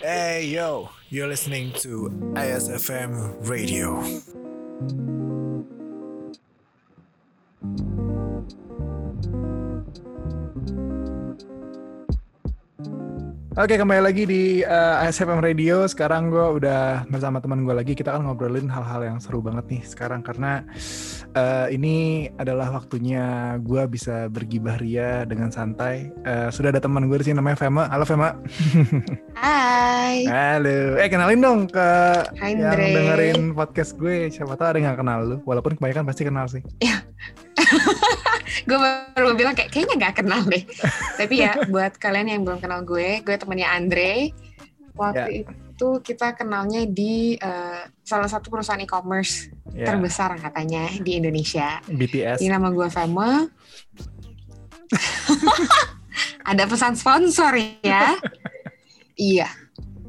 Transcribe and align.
Hey 0.00 0.46
yo, 0.46 0.90
you're 1.08 1.26
listening 1.26 1.72
to 1.80 2.08
ISFM 2.34 3.48
Radio. 3.48 5.17
Oke 13.58 13.74
kembali 13.74 14.06
lagi 14.06 14.22
di 14.22 14.62
uh, 14.62 15.02
ISFM 15.02 15.42
Radio. 15.42 15.82
Sekarang 15.90 16.30
gue 16.30 16.62
udah 16.62 17.02
bersama 17.10 17.42
teman 17.42 17.66
gue 17.66 17.74
lagi. 17.74 17.98
Kita 17.98 18.14
kan 18.14 18.22
ngobrolin 18.22 18.70
hal-hal 18.70 19.02
yang 19.02 19.18
seru 19.18 19.42
banget 19.42 19.66
nih 19.66 19.82
sekarang 19.82 20.22
karena 20.22 20.62
uh, 21.34 21.66
ini 21.66 22.30
adalah 22.38 22.70
waktunya 22.70 23.58
gue 23.58 23.82
bisa 23.90 24.30
bergibah 24.30 24.78
ria 24.78 25.26
dengan 25.26 25.50
santai. 25.50 26.06
Uh, 26.22 26.54
sudah 26.54 26.70
ada 26.70 26.78
teman 26.78 27.10
gue 27.10 27.18
di 27.18 27.26
sini 27.26 27.42
namanya 27.42 27.58
Fema. 27.58 27.90
Halo 27.90 28.06
Fema. 28.06 28.38
Hai. 29.34 30.22
Halo. 30.30 30.94
Eh 31.02 31.10
kenalin 31.10 31.42
dong 31.42 31.60
ke 31.66 31.90
Hai, 32.38 32.54
yang 32.54 32.62
Andre. 32.62 32.94
dengerin 32.94 33.58
podcast 33.58 33.98
gue. 33.98 34.30
Siapa 34.30 34.54
tahu 34.54 34.70
ada 34.70 34.78
yang 34.78 34.94
gak 34.94 35.02
kenal 35.02 35.18
lu. 35.26 35.36
Walaupun 35.42 35.74
kebanyakan 35.74 36.06
pasti 36.06 36.22
kenal 36.22 36.46
sih. 36.46 36.62
gue 38.68 38.78
baru 39.14 39.34
bilang 39.36 39.54
kayak 39.54 39.70
kayaknya 39.70 39.94
nggak 40.06 40.14
kenal 40.24 40.42
deh. 40.46 40.64
Tapi 41.16 41.34
ya 41.42 41.52
buat 41.68 41.96
kalian 41.96 42.26
yang 42.38 42.42
belum 42.44 42.58
kenal 42.58 42.82
gue, 42.82 43.22
gue 43.22 43.36
temennya 43.36 43.68
Andre. 43.72 44.32
Waktu 44.98 45.46
itu 45.46 45.88
kita 46.02 46.34
kenalnya 46.34 46.82
di 46.90 47.38
eh, 47.38 47.82
salah 48.02 48.26
satu 48.26 48.50
perusahaan 48.50 48.82
e-commerce 48.82 49.58
Ya, 49.78 49.94
terbesar 49.94 50.34
katanya 50.40 50.90
di 50.98 51.22
Indonesia. 51.22 51.78
BTS. 51.86 52.42
Ini 52.42 52.50
nama 52.50 52.72
gue 52.74 52.88
Fema. 52.90 53.46
Ada 56.50 56.64
pesan 56.66 56.98
sponsor 56.98 57.54
ya. 57.84 58.18
iya. 59.14 59.46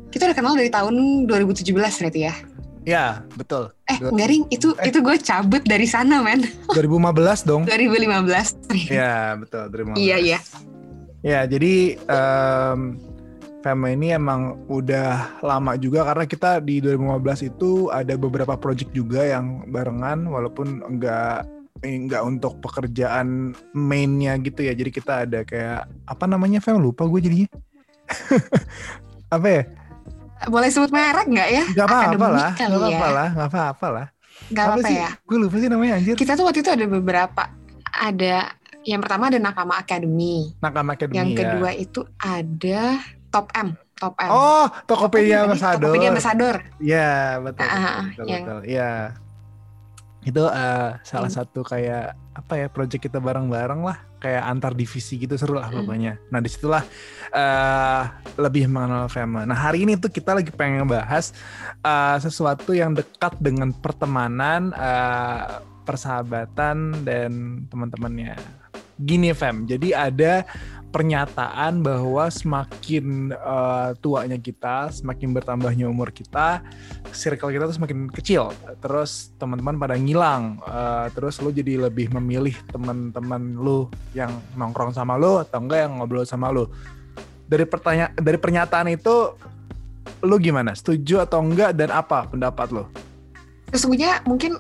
Kita 0.10 0.26
udah 0.26 0.38
kenal 0.38 0.58
dari 0.58 0.74
tahun 0.74 1.28
2017 1.30 1.70
berarti 1.76 2.22
ya. 2.26 2.34
Ya, 2.82 3.28
betul. 3.34 3.76
Eh, 3.86 3.98
Dua- 3.98 4.12
enggak 4.12 4.28
ring, 4.28 4.44
itu 4.50 4.72
Eh. 4.78 4.88
itu 4.88 5.00
gue 5.00 5.16
cabut 5.20 5.62
dari 5.62 5.84
sana, 5.84 6.22
men. 6.22 6.48
2015 6.76 7.44
dong. 7.44 7.68
2015. 7.68 8.56
Ya, 8.88 9.36
betul. 9.36 9.68
2015. 9.68 10.00
Iya, 10.00 10.18
iya. 10.18 10.40
Ya, 11.20 11.40
jadi 11.44 12.00
em 12.08 12.96
Fema 13.60 13.92
ini 13.92 14.16
emang 14.16 14.56
udah 14.72 15.36
lama 15.44 15.76
juga 15.76 16.08
karena 16.08 16.24
kita 16.24 16.64
di 16.64 16.80
2015 16.80 17.44
itu 17.44 17.92
ada 17.92 18.16
beberapa 18.16 18.56
project 18.56 18.96
juga 18.96 19.28
yang 19.28 19.68
barengan 19.68 20.24
walaupun 20.24 20.80
enggak 20.80 21.44
enggak 21.80 22.24
untuk 22.24 22.64
pekerjaan 22.64 23.52
mainnya 23.76 24.40
gitu 24.40 24.64
ya. 24.64 24.72
Jadi 24.72 24.92
kita 24.94 25.28
ada 25.28 25.44
kayak 25.44 25.92
apa 26.08 26.24
namanya 26.24 26.64
Fem 26.64 26.80
lupa 26.80 27.04
gue 27.04 27.20
jadinya. 27.20 27.52
apa 29.36 29.48
ya? 29.50 29.64
Boleh 30.48 30.70
sebut 30.72 30.92
merek 30.94 31.28
nggak 31.28 31.50
ya? 31.52 31.64
Gak 31.76 31.86
apa-apa 31.90 32.06
Akademik 32.16 32.32
lah, 32.32 32.52
gak 32.56 32.70
apa-apa 32.72 32.88
ya. 33.08 33.10
lah, 33.12 33.28
gak 33.36 33.48
apa-apa 33.52 33.88
lah. 33.92 34.08
Gak 34.50 34.64
apa-apa 34.64 34.88
ya. 34.88 35.10
Gue 35.28 35.38
lupa 35.38 35.56
sih 35.60 35.68
namanya 35.68 35.94
anjir. 36.00 36.16
Kita 36.16 36.32
tuh 36.40 36.48
waktu 36.48 36.60
itu 36.64 36.72
ada 36.72 36.86
beberapa. 36.88 37.44
Ada 37.90 38.36
yang 38.88 39.04
pertama 39.04 39.28
ada 39.28 39.40
Nakama 39.42 39.76
Academy. 39.76 40.56
Nakama 40.64 40.96
Academy 40.96 41.18
yang 41.20 41.30
ya. 41.36 41.38
kedua 41.44 41.70
itu 41.76 42.02
ada 42.16 42.82
Top 43.30 43.52
M. 43.52 43.76
Top 44.00 44.16
M. 44.16 44.30
Oh, 44.32 44.66
Tokopedia? 44.88 45.44
Ambassador. 45.44 45.92
Tokopedia 45.92 46.10
Ambassador. 46.16 46.56
Iya, 46.80 47.12
betul. 47.44 47.68
Ah, 47.68 47.76
ah, 47.76 47.84
ah, 47.84 48.06
betul, 48.08 48.26
yang- 48.26 48.46
betul. 48.48 48.60
Iya. 48.64 48.92
Itu 50.26 50.46
eh, 50.52 51.00
salah 51.02 51.32
satu 51.32 51.64
kayak 51.64 52.16
apa 52.36 52.54
ya 52.56 52.68
project 52.72 53.08
kita 53.08 53.20
bareng-bareng 53.20 53.84
lah, 53.84 54.00
kayak 54.20 54.44
antar 54.48 54.72
divisi 54.76 55.20
gitu 55.20 55.36
seru 55.40 55.60
lah 55.60 55.72
Hmm. 55.72 55.84
pokoknya. 55.84 56.20
Nah 56.32 56.40
di 56.44 56.50
situlah 56.52 56.84
eh 57.32 58.04
lebih 58.36 58.68
mengenal 58.68 59.08
Fema. 59.08 59.48
Nah 59.48 59.56
hari 59.56 59.84
ini 59.88 59.96
tuh 59.96 60.12
kita 60.12 60.36
lagi 60.36 60.52
pengen 60.52 60.88
bahas 60.88 61.32
eh, 61.84 62.18
sesuatu 62.20 62.76
yang 62.76 62.96
dekat 62.96 63.36
dengan 63.40 63.72
pertemanan, 63.72 64.76
eh, 64.76 65.64
persahabatan 65.88 67.02
dan 67.08 67.64
teman-temannya. 67.72 68.36
Gini 69.00 69.32
Fem, 69.32 69.64
jadi 69.64 70.12
ada 70.12 70.44
pernyataan 70.90 71.86
bahwa 71.86 72.26
semakin 72.28 73.32
eh, 73.34 73.90
tuanya 74.02 74.38
kita, 74.42 74.90
semakin 74.90 75.32
bertambahnya 75.32 75.86
umur 75.86 76.10
kita, 76.10 76.66
circle 77.14 77.54
kita 77.54 77.70
tuh 77.70 77.78
semakin 77.78 78.10
kecil. 78.10 78.50
Terus 78.82 79.32
teman-teman 79.38 79.78
pada 79.78 79.96
ngilang. 79.96 80.58
Eh, 80.66 81.08
terus 81.14 81.38
lu 81.40 81.54
jadi 81.54 81.90
lebih 81.90 82.10
memilih 82.18 82.58
teman-teman 82.74 83.56
lu 83.56 83.86
yang 84.18 84.34
nongkrong 84.58 84.92
sama 84.92 85.16
lu 85.16 85.38
atau 85.38 85.62
enggak 85.62 85.86
yang 85.86 86.02
ngobrol 86.02 86.26
sama 86.26 86.50
lu. 86.50 86.66
Dari 87.50 87.66
pertanyaan 87.66 88.14
dari 88.18 88.38
pernyataan 88.42 88.90
itu 88.90 89.38
lu 90.26 90.36
gimana? 90.42 90.74
Setuju 90.74 91.22
atau 91.22 91.46
enggak 91.46 91.78
dan 91.78 91.94
apa 91.94 92.26
pendapat 92.26 92.74
lu? 92.74 92.84
Sesungguhnya 93.70 94.26
mungkin 94.26 94.58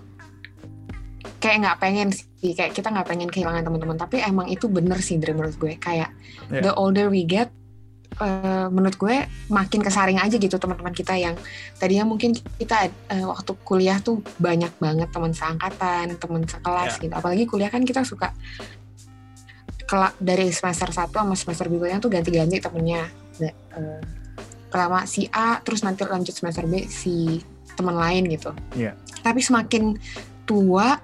kayak 1.41 1.65
nggak 1.65 1.79
pengen 1.81 2.13
sih. 2.13 2.28
Kayak 2.39 2.71
kita 2.71 2.87
nggak 2.87 3.07
pengen 3.07 3.27
kehilangan 3.27 3.61
teman-teman. 3.61 3.95
Tapi 3.95 4.23
emang 4.23 4.47
itu 4.47 4.65
bener 4.65 4.99
sih 4.99 5.19
dari 5.19 5.35
menurut 5.35 5.55
gue. 5.55 5.75
Kayak 5.75 6.15
Iya. 6.47 6.61
the 6.61 6.71
older 6.73 7.11
we 7.11 7.23
get, 7.23 7.51
eh, 8.15 8.67
menurut 8.67 8.95
gue 8.95 9.15
makin 9.47 9.79
kesaring 9.79 10.17
aja 10.17 10.35
gitu 10.35 10.55
teman-teman 10.55 10.91
kita 10.91 11.13
yang 11.13 11.35
tadinya 11.75 12.07
mungkin 12.07 12.31
kita 12.55 12.87
eh, 12.87 13.25
waktu 13.27 13.51
kuliah 13.61 13.99
tuh 13.99 14.19
banyak 14.39 14.71
banget 14.77 15.11
teman 15.11 15.31
seangkatan, 15.31 16.15
teman 16.15 16.43
sekelas 16.43 16.95
Iya. 16.95 17.01
gitu. 17.03 17.13
Apalagi 17.13 17.43
kuliah 17.43 17.67
kan 17.67 17.83
kita 17.83 18.01
suka 18.01 18.31
kela- 19.83 20.15
dari 20.17 20.47
semester 20.53 20.89
1 20.89 21.17
sama 21.17 21.35
semester 21.35 21.65
berikutnya 21.67 21.99
tuh 21.99 22.09
ganti-ganti 22.09 22.61
temennya. 22.61 23.09
Da- 23.35 23.57
eh, 23.75 24.01
pertama 24.69 25.03
si 25.03 25.25
A, 25.33 25.57
terus 25.59 25.81
nanti 25.81 26.05
lanjut 26.05 26.31
semester 26.31 26.63
B 26.63 26.85
si 26.85 27.41
teman 27.73 27.97
lain 27.97 28.29
gitu. 28.29 28.53
Iya. 28.77 28.93
Tapi 29.19 29.41
semakin 29.41 29.97
tua, 30.45 30.99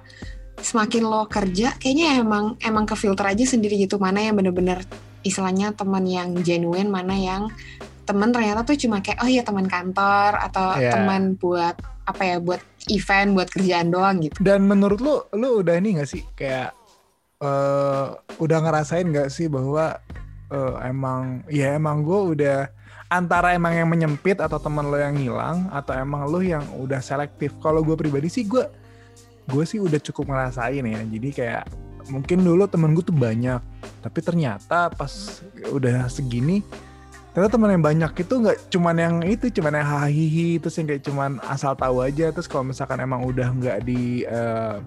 semakin 0.60 1.02
lo 1.04 1.28
kerja, 1.28 1.76
kayaknya 1.76 2.20
emang 2.20 2.56
emang 2.64 2.84
ke 2.88 2.96
filter 2.96 3.28
aja 3.28 3.44
sendiri 3.44 3.76
gitu 3.76 4.00
mana 4.00 4.24
yang 4.24 4.34
bener-bener 4.36 4.82
istilahnya 5.22 5.74
teman 5.74 6.06
yang 6.06 6.32
genuine, 6.40 6.88
mana 6.88 7.14
yang 7.14 7.52
teman 8.06 8.30
ternyata 8.30 8.62
tuh 8.62 8.78
cuma 8.78 9.02
kayak 9.02 9.18
oh 9.18 9.28
iya 9.28 9.42
teman 9.42 9.66
kantor 9.66 10.38
atau 10.38 10.78
Iya. 10.78 10.94
teman 10.94 11.34
buat 11.34 11.74
apa 12.06 12.22
ya 12.22 12.36
buat 12.38 12.62
event 12.86 13.34
buat 13.34 13.50
kerjaan 13.50 13.90
doang 13.90 14.22
gitu. 14.22 14.38
Dan 14.38 14.70
menurut 14.70 15.02
lu, 15.02 15.14
lu 15.34 15.66
udah 15.66 15.74
ini 15.74 15.98
gak 15.98 16.06
sih 16.06 16.22
kayak 16.38 16.70
eh 17.42 18.06
udah 18.38 18.58
ngerasain 18.62 19.10
gak 19.10 19.28
sih 19.28 19.50
bahwa 19.50 19.98
eh, 20.54 20.74
emang 20.86 21.42
ya 21.50 21.74
emang 21.74 22.06
gue 22.06 22.38
udah 22.38 22.58
antara 23.10 23.54
emang 23.54 23.74
yang 23.74 23.90
menyempit 23.90 24.38
atau 24.38 24.58
teman 24.62 24.86
lo 24.86 24.98
yang 24.98 25.18
ngilang 25.18 25.66
atau 25.70 25.94
emang 25.98 26.30
lo 26.30 26.38
yang 26.38 26.62
udah 26.78 27.02
selektif. 27.02 27.50
Kalau 27.58 27.82
gue 27.82 27.98
pribadi 27.98 28.30
sih 28.30 28.46
gue 28.46 28.62
gue 29.46 29.64
sih 29.66 29.78
udah 29.78 30.00
cukup 30.02 30.30
ngerasain 30.30 30.82
ya. 30.82 31.00
Jadi 31.06 31.28
kayak 31.30 31.64
mungkin 32.10 32.46
dulu 32.46 32.70
temen 32.70 32.94
gue 32.94 33.02
tuh 33.02 33.16
banyak, 33.16 33.58
tapi 34.02 34.18
ternyata 34.22 34.90
pas 34.94 35.42
udah 35.74 36.06
segini 36.06 36.62
ternyata 37.36 37.60
teman 37.60 37.76
yang 37.76 37.84
banyak 37.84 38.12
itu 38.16 38.32
nggak 38.32 38.58
cuman 38.72 38.96
yang 38.96 39.14
itu 39.28 39.52
cuman 39.60 39.76
yang 39.76 39.84
hahihi 39.84 40.56
terus 40.56 40.80
yang 40.80 40.88
kayak 40.88 41.04
cuman 41.04 41.36
asal 41.44 41.76
tahu 41.76 42.00
aja 42.00 42.32
terus 42.32 42.48
kalau 42.48 42.64
misalkan 42.64 42.96
emang 42.96 43.28
udah 43.28 43.52
nggak 43.52 43.84
di 43.84 44.24
eh, 44.24 44.80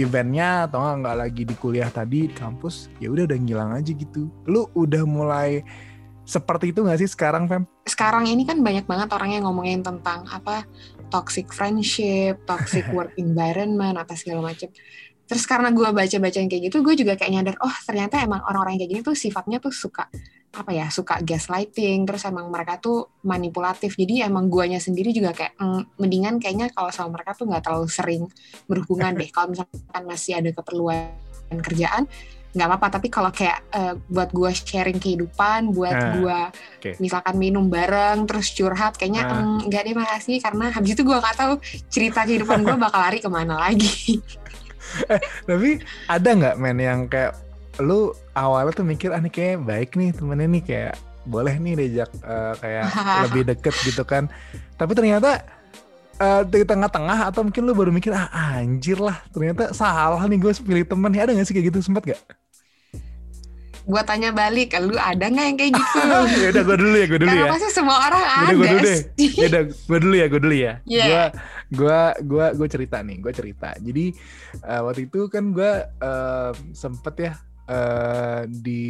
eventnya 0.00 0.64
atau 0.64 0.80
nggak 0.80 1.16
lagi 1.20 1.42
di 1.44 1.52
kuliah 1.60 1.92
tadi 1.92 2.24
di 2.24 2.32
kampus 2.32 2.88
ya 3.04 3.12
udah 3.12 3.28
udah 3.28 3.38
ngilang 3.44 3.70
aja 3.76 3.92
gitu 3.92 4.32
lu 4.48 4.64
udah 4.72 5.04
mulai 5.04 5.60
seperti 6.24 6.72
itu 6.72 6.80
nggak 6.80 7.04
sih 7.04 7.10
sekarang 7.12 7.44
Fem? 7.44 7.68
sekarang 7.84 8.24
ini 8.32 8.48
kan 8.48 8.64
banyak 8.64 8.88
banget 8.88 9.12
orang 9.12 9.36
yang 9.36 9.44
ngomongin 9.44 9.84
tentang 9.84 10.24
apa 10.32 10.64
toxic 11.10 11.50
friendship, 11.50 12.40
toxic 12.46 12.86
work 12.96 13.12
environment 13.18 13.98
atau 13.98 14.14
segala 14.16 14.54
macam. 14.54 14.70
Terus 15.30 15.46
karena 15.46 15.70
gue 15.70 15.86
baca-baca 15.94 16.38
yang 16.42 16.50
kayak 16.50 16.62
gitu, 16.70 16.82
gue 16.82 16.94
juga 16.98 17.14
kayak 17.14 17.30
nyadar, 17.30 17.54
oh 17.62 17.76
ternyata 17.86 18.18
emang 18.18 18.42
orang-orang 18.50 18.74
yang 18.74 18.82
kayak 18.82 18.92
gini 18.98 19.02
tuh 19.06 19.14
sifatnya 19.14 19.62
tuh 19.62 19.70
suka 19.70 20.10
apa 20.50 20.70
ya, 20.74 20.90
suka 20.90 21.22
gaslighting. 21.22 22.02
Terus 22.02 22.26
emang 22.26 22.50
mereka 22.50 22.82
tuh 22.82 23.14
manipulatif. 23.22 23.94
Jadi 23.94 24.26
emang 24.26 24.50
guanya 24.50 24.82
sendiri 24.82 25.14
juga 25.14 25.30
kayak 25.30 25.54
mm, 25.54 26.02
mendingan 26.02 26.42
kayaknya 26.42 26.74
kalau 26.74 26.90
sama 26.90 27.14
mereka 27.14 27.38
tuh 27.38 27.46
nggak 27.46 27.62
terlalu 27.62 27.86
sering 27.86 28.22
berhubungan 28.66 29.14
deh. 29.14 29.30
Kalau 29.34 29.54
misalkan 29.54 30.02
masih 30.02 30.32
ada 30.42 30.50
keperluan 30.50 31.14
kerjaan, 31.62 32.10
nggak 32.50 32.66
apa-apa. 32.66 32.86
Tapi 32.98 33.08
kalau 33.08 33.30
kayak 33.30 33.58
eh, 33.70 33.94
buat 34.06 34.30
gue 34.30 34.50
sharing 34.50 34.98
kehidupan, 34.98 35.70
buat 35.70 35.94
Nah. 35.94 36.12
gue 36.16 36.40
Oke. 36.80 36.90
misalkan 36.98 37.34
minum 37.36 37.66
bareng 37.66 38.26
terus 38.26 38.50
curhat 38.50 38.94
kayaknya 38.94 39.22
Nah. 39.24 39.38
"Mm, 39.38 39.66
enggak 39.70 39.82
deh 39.84 39.94
makasih 39.94 40.36
karena 40.38 40.66
habis 40.70 40.90
itu 40.92 41.02
gue 41.02 41.14
nggak 41.14 41.36
tahu 41.36 41.52
cerita 41.86 42.24
kehidupan 42.24 42.62
gue 42.62 42.76
bakal 42.76 43.00
lari 43.00 43.18
ke 43.18 43.28
mana 43.28 43.54
lagi 43.56 44.18
Tapi 45.48 45.78
ada 46.06 46.28
nggak 46.28 46.56
men 46.56 46.78
yang 46.78 47.00
kayak 47.06 47.36
lu 47.78 48.10
awalnya 48.34 48.74
tuh 48.74 48.84
mikir 48.84 49.14
ah 49.14 49.22
nih 49.22 49.30
kayak 49.30 49.56
baik 49.62 49.90
nih 49.94 50.10
temennya 50.10 50.48
nih 50.50 50.62
kayak 50.62 50.94
boleh 51.22 51.54
nih 51.54 51.74
diajak 51.76 52.10
eh, 52.18 52.54
kayak 52.58 52.84
lebih 53.28 53.42
deket 53.46 53.74
gitu 53.84 54.02
kan. 54.02 54.26
Tapi 54.74 54.92
ternyata 54.92 55.44
eh, 56.20 56.42
di 56.44 56.62
tengah-tengah 56.68 57.32
atau 57.32 57.40
mungkin 57.42 57.64
lu 57.64 57.72
baru 57.72 57.90
mikir 57.90 58.12
ah 58.12 58.28
anjir 58.60 59.00
lah 59.00 59.18
ternyata 59.32 59.72
salah 59.72 60.20
nih 60.28 60.38
gue 60.38 60.52
pilih 60.60 60.84
temen 60.84 61.10
nih 61.10 61.24
ada 61.24 61.30
nggak 61.32 61.46
sih 61.48 61.54
kayak 61.56 61.72
gitu 61.72 61.80
sempat 61.80 62.04
gak? 62.04 62.20
gue 63.90 64.02
tanya 64.06 64.30
balik, 64.30 64.76
lu 64.78 64.94
ada 64.94 65.26
nggak 65.26 65.46
yang 65.50 65.58
kayak 65.58 65.72
gitu? 65.74 65.98
ya 66.44 66.48
udah 66.54 66.62
gue 66.62 66.76
dulu 66.78 66.94
ya, 66.94 67.06
gue 67.10 67.18
dulu 67.18 67.30
Karena 67.32 67.46
ya. 67.48 67.50
pasti 67.50 67.68
semua 67.74 67.96
orang 68.06 68.22
Yaudah, 68.22 68.38
ada 68.38 68.52
gue 68.54 68.66
dulu 68.66 68.78
deh. 68.86 69.00
Ya 69.40 69.46
udah, 69.50 69.62
gue 69.66 69.98
dulu 69.98 70.14
ya, 70.14 70.26
gue 70.30 70.40
dulu 70.40 70.54
ya. 70.54 70.72
Iya. 70.86 71.04
Gue 71.08 71.20
gue 71.70 72.00
gue 72.22 72.46
gue 72.54 72.68
cerita 72.70 72.96
nih, 73.02 73.16
gue 73.18 73.32
cerita. 73.34 73.70
Jadi 73.82 74.04
eh, 74.62 74.80
waktu 74.84 75.00
itu 75.10 75.20
kan 75.26 75.44
gue 75.50 75.72
eh, 75.82 76.52
sempet 76.70 77.14
ya 77.18 77.32
eh, 77.66 78.40
di 78.46 78.84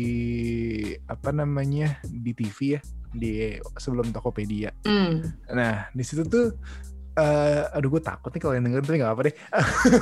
apa 1.08 1.30
namanya 1.32 1.96
di 2.04 2.32
TV 2.36 2.58
ya 2.76 2.80
di 3.10 3.56
sebelum 3.78 4.10
Tokopedia. 4.14 4.70
Hmm. 4.86 5.22
Nah 5.50 5.90
di 5.90 6.02
situ 6.06 6.22
tuh 6.26 6.54
eh 7.20 7.60
aduh 7.76 7.88
gue 7.92 8.02
takut 8.02 8.32
nih 8.32 8.40
kalau 8.40 8.54
yang 8.56 8.64
denger 8.64 8.80
tapi 8.80 8.96
nggak 9.00 9.12
apa 9.12 9.22
deh. 9.28 9.34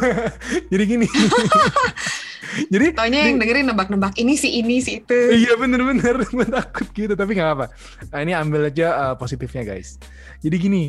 Jadi 0.73 0.85
gini. 0.87 1.09
Jadi 2.73 2.87
Taunya 2.97 3.29
yang 3.29 3.39
dengerin 3.39 3.67
nebak-nebak 3.71 4.15
ini 4.19 4.35
sih 4.39 4.63
ini 4.63 4.79
sih 4.79 5.03
itu. 5.03 5.15
Iya 5.15 5.59
bener-bener 5.59 6.23
gue 6.31 6.47
takut 6.47 6.87
gitu 6.95 7.13
tapi 7.19 7.35
nggak 7.37 7.51
apa. 7.59 7.67
Nah, 8.15 8.21
ini 8.23 8.33
ambil 8.33 8.71
aja 8.71 8.87
uh, 8.95 9.15
positifnya 9.19 9.67
guys. 9.67 9.99
Jadi 10.39 10.57
gini, 10.57 10.83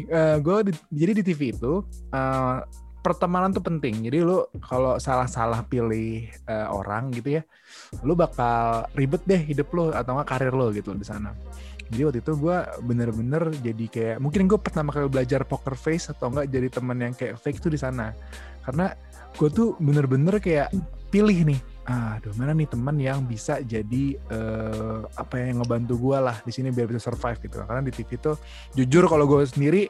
gue 0.46 0.58
jadi 0.94 1.12
di 1.18 1.24
TV 1.26 1.58
itu 1.58 1.82
uh, 2.14 2.62
pertemanan 3.02 3.56
tuh 3.56 3.64
penting. 3.64 4.06
Jadi 4.06 4.22
lu 4.22 4.46
kalau 4.62 5.00
salah-salah 5.00 5.66
pilih 5.66 6.28
uh, 6.46 6.70
orang 6.70 7.10
gitu 7.16 7.40
ya, 7.40 7.44
lu 8.04 8.14
bakal 8.14 8.86
ribet 8.94 9.24
deh 9.26 9.42
hidup 9.42 9.72
lu 9.72 9.90
atau 9.90 10.20
nggak 10.20 10.30
karir 10.30 10.54
lu 10.54 10.70
gitu 10.76 10.94
di 10.94 11.06
sana. 11.08 11.34
Jadi 11.90 12.02
waktu 12.06 12.20
itu 12.22 12.34
gue 12.38 12.58
bener-bener 12.86 13.44
jadi 13.66 13.86
kayak 13.90 14.18
mungkin 14.22 14.46
gue 14.46 14.60
pertama 14.62 14.94
kali 14.94 15.10
belajar 15.10 15.42
poker 15.42 15.74
face 15.74 16.14
atau 16.14 16.30
enggak 16.30 16.48
jadi 16.50 16.68
teman 16.70 16.98
yang 17.02 17.14
kayak 17.14 17.42
fake 17.42 17.60
tuh 17.60 17.74
di 17.74 17.80
sana. 17.82 18.14
Karena 18.62 18.94
gue 19.34 19.50
tuh 19.50 19.74
bener-bener 19.82 20.38
kayak 20.38 20.70
pilih 21.10 21.42
nih 21.42 21.60
aduh 21.90 22.30
mana 22.38 22.54
nih 22.54 22.70
teman 22.70 23.02
yang 23.02 23.26
bisa 23.26 23.66
jadi 23.66 24.14
eh, 24.14 25.00
apa 25.18 25.42
yang 25.42 25.58
ngebantu 25.58 25.98
gue 25.98 26.18
lah 26.22 26.38
di 26.46 26.54
sini 26.54 26.70
biar 26.70 26.86
bisa 26.86 27.02
survive 27.02 27.42
gitu 27.42 27.66
karena 27.66 27.82
di 27.82 27.90
TV 27.90 28.10
tuh 28.22 28.38
jujur 28.78 29.10
kalau 29.10 29.26
gue 29.26 29.42
sendiri 29.50 29.90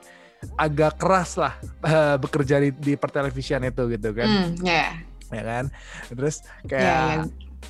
agak 0.56 0.96
keras 0.96 1.36
lah 1.36 1.60
eh, 1.84 2.16
bekerja 2.16 2.64
di, 2.64 2.72
di 2.72 2.94
pertelevisian 2.96 3.68
itu 3.68 3.84
gitu 3.92 4.16
kan 4.16 4.32
Hmm, 4.32 4.56
ya. 4.64 4.96
ya 5.28 5.44
kan 5.44 5.66
terus 6.08 6.40
Ya, 6.64 6.72
kayak 6.72 6.96
ya. 6.96 7.24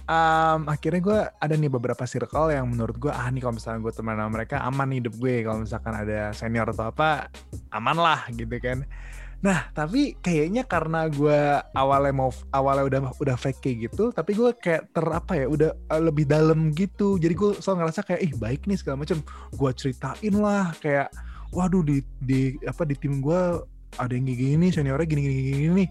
Um, 0.10 0.60
akhirnya 0.66 1.02
gue 1.02 1.20
ada 1.38 1.54
nih 1.54 1.72
beberapa 1.72 2.04
circle 2.04 2.50
yang 2.50 2.66
menurut 2.70 2.98
gue 2.98 3.12
ah 3.14 3.30
nih 3.30 3.42
kalau 3.46 3.56
misalnya 3.58 3.80
gue 3.86 3.94
teman 3.94 4.18
sama 4.18 4.32
mereka 4.32 4.56
aman 4.66 4.88
nih 4.90 4.98
hidup 5.06 5.16
gue. 5.22 5.36
Kalau 5.46 5.60
misalkan 5.62 5.94
ada 5.94 6.20
senior 6.34 6.68
atau 6.74 6.90
apa 6.90 7.30
aman 7.74 7.98
lah 7.98 8.26
gitu 8.34 8.56
kan. 8.58 8.86
Nah 9.40 9.72
tapi 9.72 10.20
kayaknya 10.20 10.68
karena 10.68 11.08
gue 11.08 11.40
awalnya 11.72 12.14
mau 12.14 12.30
awalnya 12.52 12.84
udah 12.90 13.00
udah 13.24 13.36
fake 13.40 13.64
kayak 13.64 13.78
gitu 13.88 14.12
tapi 14.12 14.36
gue 14.36 14.52
kayak 14.60 14.92
ter 14.92 15.06
apa 15.08 15.34
ya 15.40 15.46
udah 15.48 15.72
uh, 15.94 16.02
lebih 16.02 16.26
dalam 16.28 16.74
gitu. 16.76 17.16
Jadi 17.22 17.34
gue 17.38 17.50
selalu 17.62 17.86
ngerasa 17.86 18.02
kayak 18.04 18.22
ih 18.26 18.34
baik 18.36 18.68
nih 18.68 18.78
segala 18.80 19.06
macam. 19.06 19.24
Gue 19.56 19.72
ceritain 19.78 20.36
lah 20.36 20.76
kayak 20.84 21.08
waduh 21.50 21.82
di 21.82 22.06
di 22.22 22.60
apa 22.66 22.86
di 22.86 22.94
tim 22.94 23.24
gue 23.24 23.42
ada 23.98 24.14
yang 24.14 24.30
gini, 24.30 24.54
gini 24.54 24.68
seniornya 24.70 25.08
gini 25.10 25.22
gini 25.26 25.36
gini, 25.42 25.60
gini 25.66 25.86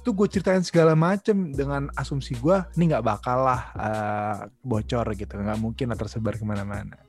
tuh 0.00 0.12
gue 0.12 0.26
ceritain 0.26 0.60
segala 0.60 0.92
macem 0.92 1.52
dengan 1.52 1.88
asumsi 1.94 2.34
gue 2.34 2.56
ini 2.74 2.90
nggak 2.90 3.04
bakal 3.04 3.44
lah 3.44 3.60
uh, 3.74 4.36
bocor 4.60 5.06
gitu. 5.14 5.36
Nggak 5.36 5.58
mungkin 5.58 5.86
lah 5.92 5.98
tersebar 5.98 6.34
ke 6.34 6.44
mana-mana. 6.44 6.96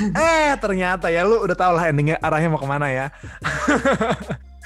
Eh 0.00 0.56
ternyata 0.56 1.12
ya 1.12 1.28
lu 1.28 1.44
udah 1.44 1.52
tau 1.52 1.76
lah 1.76 1.92
endingnya 1.92 2.16
arahnya 2.24 2.48
mau 2.48 2.56
ke 2.56 2.64
mana 2.64 2.88
ya. 2.88 3.06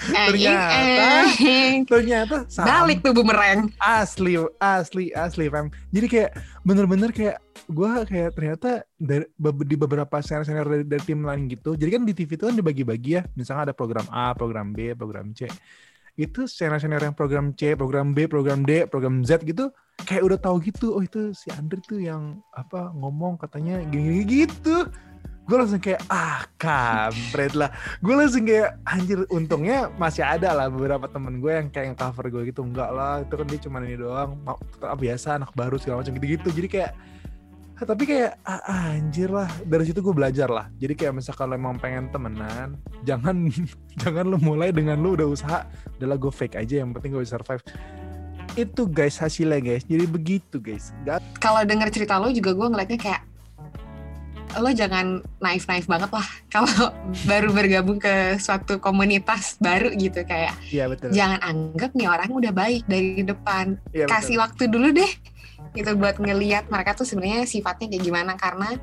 Ternyata- 0.03 1.39
Eh, 1.39 1.87
ternyata 1.87 2.37
balik 2.59 3.07
tuh 3.07 3.15
bumerang. 3.15 3.71
asli 3.79 4.35
asli 4.59 5.15
asli 5.15 5.47
fam 5.47 5.71
jadi 5.95 6.07
kayak 6.11 6.31
bener-bener 6.67 7.15
kayak 7.15 7.39
gue 7.71 7.91
kayak 8.11 8.31
ternyata 8.35 8.83
dari, 8.99 9.23
di 9.63 9.77
beberapa 9.79 10.19
senior-senior 10.19 10.67
dari, 10.67 10.85
dari 10.87 11.03
tim 11.07 11.23
lain 11.23 11.47
gitu. 11.47 11.79
Jadi 11.79 11.91
kan 11.95 12.03
di 12.03 12.15
TV 12.15 12.35
itu 12.35 12.45
kan 12.51 12.57
dibagi-bagi 12.59 13.11
ya. 13.15 13.23
Misalnya 13.39 13.71
ada 13.71 13.75
program 13.75 14.07
A 14.11 14.35
program 14.35 14.75
B 14.75 14.91
program 14.99 15.31
C 15.31 15.47
itu 16.21 16.45
senior-senior 16.45 17.01
yang 17.01 17.17
program 17.17 17.57
C 17.57 17.73
program 17.73 18.13
B 18.13 18.29
program 18.29 18.63
D 18.69 18.85
program 18.85 19.25
Z 19.25 19.45
gitu 19.49 19.73
kayak 20.05 20.23
udah 20.25 20.39
tahu 20.41 20.57
gitu 20.61 20.97
oh 20.97 21.03
itu 21.03 21.33
si 21.33 21.49
Andre 21.53 21.81
tuh 21.85 22.01
yang 22.03 22.41
apa 22.53 22.93
ngomong 22.93 23.41
katanya 23.41 23.81
gini-gini 23.89 24.47
gitu. 24.49 24.89
Gue 25.43 25.59
langsung 25.59 25.83
kayak 25.83 26.07
ah 26.07 26.47
kampret 26.55 27.59
lah. 27.59 27.75
Gue 27.99 28.15
langsung 28.15 28.47
kayak 28.47 28.79
anjir 28.87 29.27
untungnya 29.27 29.91
masih 29.99 30.23
ada 30.23 30.55
lah 30.55 30.71
beberapa 30.71 31.11
temen 31.11 31.43
gue 31.43 31.51
yang 31.51 31.67
kayak 31.67 31.99
cover 31.99 32.31
gue 32.31 32.43
gitu. 32.55 32.63
Enggak 32.63 32.91
lah 32.95 33.27
itu 33.27 33.35
kan 33.35 33.47
dia 33.51 33.61
cuma 33.67 33.77
ini 33.83 33.99
doang 33.99 34.39
biasa 34.79 35.43
anak 35.43 35.51
baru 35.59 35.77
segala 35.83 36.07
macam 36.07 36.15
gitu-gitu. 36.15 36.49
Jadi 36.55 36.69
kayak 36.71 36.93
tapi 37.85 38.05
kayak 38.09 38.39
ah, 38.47 38.63
ah, 38.65 38.83
anjir 38.97 39.29
lah. 39.29 39.49
Dari 39.67 39.85
situ 39.89 39.99
gue 40.01 40.15
belajar 40.15 40.49
lah. 40.49 40.67
Jadi 40.79 40.95
kayak 40.95 41.19
misalkan 41.19 41.51
lo 41.51 41.55
emang 41.59 41.77
pengen 41.79 42.09
temenan 42.13 42.79
jangan 43.03 43.49
jangan 44.03 44.25
lo 44.27 44.39
mulai 44.39 44.71
dengan 44.71 44.99
lo 45.03 45.15
udah 45.15 45.29
usaha 45.29 45.67
adalah 45.99 46.17
gue 46.19 46.33
fake 46.33 46.59
aja 46.59 46.83
yang 46.83 46.95
penting 46.95 47.15
gue 47.15 47.27
survive. 47.27 47.63
Itu 48.55 48.85
guys 48.87 49.17
hasilnya 49.19 49.61
guys. 49.63 49.85
Jadi 49.87 50.05
begitu 50.07 50.61
guys. 50.61 50.93
Gak 51.07 51.23
Kalau 51.41 51.63
denger 51.65 51.89
cerita 51.91 52.21
lo 52.21 52.29
juga 52.31 52.55
gue 52.55 52.69
ngeliatnya 52.69 53.01
kayak 53.01 53.23
lo 54.61 54.69
jangan 54.69 55.25
naif-naif 55.41 55.89
banget 55.89 56.13
lah 56.13 56.29
kalau 56.53 56.93
baru 57.25 57.57
bergabung 57.57 57.97
ke 57.97 58.37
suatu 58.37 58.77
komunitas 58.77 59.57
baru 59.57 59.89
gitu 59.97 60.21
kayak. 60.29 60.53
Iya 60.69 60.93
betul. 60.93 61.17
Jangan 61.17 61.41
anggap 61.41 61.91
nih 61.97 62.09
orang 62.09 62.29
udah 62.29 62.53
baik 62.53 62.85
dari 62.85 63.25
depan. 63.25 63.81
Betul. 63.89 64.09
kasih 64.13 64.37
waktu 64.41 64.69
dulu 64.69 64.93
deh 64.93 65.13
gitu 65.73 65.95
buat 65.97 66.19
ngeliat 66.19 66.69
mereka 66.69 66.99
tuh 66.99 67.07
sebenarnya 67.07 67.47
sifatnya 67.47 67.87
kayak 67.93 68.05
gimana. 68.05 68.33
Karena 68.35 68.75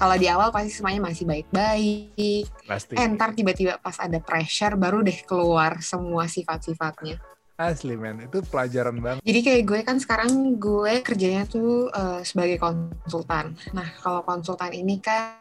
kalau 0.00 0.16
di 0.16 0.26
awal 0.30 0.48
pasti 0.54 0.70
semuanya 0.72 1.04
masih 1.04 1.24
baik-baik. 1.28 2.46
Pasti. 2.64 2.94
Eh 2.96 3.06
ntar 3.12 3.34
tiba-tiba 3.36 3.76
pas 3.82 3.98
ada 4.00 4.18
pressure 4.22 4.78
baru 4.78 5.04
deh 5.04 5.18
keluar 5.26 5.82
semua 5.84 6.30
sifat-sifatnya. 6.30 7.20
Asli 7.60 7.92
men. 7.92 8.24
Itu 8.24 8.40
pelajaran 8.40 8.96
banget. 9.04 9.20
Jadi 9.20 9.40
kayak 9.44 9.62
gue 9.68 9.80
kan 9.84 9.96
sekarang 10.00 10.56
gue 10.56 11.04
kerjanya 11.04 11.44
tuh 11.44 11.92
eh, 11.92 12.24
sebagai 12.24 12.56
konsultan. 12.56 13.52
Nah 13.76 13.84
kalau 14.00 14.24
konsultan 14.24 14.72
ini 14.72 14.96
kan 14.96 15.36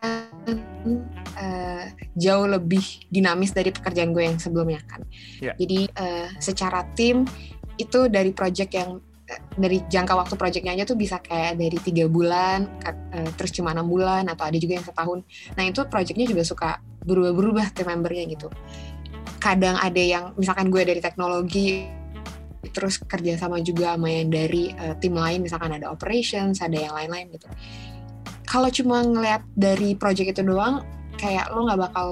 eh, 1.39 1.95
jauh 2.19 2.47
lebih 2.51 3.07
dinamis 3.07 3.55
dari 3.55 3.71
pekerjaan 3.71 4.11
gue 4.11 4.23
yang 4.27 4.35
sebelumnya 4.35 4.83
kan. 4.83 5.01
Iya. 5.39 5.55
jadi 5.55 5.79
eh, 5.87 6.27
secara 6.43 6.83
tim 6.91 7.23
itu 7.79 8.11
dari 8.11 8.35
project 8.35 8.71
yang 8.75 8.99
dari 9.53 9.83
jangka 9.85 10.13
waktu 10.17 10.35
projectnya 10.35 10.73
aja 10.73 10.85
tuh 10.89 10.97
bisa 10.97 11.21
kayak 11.21 11.59
dari 11.59 11.77
tiga 11.77 12.09
bulan 12.09 12.65
eh, 13.13 13.29
terus 13.37 13.53
cuma 13.53 13.75
enam 13.75 13.85
bulan 13.85 14.25
atau 14.25 14.49
ada 14.49 14.57
juga 14.57 14.81
yang 14.81 14.85
setahun. 14.85 15.19
Nah 15.53 15.63
itu 15.67 15.81
projectnya 15.85 16.25
juga 16.25 16.43
suka 16.45 16.81
berubah-berubah 17.05 17.73
tim 17.73 17.87
membernya 17.87 18.23
gitu. 18.29 18.47
Kadang 19.37 19.77
ada 19.79 20.01
yang 20.01 20.33
misalkan 20.35 20.73
gue 20.73 20.81
dari 20.83 20.99
teknologi 20.99 21.85
terus 22.75 22.99
kerja 22.99 23.39
sama 23.39 23.63
juga 23.63 23.95
sama 23.95 24.11
yang 24.11 24.29
dari 24.29 24.73
eh, 24.73 24.95
tim 24.97 25.15
lain 25.15 25.45
misalkan 25.45 25.77
ada 25.77 25.93
operations 25.93 26.59
ada 26.59 26.75
yang 26.75 26.93
lain-lain 26.95 27.29
gitu. 27.37 27.47
Kalau 28.49 28.69
cuma 28.73 29.05
ngeliat 29.05 29.45
dari 29.53 29.93
project 29.93 30.33
itu 30.33 30.41
doang 30.41 30.81
kayak 31.19 31.53
lo 31.53 31.69
nggak 31.69 31.79
bakal 31.91 32.05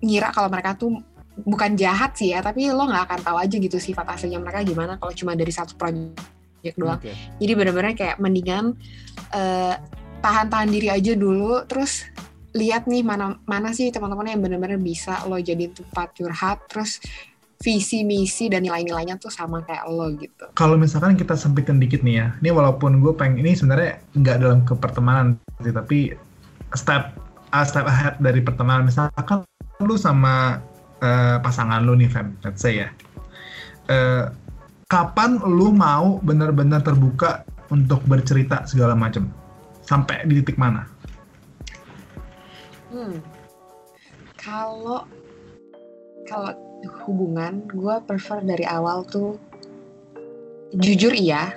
ngira 0.00 0.30
kalau 0.30 0.48
mereka 0.48 0.78
tuh 0.78 1.02
bukan 1.40 1.72
jahat 1.76 2.12
sih 2.16 2.36
ya 2.36 2.44
tapi 2.44 2.68
lo 2.68 2.84
nggak 2.84 3.04
akan 3.08 3.20
tahu 3.24 3.36
aja 3.40 3.56
gitu 3.56 3.80
sifat 3.80 4.04
aslinya 4.12 4.40
mereka 4.40 4.60
gimana 4.60 5.00
kalau 5.00 5.12
cuma 5.16 5.32
dari 5.32 5.52
satu 5.52 5.72
project 5.76 6.39
doang 6.76 7.00
Oke. 7.00 7.12
jadi 7.40 7.52
benar-benar 7.56 7.92
kayak 7.96 8.16
mendingan 8.20 8.76
eh, 9.32 9.74
tahan-tahan 10.20 10.68
diri 10.68 10.88
aja 10.92 11.12
dulu 11.16 11.64
terus 11.64 12.04
lihat 12.52 12.90
nih 12.90 13.06
mana 13.06 13.38
mana 13.46 13.70
sih 13.70 13.94
teman-teman 13.94 14.34
yang 14.34 14.42
benar-benar 14.42 14.78
bisa 14.82 15.22
lo 15.30 15.38
jadi 15.38 15.70
tempat 15.70 16.18
curhat 16.18 16.58
terus 16.66 16.98
visi 17.60 18.02
misi 18.08 18.48
dan 18.48 18.64
nilai-nilainya 18.64 19.20
tuh 19.20 19.28
sama 19.28 19.60
kayak 19.62 19.84
lo 19.86 20.08
gitu 20.16 20.48
kalau 20.56 20.80
misalkan 20.80 21.14
kita 21.14 21.36
sempitin 21.36 21.76
dikit 21.76 22.00
nih 22.00 22.16
ya, 22.24 22.26
ini 22.40 22.50
walaupun 22.56 23.04
gue 23.04 23.12
pengen 23.12 23.44
ini 23.44 23.52
sebenarnya 23.52 24.00
nggak 24.16 24.36
dalam 24.40 24.60
ke 24.64 24.72
pertemanan 24.72 25.36
sih, 25.60 25.72
tapi 25.72 26.16
step 26.72 27.12
a 27.50 27.60
step 27.66 27.86
ahead 27.86 28.16
dari 28.22 28.40
pertemanan. 28.40 28.88
Misalkan 28.88 29.44
lu 29.84 29.94
sama 30.00 30.64
eh, 31.04 31.36
pasangan 31.42 31.84
lu 31.84 31.98
nih, 31.98 32.08
Fem, 32.08 32.32
let's 32.42 32.64
say 32.64 32.86
ya. 32.86 32.88
Eh, 33.90 34.24
kapan 34.90 35.38
lu 35.38 35.70
mau 35.70 36.18
benar-benar 36.26 36.82
terbuka 36.82 37.46
untuk 37.70 38.02
bercerita 38.10 38.66
segala 38.66 38.98
macam? 38.98 39.30
Sampai 39.86 40.26
di 40.26 40.42
titik 40.42 40.58
mana? 40.58 40.82
Hmm. 42.90 43.22
Kalau 44.34 45.06
kalau 46.26 46.52
hubungan, 47.06 47.62
gue 47.70 47.94
prefer 48.02 48.42
dari 48.42 48.66
awal 48.66 49.06
tuh 49.06 49.38
jujur 50.74 51.14
iya, 51.14 51.54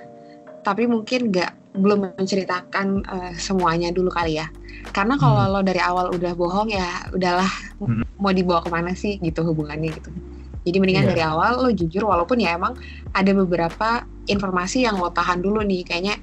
tapi 0.61 0.85
mungkin 0.85 1.33
nggak 1.33 1.77
belum 1.77 2.13
menceritakan 2.17 3.01
eh, 3.01 3.33
semuanya 3.41 3.89
dulu 3.89 4.13
kali 4.13 4.37
ya. 4.37 4.45
Karena 4.93 5.17
kalau 5.17 5.49
lo 5.49 5.61
dari 5.65 5.81
awal 5.81 6.13
udah 6.13 6.37
bohong 6.37 6.69
ya 6.69 7.09
udahlah 7.09 7.49
Hmm. 7.81 8.05
mau 8.15 8.31
dibawa 8.31 8.61
ke 8.63 8.69
mana 8.69 8.93
sih 8.93 9.17
gitu 9.19 9.41
hubungannya 9.43 9.89
gitu. 9.91 10.13
Jadi 10.63 10.77
mendingan 10.79 11.05
Iya. 11.05 11.12
dari 11.12 11.24
awal 11.24 11.51
lo 11.60 11.70
jujur 11.70 12.08
walaupun 12.08 12.39
ya 12.39 12.55
emang 12.55 12.74
ada 13.12 13.32
beberapa 13.36 14.01
informasi 14.24 14.88
yang 14.88 14.96
lo 14.96 15.12
tahan 15.12 15.43
dulu 15.43 15.60
nih 15.60 15.84
kayaknya 15.84 16.15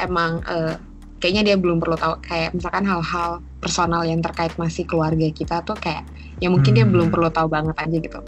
emang 0.00 0.40
eh, 0.44 0.74
kayaknya 1.20 1.52
dia 1.52 1.56
belum 1.60 1.78
perlu 1.78 1.96
tahu 1.96 2.16
kayak 2.20 2.52
misalkan 2.52 2.84
hal-hal 2.84 3.44
personal 3.60 4.04
yang 4.04 4.20
terkait 4.20 4.56
masih 4.56 4.84
keluarga 4.84 5.28
kita 5.30 5.60
tuh 5.60 5.76
kayak 5.76 6.04
ya 6.36 6.48
mungkin 6.48 6.72
dia 6.72 6.84
Hmm. 6.84 6.92
belum 6.92 7.08
perlu 7.08 7.28
tahu 7.28 7.48
banget 7.48 7.76
aja 7.76 7.96
gitu 7.96 8.20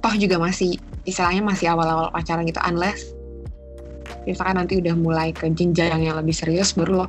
toh 0.00 0.14
juga 0.16 0.36
masih 0.36 0.76
istilahnya 1.04 1.40
masih 1.40 1.68
awal-awal 1.68 2.08
pacaran 2.08 2.44
gitu 2.44 2.60
unless 2.62 3.04
misalkan 4.24 4.56
nanti 4.56 4.76
udah 4.76 4.94
mulai 4.94 5.32
ke 5.32 5.48
jenjang 5.50 6.00
yang 6.00 6.16
lebih 6.16 6.32
serius 6.32 6.72
baru 6.72 7.04
lo 7.04 7.06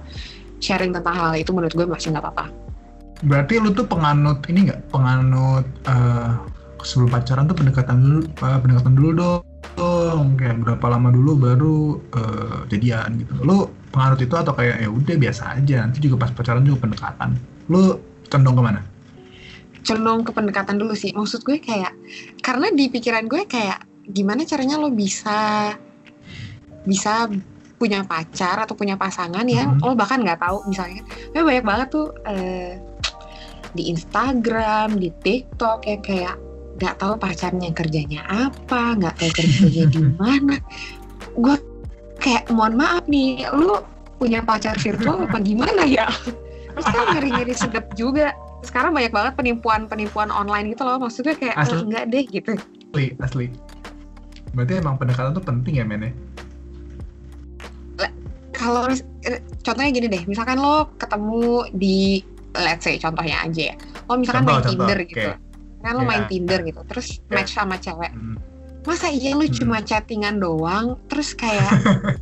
sharing 0.59 0.91
tentang 0.91 1.15
hal 1.15 1.31
itu 1.35 1.51
menurut 1.51 1.71
gue 1.71 1.87
masih 1.87 2.11
nggak 2.11 2.23
apa-apa 2.23 2.47
Berarti 3.21 3.61
lu 3.61 3.69
tuh 3.69 3.85
penganut 3.85 4.41
ini 4.49 4.65
nggak? 4.65 4.89
Penganut 4.89 5.61
eh, 5.85 6.29
sebelum 6.83 7.09
pacaran 7.09 7.45
tuh 7.47 7.57
pendekatan 7.57 7.97
dulu, 7.99 8.19
eh, 8.27 8.59
pendekatan 8.59 8.93
dulu 8.97 9.09
dong. 9.15 10.27
Kayak 10.37 10.61
berapa 10.61 10.85
lama 10.91 11.09
dulu 11.09 11.31
baru 11.37 11.77
eh, 12.13 12.57
jadian 12.69 13.21
gitu. 13.21 13.33
Lu 13.41 13.65
penganut 13.89 14.19
itu 14.19 14.35
atau 14.35 14.53
kayak 14.53 14.81
ya 14.81 14.89
udah 14.89 15.15
biasa 15.17 15.43
aja. 15.57 15.85
Nanti 15.85 15.97
juga 16.01 16.27
pas 16.27 16.31
pacaran 16.31 16.61
juga 16.61 16.85
pendekatan. 16.85 17.37
Lu 17.69 17.97
condong 18.27 18.55
ke 18.57 18.63
mana? 18.63 18.81
condong 19.81 20.21
ke 20.21 20.29
pendekatan 20.29 20.77
dulu 20.77 20.93
sih 20.93 21.09
maksud 21.09 21.41
gue 21.41 21.57
kayak 21.57 21.89
karena 22.45 22.69
di 22.69 22.85
pikiran 22.85 23.25
gue 23.25 23.49
kayak 23.49 23.81
gimana 24.13 24.45
caranya 24.45 24.77
lo 24.77 24.93
bisa 24.93 25.73
bisa 26.85 27.25
punya 27.81 28.05
pacar 28.05 28.61
atau 28.61 28.77
punya 28.77 28.93
pasangan 28.93 29.41
yang 29.41 29.77
Mhm. 29.77 29.81
lo 29.81 29.97
bahkan 29.97 30.21
nggak 30.21 30.37
tahu 30.37 30.69
misalnya 30.69 31.01
kan 31.33 31.41
banyak 31.41 31.65
banget 31.65 31.87
tuh 31.89 32.13
eh, 32.29 32.77
di 33.73 33.89
Instagram 33.89 35.01
di 35.01 35.09
TikTok 35.09 35.79
yang 35.89 36.01
kayak 36.05 36.37
nggak 36.81 36.97
tahu 36.97 37.13
pacarnya 37.21 37.69
kerjanya 37.77 38.25
apa 38.25 38.97
nggak 38.97 39.13
tahu 39.21 39.31
kerjanya 39.37 39.85
di 39.93 40.01
mana. 40.19 40.57
Gue 41.37 41.55
kayak 42.17 42.49
mohon 42.49 42.73
maaf 42.73 43.05
nih 43.05 43.45
lu 43.53 43.85
punya 44.17 44.41
pacar 44.41 44.73
virtual 44.81 45.29
apa 45.29 45.37
gimana 45.45 45.85
ya? 45.85 46.09
Terus 46.73 46.85
kan 46.89 47.05
ngeri-ngeri 47.13 47.53
sedep 47.53 47.85
juga. 47.93 48.33
Sekarang 48.65 48.97
banyak 48.97 49.13
banget 49.13 49.33
penipuan-penipuan 49.37 50.33
online 50.33 50.73
gitu 50.73 50.81
loh. 50.85 50.97
Maksudnya 50.97 51.37
kayak 51.37 51.55
eh, 51.57 51.61
Asli. 51.61 51.77
enggak 51.85 52.03
deh 52.09 52.23
gitu. 52.25 52.51
Asli, 52.93 53.05
asli. 53.21 53.45
Berarti 54.57 54.73
emang 54.81 54.97
pendekatan 54.97 55.37
tuh 55.37 55.45
penting 55.45 55.77
ya 55.77 55.85
men 55.85 56.09
ya? 56.09 56.13
kalau 58.51 58.85
eh, 59.25 59.41
contohnya 59.65 59.89
gini 59.89 60.07
deh. 60.09 60.21
Misalkan 60.29 60.61
lo 60.61 60.93
ketemu 61.01 61.65
di 61.77 62.21
let's 62.53 62.85
say 62.85 62.97
contohnya 63.01 63.41
aja 63.45 63.73
ya. 63.73 63.75
Lo 64.05 64.17
misalkan 64.17 64.45
Contoh, 64.45 64.53
main 64.53 64.65
contoh, 64.65 64.85
Tinder 64.85 64.99
oke. 65.01 65.09
gitu 65.09 65.29
kan 65.81 65.93
lo 65.93 66.03
Ya. 66.03 66.07
main 66.07 66.25
Tinder 66.25 66.59
gitu 66.61 66.81
terus 66.85 67.07
Ya. 67.23 67.35
match 67.35 67.51
sama 67.51 67.75
cewek 67.75 68.09
Hmm. 68.09 68.37
masa 68.81 69.07
iya 69.07 69.31
lu 69.31 69.43
Hmm. 69.43 69.53
cuma 69.53 69.77
chattingan 69.79 70.37
doang 70.37 70.97
terus 71.05 71.33
kayak 71.33 71.69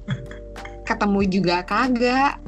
ketemu 0.84 1.20
juga 1.26 1.62
kagak 1.64 2.40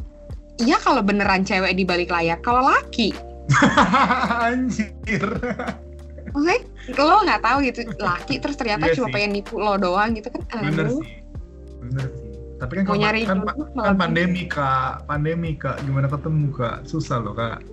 Iya 0.57 0.77
kalau 0.77 1.01
beneran 1.01 1.41
cewek 1.41 1.73
di 1.73 1.81
balik 1.81 2.09
layar 2.09 2.37
kalau 2.37 2.61
laki 2.63 3.17
Anjir. 4.45 5.25
maksudnya 6.27 6.59
lo 6.97 7.17
nggak 7.19 7.41
tahu 7.41 7.57
gitu 7.61 7.79
laki 7.97 8.37
terus 8.37 8.55
ternyata 8.55 8.85
Iya 8.85 8.93
cuma 8.93 9.07
sih. 9.07 9.13
pengen 9.15 9.31
nipu 9.33 9.57
lo 9.57 9.75
doang 9.75 10.13
gitu 10.13 10.29
kan 10.29 10.41
Bener 10.61 10.85
aduh 10.85 11.01
sih. 11.01 11.17
Bener 11.81 12.05
sih. 12.07 12.30
Tapi 12.61 12.77
kan 12.77 12.83
mau 12.85 12.93
nyari 12.93 13.25
kan, 13.25 13.41
jodoh 13.41 13.57
kan 13.57 13.69
malah 13.73 13.95
pandemi 13.97 14.45
kak, 14.45 15.09
pandemi 15.09 15.57
kak, 15.57 15.81
gimana 15.81 16.05
ketemu 16.05 16.53
kak? 16.53 16.85
Susah 16.85 17.17
loh 17.17 17.33
kak. 17.33 17.57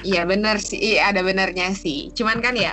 Iya 0.00 0.24
bener 0.24 0.56
sih, 0.56 0.80
iya, 0.80 1.12
ada 1.12 1.20
benernya 1.20 1.76
sih. 1.76 2.08
Cuman 2.16 2.40
kan 2.40 2.56
ya, 2.56 2.72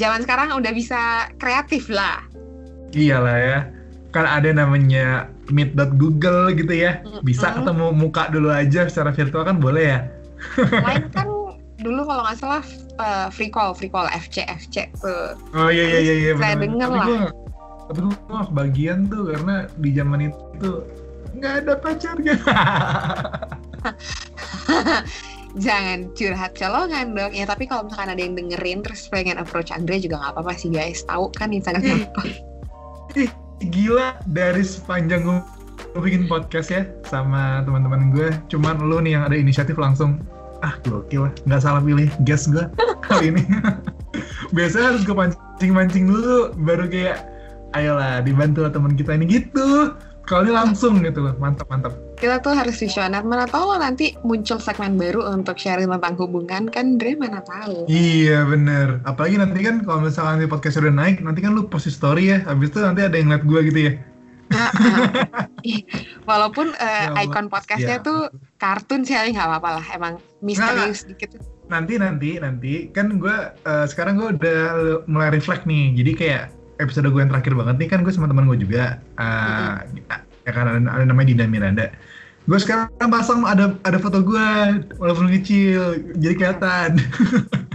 zaman 0.00 0.24
sekarang 0.24 0.56
udah 0.56 0.72
bisa 0.72 1.28
kreatif 1.36 1.92
lah. 1.92 2.24
Iyalah 2.96 3.36
ya. 3.36 3.58
Kan 4.16 4.24
ada 4.24 4.48
namanya 4.48 5.28
meet.google 5.52 6.56
gitu 6.56 6.72
ya. 6.72 7.04
Bisa 7.20 7.52
Mm-mm. 7.52 7.68
ketemu 7.68 7.86
muka 7.92 8.32
dulu 8.32 8.48
aja 8.48 8.88
secara 8.88 9.12
virtual 9.12 9.44
kan 9.44 9.60
boleh 9.60 9.84
ya? 9.92 10.00
Lain 10.72 11.04
kan 11.16 11.28
dulu 11.84 12.00
kalau 12.08 12.22
nggak 12.24 12.38
salah 12.40 12.64
eh, 13.02 13.28
free 13.28 13.52
call, 13.52 13.76
free 13.76 13.92
call 13.92 14.08
FC 14.08 14.40
FC 14.48 14.88
tuh. 14.96 15.36
Oh 15.52 15.68
iya 15.68 15.84
iya 15.84 16.00
iya 16.00 16.14
iya 16.16 16.32
Saya 16.40 16.56
bener. 16.56 16.64
denger 16.64 16.88
tapi 16.96 17.12
lah. 17.12 17.43
Tapi 17.88 17.98
gue 18.00 18.14
nggak 18.30 18.48
kebagian 18.52 18.98
tuh 19.08 19.22
karena 19.32 19.68
di 19.78 19.90
zaman 19.92 20.20
itu 20.32 20.70
nggak 21.34 21.54
ada 21.64 21.74
pacarnya. 21.78 22.36
Jangan 25.54 26.10
curhat 26.18 26.58
colongan 26.58 27.14
dong. 27.14 27.30
Ya 27.30 27.46
tapi 27.46 27.70
kalau 27.70 27.86
misalkan 27.86 28.10
ada 28.10 28.18
yang 28.18 28.34
dengerin 28.34 28.82
terus 28.82 29.06
pengen 29.06 29.38
approach 29.38 29.70
Andre 29.70 30.02
juga 30.02 30.18
nggak 30.18 30.32
apa-apa 30.34 30.52
sih 30.58 30.70
guys. 30.72 31.06
Tahu 31.06 31.30
kan 31.36 31.54
Instagramnya 31.54 32.10
apa? 32.10 32.22
Ih, 33.14 33.30
gila 33.70 34.18
dari 34.26 34.66
sepanjang 34.66 35.22
gue 35.22 35.38
gue 35.94 36.02
bikin 36.02 36.26
podcast 36.26 36.74
ya 36.74 36.82
sama 37.06 37.62
teman-teman 37.62 38.10
gue, 38.10 38.34
cuman 38.50 38.82
lu 38.82 38.98
nih 38.98 39.14
yang 39.14 39.30
ada 39.30 39.38
inisiatif 39.38 39.78
langsung 39.78 40.18
ah 40.66 40.74
gokil 40.82 41.30
lah, 41.30 41.32
nggak 41.46 41.62
salah 41.62 41.78
pilih 41.78 42.10
guest 42.26 42.50
gue 42.50 42.66
kali 43.06 43.30
ini. 43.30 43.46
Biasanya 44.58 44.90
harus 44.90 45.02
gue 45.06 45.14
pancing-pancing 45.14 46.10
dulu, 46.10 46.50
baru 46.66 46.90
kayak 46.90 47.33
ayolah 47.74 48.22
dibantu 48.22 48.62
lah 48.62 48.70
teman 48.70 48.94
kita 48.94 49.14
ini 49.14 49.26
gitu. 49.28 49.92
Kalau 50.24 50.40
ini 50.40 50.56
langsung 50.56 51.04
gitu 51.04 51.20
loh, 51.20 51.36
mantap 51.36 51.68
mantap. 51.68 51.92
Kita 52.16 52.40
tuh 52.40 52.56
harus 52.56 52.80
visioner. 52.80 53.20
Mana 53.20 53.44
tahu 53.44 53.76
nanti 53.76 54.16
muncul 54.24 54.56
segmen 54.56 54.96
baru 54.96 55.20
untuk 55.28 55.60
sharing 55.60 55.92
tentang 55.92 56.16
hubungan 56.16 56.64
kan 56.64 56.96
Andre 56.96 57.12
mana 57.12 57.44
tahu. 57.44 57.84
Iya 57.86 58.48
bener, 58.48 59.04
apalagi 59.04 59.36
nanti 59.36 59.60
kan 59.60 59.84
kalau 59.84 60.00
misalkan 60.00 60.40
di 60.40 60.48
podcast 60.48 60.80
udah 60.80 60.88
naik, 60.90 61.20
nanti 61.20 61.44
kan 61.44 61.52
lu 61.52 61.68
post 61.68 61.92
story 61.92 62.32
ya, 62.32 62.38
habis 62.48 62.72
itu 62.72 62.80
nanti 62.80 63.04
ada 63.04 63.12
yang 63.12 63.28
ngeliat 63.28 63.44
gue 63.44 63.60
gitu 63.68 63.80
ya. 63.84 63.92
Ih, 65.60 65.84
Walaupun 66.24 66.72
eh, 66.80 66.88
Ya 67.04 67.12
Allah. 67.12 67.24
icon 67.24 67.46
podcastnya 67.48 68.00
Ya. 68.00 68.04
tuh 68.04 68.32
kartun 68.56 69.04
sih 69.04 69.12
nggak 69.12 69.44
apa-apa 69.44 69.68
lah. 69.76 69.86
Emang 69.92 70.14
misterius 70.40 71.04
dikit. 71.04 71.36
nanti 71.64 71.96
nanti 71.96 72.36
nanti 72.36 72.92
kan 72.92 73.12
gue 73.16 73.36
eh, 73.58 73.86
sekarang 73.88 74.20
gue 74.20 74.36
udah 74.36 74.62
mulai 75.04 75.32
reflect 75.32 75.64
nih 75.64 75.96
jadi 75.96 76.12
kayak 76.12 76.44
episode 76.82 77.06
gue 77.10 77.20
yang 77.20 77.30
terakhir 77.30 77.54
banget 77.54 77.76
nih 77.80 77.88
kan 77.90 77.98
gue 78.02 78.12
sama 78.12 78.26
teman 78.26 78.46
gue 78.50 78.58
juga 78.58 78.98
eh, 79.18 79.74
ya 80.44 80.52
kan 80.52 80.64
ada, 80.68 80.80
ada 80.80 81.04
namanya 81.04 81.26
Dinda 81.32 81.46
Miranda. 81.48 81.86
Gue 82.44 82.60
sekarang 82.60 82.92
pasang 83.08 83.40
ada 83.48 83.72
ada 83.88 83.96
foto 83.96 84.20
gue 84.20 84.48
walaupun 85.00 85.32
kecil 85.40 86.12
jadi 86.20 86.34
kelihatan. 86.36 87.00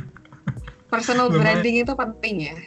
Personal 0.94 1.30
branding 1.30 1.86
itu 1.86 1.94
penting 1.94 2.36
ya. 2.50 2.58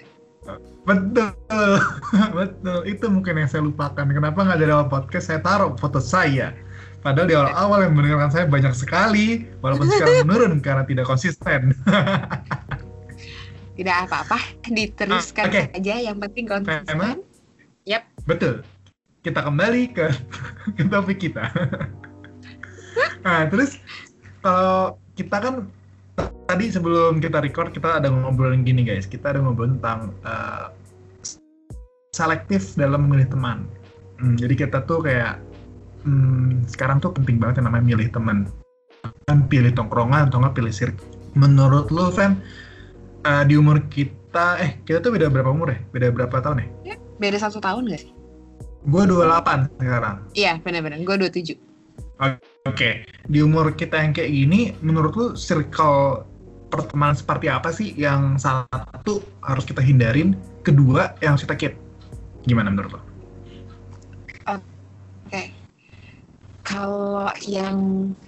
betul 0.82 1.30
betul. 2.38 2.78
Itu 2.82 3.06
mungkin 3.06 3.38
yang 3.38 3.50
saya 3.50 3.62
lupakan. 3.62 4.02
Kenapa 4.02 4.42
nggak 4.42 4.58
dari 4.58 4.72
awal 4.74 4.90
podcast? 4.90 5.30
Saya 5.30 5.38
taruh 5.38 5.78
foto 5.78 6.02
saya. 6.02 6.50
Padahal 7.02 7.26
di 7.26 7.34
awal-awal 7.34 7.78
yang 7.86 7.94
mendengarkan 7.98 8.30
saya 8.30 8.44
banyak 8.46 8.74
sekali 8.78 9.42
walaupun 9.58 9.90
sekarang 9.90 10.22
menurun 10.22 10.62
karena 10.62 10.86
tidak 10.86 11.02
konsisten 11.10 11.74
Tidak 13.82 13.96
apa-apa, 14.06 14.38
diteruskan 14.70 15.50
Ah, 15.50 15.50
oke. 15.50 15.62
saja. 15.74 15.94
Yang 15.98 16.16
penting 16.22 16.44
konsisten. 16.46 16.96
Betul. 18.22 18.62
Kita 19.26 19.42
kembali 19.42 19.82
ke, 19.90 20.06
ke 20.78 20.82
topik 20.86 21.18
kita. 21.18 21.50
nah, 23.26 23.46
terus 23.50 23.82
kalau 24.42 24.94
kita 25.18 25.36
kan 25.42 25.54
tadi 26.46 26.70
sebelum 26.70 27.18
kita 27.18 27.42
record 27.42 27.74
kita 27.74 27.98
ada 27.98 28.06
ngobrolin 28.10 28.62
gini 28.62 28.86
guys. 28.86 29.06
Kita 29.10 29.34
ada 29.34 29.42
ngobrolin 29.42 29.82
tentang 29.82 30.14
eh, 30.22 30.66
selektif 32.14 32.78
dalam 32.78 33.08
memilih 33.10 33.30
teman. 33.32 33.66
Hmm, 34.22 34.38
jadi 34.38 34.54
kita 34.66 34.86
tuh 34.86 35.02
kayak 35.02 35.42
hmm, 36.06 36.66
sekarang 36.70 37.02
tuh 37.02 37.10
penting 37.10 37.42
banget 37.42 37.58
yang 37.62 37.66
namanya 37.72 37.84
milih 37.96 38.08
teman. 38.14 38.46
Kan 39.26 39.50
pilih 39.50 39.74
tongkrongan 39.74 40.30
atau 40.30 40.38
nggak 40.38 40.54
pilih 40.54 40.70
circle. 40.70 41.02
Menurut 41.32 41.88
lu, 41.88 42.12
Van, 42.12 42.38
eh, 43.22 43.42
di 43.46 43.54
umur 43.58 43.78
kita, 43.88 44.58
eh 44.58 44.78
kita 44.82 44.98
tuh 45.00 45.14
beda 45.14 45.30
berapa 45.30 45.50
umur 45.50 45.72
ya? 45.72 45.78
Beda 45.94 46.08
berapa 46.10 46.36
tahun 46.42 46.66
ya? 46.86 46.96
Beda 47.18 47.38
satu 47.38 47.62
tahun 47.62 47.86
gak 47.90 48.02
sih? 48.02 48.12
Gue 48.82 49.06
28 49.06 49.78
sekarang. 49.78 50.16
Iya, 50.34 50.58
benar-benar. 50.58 50.98
Gue 51.06 51.16
27. 51.18 51.54
Oke, 52.66 53.02
di 53.26 53.38
umur 53.42 53.74
kita 53.74 53.98
yang 53.98 54.14
kayak 54.14 54.30
gini, 54.30 54.60
menurut 54.78 55.12
lu 55.18 55.26
circle 55.34 56.22
pertemanan 56.70 57.18
seperti 57.18 57.46
apa 57.50 57.74
sih 57.74 57.92
yang 57.98 58.38
satu 58.38 59.22
harus 59.42 59.66
kita 59.66 59.82
hindarin, 59.82 60.38
kedua 60.62 61.18
yang 61.18 61.34
harus 61.34 61.42
kita 61.46 61.58
keep? 61.58 61.74
Gimana 62.46 62.70
menurut 62.70 62.98
lo? 62.98 63.00
Oke. 64.50 65.50
Kalau 66.62 67.26
yang 67.42 67.76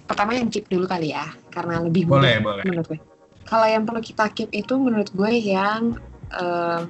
pertama 0.03 0.35
yang 0.35 0.51
keep 0.51 0.67
dulu 0.67 0.83
kali 0.83 1.15
ya, 1.15 1.31
karena 1.51 1.79
lebih 1.79 2.03
mudah 2.03 2.19
Boleh, 2.19 2.35
boleh. 2.43 2.63
menurut 2.67 2.85
gue. 2.91 2.99
Kalau 3.45 3.67
yang 3.69 3.85
perlu 3.85 4.01
kita 4.01 4.25
keep 4.33 4.49
itu 4.51 4.73
menurut 4.75 5.13
gue 5.13 5.31
yang 5.37 5.95
eh, 6.33 6.81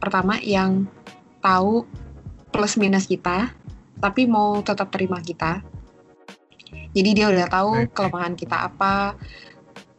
pertama 0.00 0.40
yang 0.40 0.88
tahu 1.44 1.84
plus 2.50 2.80
minus 2.80 3.04
kita, 3.04 3.52
tapi 4.00 4.24
mau 4.24 4.64
tetap 4.64 4.88
terima 4.88 5.20
kita. 5.20 5.60
Jadi 6.90 7.10
dia 7.14 7.30
udah 7.30 7.46
tahu 7.46 7.86
kelemahan 7.92 8.34
kita 8.34 8.66
apa, 8.66 9.14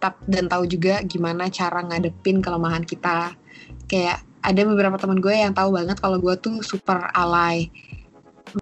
tap- 0.01 0.25
dan 0.27 0.49
tahu 0.49 0.67
juga 0.67 0.99
gimana 1.05 1.47
cara 1.47 1.85
ngadepin 1.85 2.43
kelemahan 2.43 2.83
kita. 2.83 3.37
Kayak 3.87 4.25
ada 4.41 4.61
beberapa 4.65 4.97
teman 4.97 5.21
gue 5.21 5.31
yang 5.31 5.53
tahu 5.53 5.77
banget 5.77 6.01
kalau 6.01 6.17
gue 6.17 6.35
tuh 6.41 6.65
super 6.65 7.13
alay. 7.13 7.69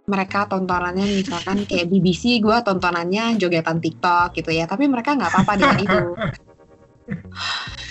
mereka 0.05 0.46
tontonannya 0.46 1.01
misalkan 1.01 1.65
kayak 1.65 1.89
BBC 1.89 2.38
gue 2.46 2.58
tontonannya 2.62 3.41
jogetan 3.41 3.81
TikTok 3.81 4.38
gitu 4.38 4.53
ya 4.53 4.69
tapi 4.69 4.86
mereka 4.86 5.17
nggak 5.17 5.34
apa-apa 5.34 5.58
dengan 5.58 5.79
itu 5.81 5.98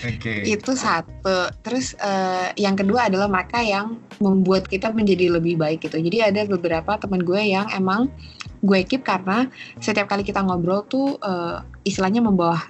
Oke. 0.06 0.46
itu 0.46 0.72
satu. 0.78 1.50
Terus 1.62 1.98
eh, 1.98 2.54
yang 2.58 2.78
kedua 2.78 3.10
adalah 3.10 3.26
mereka 3.26 3.58
yang 3.62 3.98
membuat 4.22 4.70
kita 4.70 4.94
menjadi 4.94 5.38
lebih 5.38 5.58
baik 5.58 5.87
gitu. 5.90 5.98
Jadi 5.98 6.22
ada 6.22 6.46
beberapa 6.46 6.94
teman 6.98 7.22
gue 7.26 7.42
yang 7.42 7.66
emang 7.75 8.10
gue 8.62 8.80
keep 8.87 9.06
karena 9.06 9.46
setiap 9.78 10.10
kali 10.10 10.22
kita 10.22 10.42
ngobrol 10.42 10.87
tuh 10.87 11.18
eh, 11.18 11.58
istilahnya 11.82 12.22
membawa 12.22 12.62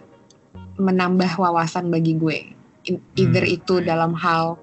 menambah 0.81 1.37
wawasan 1.37 1.93
bagi 1.93 2.17
gue. 2.17 2.39
Either 3.19 3.45
Hmm. 3.45 3.57
itu 3.61 3.75
dalam 3.85 4.17
hal 4.17 4.57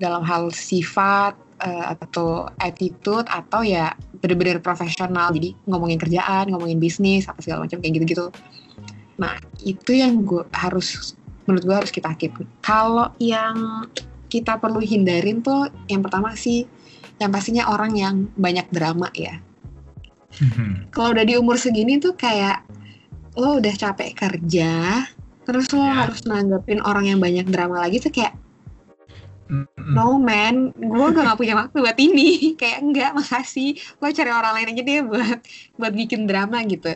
dalam 0.00 0.24
hal 0.24 0.48
sifat 0.48 1.36
eh, 1.60 1.84
atau 1.92 2.48
attitude 2.56 3.28
atau 3.28 3.60
ya 3.60 3.92
bener-bener 4.16 4.64
profesional. 4.64 5.28
Jadi 5.28 5.52
ngomongin 5.68 6.00
kerjaan 6.00 6.48
ngomongin 6.48 6.80
bisnis 6.80 7.28
apa 7.28 7.44
segala 7.44 7.68
macam 7.68 7.84
kayak 7.84 8.00
gitu-gitu 8.00 8.32
nah 9.20 9.36
itu 9.60 9.92
yang 9.92 10.24
gue 10.24 10.40
harus 10.56 11.12
menurut 11.44 11.62
gue 11.62 11.76
harus 11.76 11.92
kita 11.92 12.08
keep 12.16 12.32
kalau 12.64 13.12
yang 13.20 13.84
kita 14.32 14.56
perlu 14.56 14.80
hindarin 14.80 15.44
tuh 15.44 15.68
yang 15.86 16.00
pertama 16.00 16.32
sih 16.32 16.64
yang 17.20 17.28
pastinya 17.28 17.68
orang 17.68 17.92
yang 17.92 18.14
banyak 18.32 18.64
drama 18.72 19.12
ya. 19.12 19.36
Mhm. 20.40 20.88
kalau 20.94 21.12
udah 21.12 21.26
di 21.26 21.34
umur 21.36 21.60
segini 21.60 22.00
tuh 22.00 22.16
kayak 22.16 22.64
lo 23.36 23.60
udah 23.60 23.74
capek 23.76 24.16
kerja 24.16 25.04
terus 25.44 25.68
lo 25.74 25.82
Ya. 25.84 26.06
harus 26.06 26.22
nanggepin 26.24 26.80
orang 26.80 27.10
yang 27.10 27.18
banyak 27.20 27.44
drama 27.50 27.82
lagi 27.82 28.00
tuh 28.00 28.14
kayak 28.14 28.32
no 29.90 30.14
man 30.16 30.70
gue 30.70 31.06
udah 31.10 31.34
gak 31.34 31.38
punya 31.42 31.58
waktu 31.58 31.74
buat 31.82 31.98
ini. 31.98 32.30
Kayak 32.60 32.78
enggak 32.86 33.10
makasih. 33.18 33.74
Lo 33.98 34.06
cari 34.06 34.30
orang 34.30 34.54
lain 34.54 34.70
aja 34.70 34.82
deh 34.86 35.02
buat 35.02 35.38
buat 35.74 35.90
bikin 35.90 36.30
drama 36.30 36.62
gitu 36.62 36.94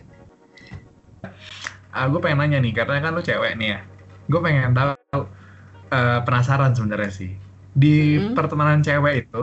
Ah, 1.94 2.10
gue 2.10 2.18
pengen 2.18 2.42
nanya 2.42 2.58
nih, 2.58 2.74
karena 2.74 2.98
kan 2.98 3.14
lu 3.14 3.22
cewek 3.22 3.54
nih 3.54 3.78
ya. 3.78 3.80
Gue 4.26 4.40
pengen 4.42 4.74
tahu, 4.74 5.22
eh, 5.94 6.18
penasaran 6.26 6.74
sebenarnya 6.74 7.12
sih. 7.14 7.30
Di 7.70 8.18
Mhm. 8.18 8.34
pertemanan 8.34 8.82
cewek 8.82 9.14
itu, 9.30 9.42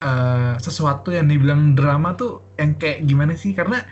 eh, 0.00 0.54
sesuatu 0.56 1.12
yang 1.12 1.28
dibilang 1.28 1.76
drama 1.76 2.16
tuh 2.16 2.40
yang 2.56 2.80
kayak 2.80 3.04
gimana 3.04 3.36
sih? 3.36 3.52
Karena 3.52 3.84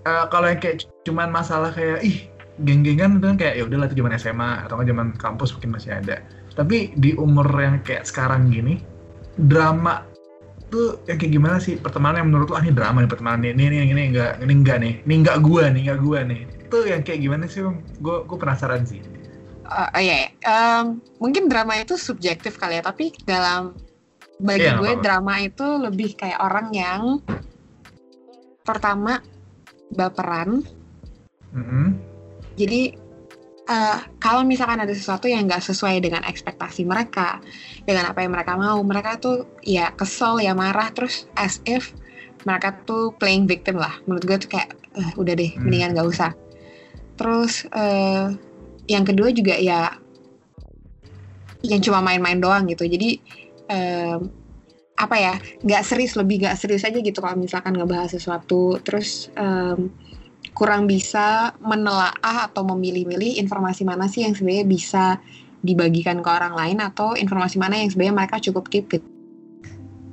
eh, 0.00 0.24
kalau 0.32 0.48
yang 0.48 0.56
kayak 0.58 0.88
cuman 1.04 1.28
masalah 1.28 1.76
kayak, 1.76 2.00
ih, 2.00 2.24
geng-gengan 2.64 3.20
itu 3.20 3.26
kan 3.28 3.36
kayak 3.36 3.54
ya 3.60 3.62
udahlah 3.68 3.84
itu 3.84 4.00
zaman 4.00 4.16
SMA 4.16 4.50
atau 4.64 4.80
nggak 4.80 4.88
zaman 4.88 5.08
kampus 5.12 5.52
mungkin 5.52 5.70
masih 5.76 5.90
ada. 5.92 6.16
Tapi 6.56 6.96
di 6.96 7.12
umur 7.20 7.44
yang 7.52 7.84
kayak 7.84 8.08
sekarang 8.08 8.48
gini, 8.48 8.80
drama 9.36 10.08
tuh 10.70 11.02
yang 11.04 11.18
kayak 11.20 11.32
gimana 11.36 11.56
sih 11.60 11.76
pertemanan 11.76 12.24
yang 12.24 12.28
menurut 12.32 12.48
lu 12.48 12.56
ah 12.56 12.62
ini 12.64 12.72
drama 12.72 13.02
nih 13.02 13.10
pertemanan 13.10 13.42
ini 13.44 13.62
ini 13.68 13.76
ini 13.90 14.02
enggak 14.14 14.32
ini 14.40 14.52
enggak 14.54 14.76
nih 14.80 14.94
ini 15.04 15.14
enggak 15.20 15.38
gua 15.42 15.62
nih 15.68 15.80
enggak 15.84 16.00
gua 16.00 16.18
nih 16.24 16.40
itu 16.70 16.78
yang 16.86 17.02
kayak 17.02 17.20
gimana 17.20 17.44
sih 17.50 17.66
Om? 17.66 17.82
gue 17.98 18.16
gue 18.30 18.38
penasaran 18.38 18.86
sih 18.86 19.02
Eh, 19.70 19.90
iya, 20.02 20.14
iya. 20.18 20.28
Em, 20.42 20.98
mungkin 21.18 21.46
drama 21.46 21.78
itu 21.78 21.94
subjektif 21.94 22.58
kali 22.58 22.78
ya 22.78 22.82
tapi 22.82 23.14
dalam 23.22 23.74
bagi 24.38 24.66
nggak 24.66 24.78
gue 24.78 24.90
apa-apa. 24.94 25.04
drama 25.04 25.34
itu 25.38 25.66
lebih 25.78 26.10
kayak 26.18 26.42
orang 26.42 26.68
yang 26.74 27.02
pertama 28.62 29.18
baperan 29.90 30.62
Mm-mm. 31.50 31.98
Jadi 32.54 32.94
eh, 33.66 33.98
kalau 34.18 34.42
misalkan 34.42 34.82
ada 34.82 34.94
sesuatu 34.94 35.26
yang 35.26 35.46
nggak 35.46 35.62
sesuai 35.62 35.98
dengan 35.98 36.22
ekspektasi 36.26 36.82
mereka, 36.86 37.38
dengan 37.82 38.10
apa 38.10 38.22
yang 38.22 38.34
mereka 38.34 38.54
mau, 38.54 38.78
mereka 38.82 39.18
tuh 39.18 39.46
ya 39.62 39.90
kesel, 39.94 40.38
ya 40.42 40.54
marah, 40.54 40.90
terus 40.90 41.26
as 41.34 41.58
if 41.66 41.94
mereka 42.42 42.74
tuh 42.84 43.14
playing 43.18 43.46
victim 43.46 43.78
lah. 43.78 43.98
Menurut 44.06 44.24
gue 44.26 44.38
tuh 44.46 44.50
kayak 44.50 44.74
"Eh, 44.98 45.10
udah 45.14 45.34
deh, 45.34 45.50
Hmm. 45.54 45.62
mendingan 45.66 45.94
nggak 45.94 46.08
usah. 46.10 46.30
Terus 47.20 47.68
eh, 47.68 48.32
yang 48.88 49.04
kedua 49.04 49.28
juga 49.28 49.60
ya 49.60 49.92
yang 51.60 51.84
cuma 51.84 52.00
main-main 52.00 52.40
doang 52.40 52.64
gitu. 52.72 52.88
Jadi 52.88 53.20
em, 53.68 54.32
apa 54.96 55.16
ya, 55.16 55.34
nggak 55.60 55.84
serius 55.84 56.16
lebih 56.16 56.40
nggak 56.44 56.56
serius 56.56 56.88
aja 56.88 56.96
gitu 56.96 57.20
kalau 57.20 57.36
misalkan 57.36 57.76
ngebahas 57.76 58.16
sesuatu. 58.16 58.80
Terus 58.80 59.28
em, 59.36 59.92
kurang 60.56 60.88
bisa 60.88 61.52
menelaah 61.60 62.48
atau 62.48 62.64
memilih-milih 62.64 63.36
informasi 63.36 63.84
mana 63.84 64.08
sih 64.08 64.24
yang 64.24 64.32
sebenarnya 64.32 64.64
bisa 64.64 65.04
dibagikan 65.60 66.24
ke 66.24 66.28
orang 66.32 66.56
lain 66.56 66.78
atau 66.80 67.12
informasi 67.12 67.60
mana 67.60 67.76
yang 67.76 67.92
sebenarnya 67.92 68.16
mereka 68.16 68.36
cukup 68.40 68.72
keep 68.72 68.88
ke 68.88 68.96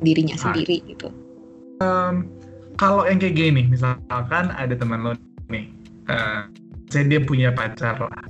dirinya 0.03 0.35
Ah. 0.35 0.51
sendiri 0.51 0.83
gitu. 0.83 1.07
kalau 2.77 3.05
yang 3.09 3.17
kayak 3.17 3.33
gini 3.33 3.65
misalkan 3.65 4.53
ada 4.53 4.73
teman 4.77 5.01
lo 5.01 5.11
nih 5.49 5.65
saya 6.87 7.03
dia 7.07 7.19
punya 7.23 7.49
pacar 7.51 7.99
lah. 7.99 8.25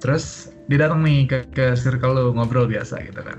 Terus 0.00 0.54
dia 0.68 0.80
datang 0.80 1.04
nih 1.04 1.28
ke, 1.28 1.38
ke 1.52 1.66
circle 1.76 2.16
lo 2.16 2.24
ngobrol 2.32 2.64
biasa 2.68 3.04
gitu 3.04 3.20
kan. 3.20 3.38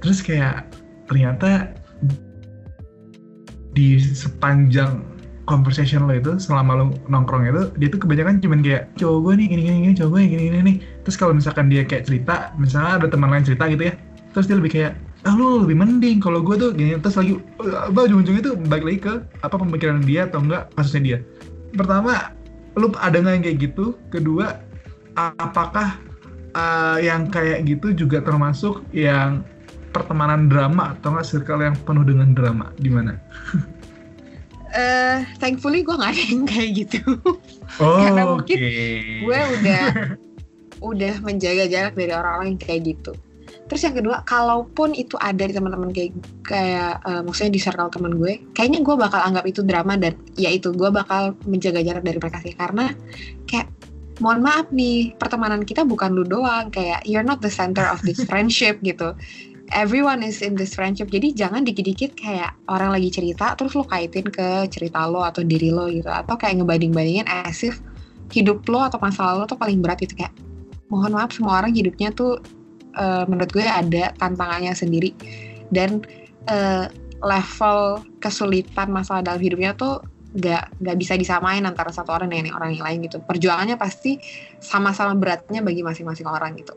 Terus 0.00 0.24
kayak 0.24 0.68
ternyata 1.06 1.76
di 3.72 4.00
sepanjang 4.00 5.04
conversation 5.44 6.06
lo 6.08 6.14
itu 6.14 6.38
selama 6.38 6.72
lo 6.78 6.84
nongkrong 7.08 7.48
itu 7.48 7.62
dia 7.80 7.88
tuh 7.90 8.00
kebanyakan 8.00 8.38
cuman 8.40 8.60
kayak 8.62 8.88
cowok 8.96 9.18
gue 9.26 9.32
nih 9.42 9.46
gini 9.48 9.62
gini 9.64 9.78
gini 9.88 9.94
cowok 9.98 10.10
gue 10.12 10.20
gini 10.28 10.42
gini 10.48 10.58
nih 10.62 10.76
terus 11.02 11.16
kalau 11.18 11.32
misalkan 11.34 11.66
dia 11.66 11.82
kayak 11.82 12.04
cerita 12.06 12.54
misalnya 12.60 13.02
ada 13.02 13.06
teman 13.10 13.32
lain 13.32 13.42
cerita 13.42 13.66
gitu 13.66 13.90
ya 13.90 13.94
terus 14.32 14.46
dia 14.46 14.56
lebih 14.60 14.72
kayak 14.76 14.92
ah 15.22 15.34
lu 15.38 15.62
lebih 15.62 15.78
mending 15.78 16.18
kalau 16.18 16.42
gue 16.42 16.56
tuh 16.58 16.70
gini. 16.74 16.98
Terus 16.98 17.16
lagi 17.18 17.32
apa 17.62 17.98
ujung-ujungnya 18.10 18.42
tuh 18.42 18.54
balik 18.66 18.84
lagi 18.86 18.98
ke 18.98 19.14
apa 19.42 19.54
pemikiran 19.54 20.02
dia 20.02 20.26
atau 20.26 20.42
enggak 20.42 20.70
kasusnya 20.74 21.02
dia. 21.02 21.18
Pertama 21.78 22.34
lu 22.78 22.88
ada 22.98 23.20
nggak 23.20 23.34
yang 23.36 23.44
kayak 23.44 23.58
gitu 23.60 23.84
kedua 24.08 24.46
apakah 25.16 26.00
uh, 26.56 26.96
yang 27.00 27.28
kayak 27.28 27.68
gitu 27.68 27.92
juga 27.92 28.24
termasuk 28.24 28.80
yang 28.96 29.44
pertemanan 29.92 30.48
drama 30.48 30.96
atau 30.96 31.12
enggak 31.12 31.28
circle 31.28 31.60
yang 31.60 31.76
penuh 31.84 32.04
dengan 32.04 32.32
drama 32.32 32.72
gimana 32.80 33.20
Eh, 34.72 35.18
thankfully 35.36 35.84
gue 35.84 35.92
nggak 35.92 36.12
ada 36.16 36.24
yang 36.32 36.44
kayak 36.48 36.70
gitu. 36.72 37.00
oh 37.84 38.00
Karena 38.00 38.22
mungkin 38.24 38.56
gue 39.20 39.40
udah 39.60 39.84
udah 40.90 41.14
menjaga 41.20 41.64
jarak 41.68 41.94
dari 41.94 42.12
orang-orang 42.16 42.56
yang 42.56 42.60
kayak 42.60 42.80
gitu. 42.96 43.12
Terus 43.72 43.88
yang 43.88 43.96
kedua, 43.96 44.20
kalaupun 44.28 44.92
itu 44.92 45.16
ada 45.16 45.48
di 45.48 45.56
teman-teman 45.56 45.96
kayak 45.96 46.12
kayak 46.44 47.00
eh, 47.08 47.24
maksudnya 47.24 47.56
di 47.56 47.60
circle 47.64 47.88
teman 47.88 48.20
gue, 48.20 48.44
kayaknya 48.52 48.84
gue 48.84 48.94
bakal 49.00 49.24
anggap 49.24 49.48
itu 49.48 49.64
drama 49.64 49.96
dan 49.96 50.12
ya 50.36 50.52
itu 50.52 50.76
gue 50.76 50.92
bakal 50.92 51.32
menjaga 51.48 51.80
jarak 51.80 52.04
dari 52.04 52.20
mereka 52.20 52.44
sih. 52.44 52.52
Karena 52.52 52.92
kayak 53.48 53.72
mohon 54.20 54.44
maaf 54.44 54.68
nih 54.76 55.16
pertemanan 55.16 55.64
kita 55.64 55.88
bukan 55.88 56.12
lu 56.12 56.28
doang. 56.28 56.68
Kayak 56.68 57.00
you're 57.08 57.24
not 57.24 57.40
the 57.40 57.48
center 57.48 57.88
of 57.88 57.96
this 58.04 58.20
friendship 58.28 58.76
gitu. 58.84 59.16
Everyone 59.72 60.20
is 60.20 60.44
in 60.44 60.52
this 60.52 60.76
friendship. 60.76 61.08
Jadi 61.08 61.32
jangan 61.32 61.64
dikit-dikit 61.64 62.12
kayak 62.12 62.52
orang 62.68 62.92
lagi 62.92 63.08
cerita 63.08 63.56
terus 63.56 63.72
lo 63.72 63.88
kaitin 63.88 64.28
ke 64.28 64.68
cerita 64.68 65.08
lo 65.08 65.24
atau 65.24 65.40
diri 65.40 65.72
lo 65.72 65.88
gitu. 65.88 66.12
Atau 66.12 66.36
kayak 66.36 66.60
ngebanding-bandingin 66.60 67.24
as 67.24 67.64
if 67.64 67.80
hidup 68.36 68.68
lo 68.68 68.84
atau 68.84 69.00
masalah 69.00 69.40
lo 69.40 69.44
tuh 69.48 69.56
paling 69.56 69.80
berat 69.80 69.96
gitu. 70.04 70.12
Kayak 70.12 70.36
mohon 70.92 71.16
maaf 71.16 71.32
semua 71.32 71.64
orang 71.64 71.72
hidupnya 71.72 72.12
tuh 72.12 72.36
eh, 72.92 73.24
menurut 73.26 73.50
gue 73.50 73.64
ada 73.64 74.12
tantangannya 74.16 74.72
sendiri. 74.72 75.12
Dan 75.72 76.04
eh, 76.46 76.86
level 77.22 78.02
kesulitan 78.18 78.90
masalah 78.90 79.22
dalam 79.22 79.38
hidupnya 79.38 79.72
tuh 79.78 80.02
gak, 80.34 80.74
gak 80.80 80.96
bisa 80.98 81.14
disamain 81.14 81.62
antara 81.62 81.92
satu 81.92 82.10
orang 82.10 82.32
dengan 82.32 82.56
orang 82.56 82.74
yang 82.74 82.84
lain 82.84 82.98
gitu. 83.06 83.20
Perjuangannya 83.22 83.76
pasti 83.76 84.18
sama-sama 84.58 85.14
beratnya 85.14 85.62
bagi 85.62 85.84
masing-masing 85.84 86.26
orang 86.26 86.56
gitu. 86.58 86.74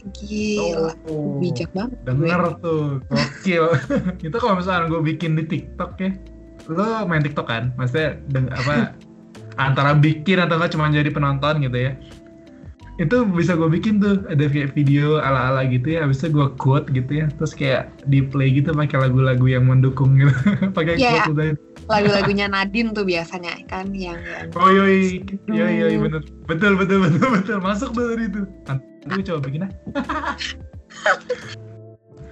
Gila 0.00 0.96
Oh, 1.12 1.36
bijak 1.38 1.68
banget 1.76 1.92
gue. 2.00 2.08
denger 2.08 2.40
tuh 2.64 2.82
gokil. 3.06 3.64
Itu 4.26 4.36
kalau 4.40 4.56
misalnya 4.56 4.88
gue 4.88 5.00
bikin 5.04 5.36
di 5.36 5.44
TikTok 5.44 5.92
ya 6.00 6.10
lo 6.70 7.04
main 7.04 7.20
TikTok 7.20 7.46
kan? 7.50 7.74
Maksudnya 7.76 8.16
deng- 8.30 8.52
apa 8.52 8.94
antara 9.58 9.92
bikin 9.92 10.40
atau 10.40 10.56
enggak 10.56 10.72
cuma 10.72 10.88
jadi 10.88 11.10
penonton 11.12 11.60
gitu 11.60 11.76
ya 11.76 11.92
itu 13.00 13.24
bisa 13.24 13.56
gue 13.56 13.64
bikin 13.64 13.96
tuh 13.96 14.20
ada 14.28 14.44
kayak 14.44 14.76
video 14.76 15.16
ala-ala 15.24 15.64
gitu 15.64 15.96
ya 15.96 16.04
habis 16.04 16.20
itu 16.20 16.36
gue 16.36 16.52
quote 16.60 16.84
gitu 16.92 17.24
ya 17.24 17.32
terus 17.40 17.56
kayak 17.56 17.88
di 18.12 18.20
play 18.20 18.52
gitu 18.52 18.76
pakai 18.76 19.08
lagu-lagu 19.08 19.48
yang 19.48 19.64
mendukung 19.64 20.20
gitu 20.20 20.28
pakai 20.76 21.00
Iya, 21.00 21.24
quote 21.24 21.32
udah. 21.32 21.46
Lagu-lagunya 21.88 22.46
Nadine 22.46 22.92
tuh 22.92 23.08
biasanya 23.08 23.56
kan 23.66 23.88
yang, 23.96 24.20
yang 24.20 24.52
oh 24.52 24.68
yoi 24.68 25.24
yoi 25.48 25.74
yoi 25.80 25.96
bener. 25.96 26.22
Betul 26.44 26.76
betul 26.76 27.00
betul 27.08 27.28
betul. 27.40 27.56
Masuk 27.64 27.96
tuh 27.96 28.04
tadi 28.12 28.28
itu. 28.28 28.40
Nanti 28.68 28.84
gue 29.08 29.22
coba 29.24 29.40
bikin 29.48 29.64
ah 29.64 29.72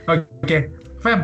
oke 0.12 0.58
Fem 1.00 1.20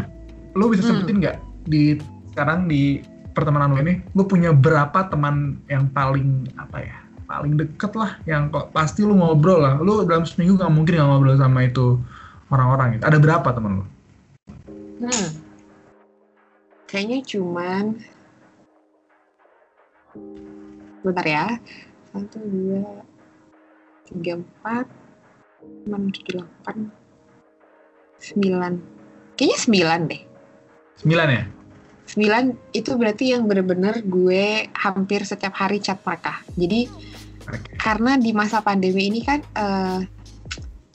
lu 0.56 0.72
bisa 0.72 0.88
Hmm. 0.88 1.04
sebutin 1.04 1.20
nggak 1.20 1.36
di 1.68 2.00
sekarang 2.32 2.64
di 2.64 3.04
pertemanan 3.36 3.76
lu 3.76 3.78
ini 3.84 4.00
lu 4.16 4.24
punya 4.24 4.56
berapa 4.56 5.10
teman 5.12 5.60
yang 5.68 5.90
paling 5.92 6.48
apa 6.56 6.80
ya 6.80 6.96
paling 7.40 7.54
deket 7.58 7.92
lah 7.98 8.18
yang 8.28 8.52
kok 8.52 8.70
pasti 8.70 9.02
lu 9.02 9.18
ngobrol 9.18 9.58
lah. 9.58 9.74
Lu 9.82 10.06
dalam 10.06 10.22
seminggu 10.22 10.60
nggak 10.60 10.72
mungkin 10.72 10.94
nggak 10.94 11.08
ngobrol 11.08 11.36
sama 11.38 11.66
itu 11.66 11.98
orang-orang 12.52 12.98
gitu. 12.98 13.04
Ada 13.08 13.18
berapa 13.18 13.48
teman 13.50 13.72
lu? 13.82 13.84
Hmm. 15.04 15.28
kayaknya 16.86 17.18
cuman 17.26 17.98
bentar 21.02 21.26
ya. 21.26 21.46
Satu 22.14 22.38
dua 22.38 23.02
tiga 24.06 24.38
empat. 24.38 24.86
Enam 25.88 26.12
tujuh 26.12 26.38
delapan. 26.38 26.76
Sembilan. 28.22 28.72
Kayaknya 29.34 29.58
sembilan 29.58 30.00
deh. 30.06 30.22
Sembilan 31.02 31.28
ya? 31.32 31.44
sembilan 32.04 32.76
itu 32.76 32.94
berarti 33.00 33.32
yang 33.32 33.48
bener-bener 33.48 34.04
gue 34.04 34.68
hampir 34.76 35.24
setiap 35.24 35.56
hari 35.56 35.80
chat 35.80 35.98
mereka. 36.04 36.44
Jadi. 36.54 36.80
Karena 37.78 38.16
di 38.16 38.32
masa 38.32 38.64
pandemi 38.64 39.12
ini 39.12 39.20
kan 39.20 39.40
eh, 39.42 40.00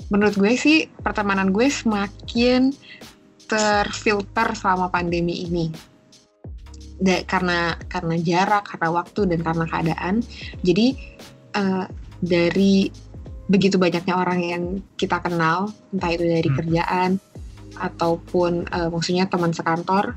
menurut 0.09 0.35
gue 0.35 0.53
sih 0.57 0.89
pertemanan 0.89 1.53
gue 1.53 1.69
semakin 1.69 2.73
terfilter 3.49 4.53
selama 4.57 4.89
pandemi 4.89 5.45
ini. 5.45 5.69
Da- 6.99 7.23
karena 7.23 7.79
karena 7.87 8.15
jarak 8.19 8.67
karena 8.75 8.89
waktu 8.91 9.21
dan 9.29 9.39
karena 9.45 9.65
keadaan. 9.69 10.15
Jadi 10.65 10.87
eh, 11.55 11.85
dari 12.19 12.89
begitu 13.49 13.81
banyaknya 13.81 14.13
orang 14.13 14.39
yang 14.45 14.63
kita 14.93 15.25
kenal 15.25 15.73
entah 15.89 16.11
itu 16.13 16.25
dari 16.25 16.49
Hmm. 16.53 16.57
kerjaan 16.61 17.11
ataupun 17.79 18.65
eh, 18.69 18.89
maksudnya 18.89 19.25
teman 19.29 19.53
sekantor 19.53 20.13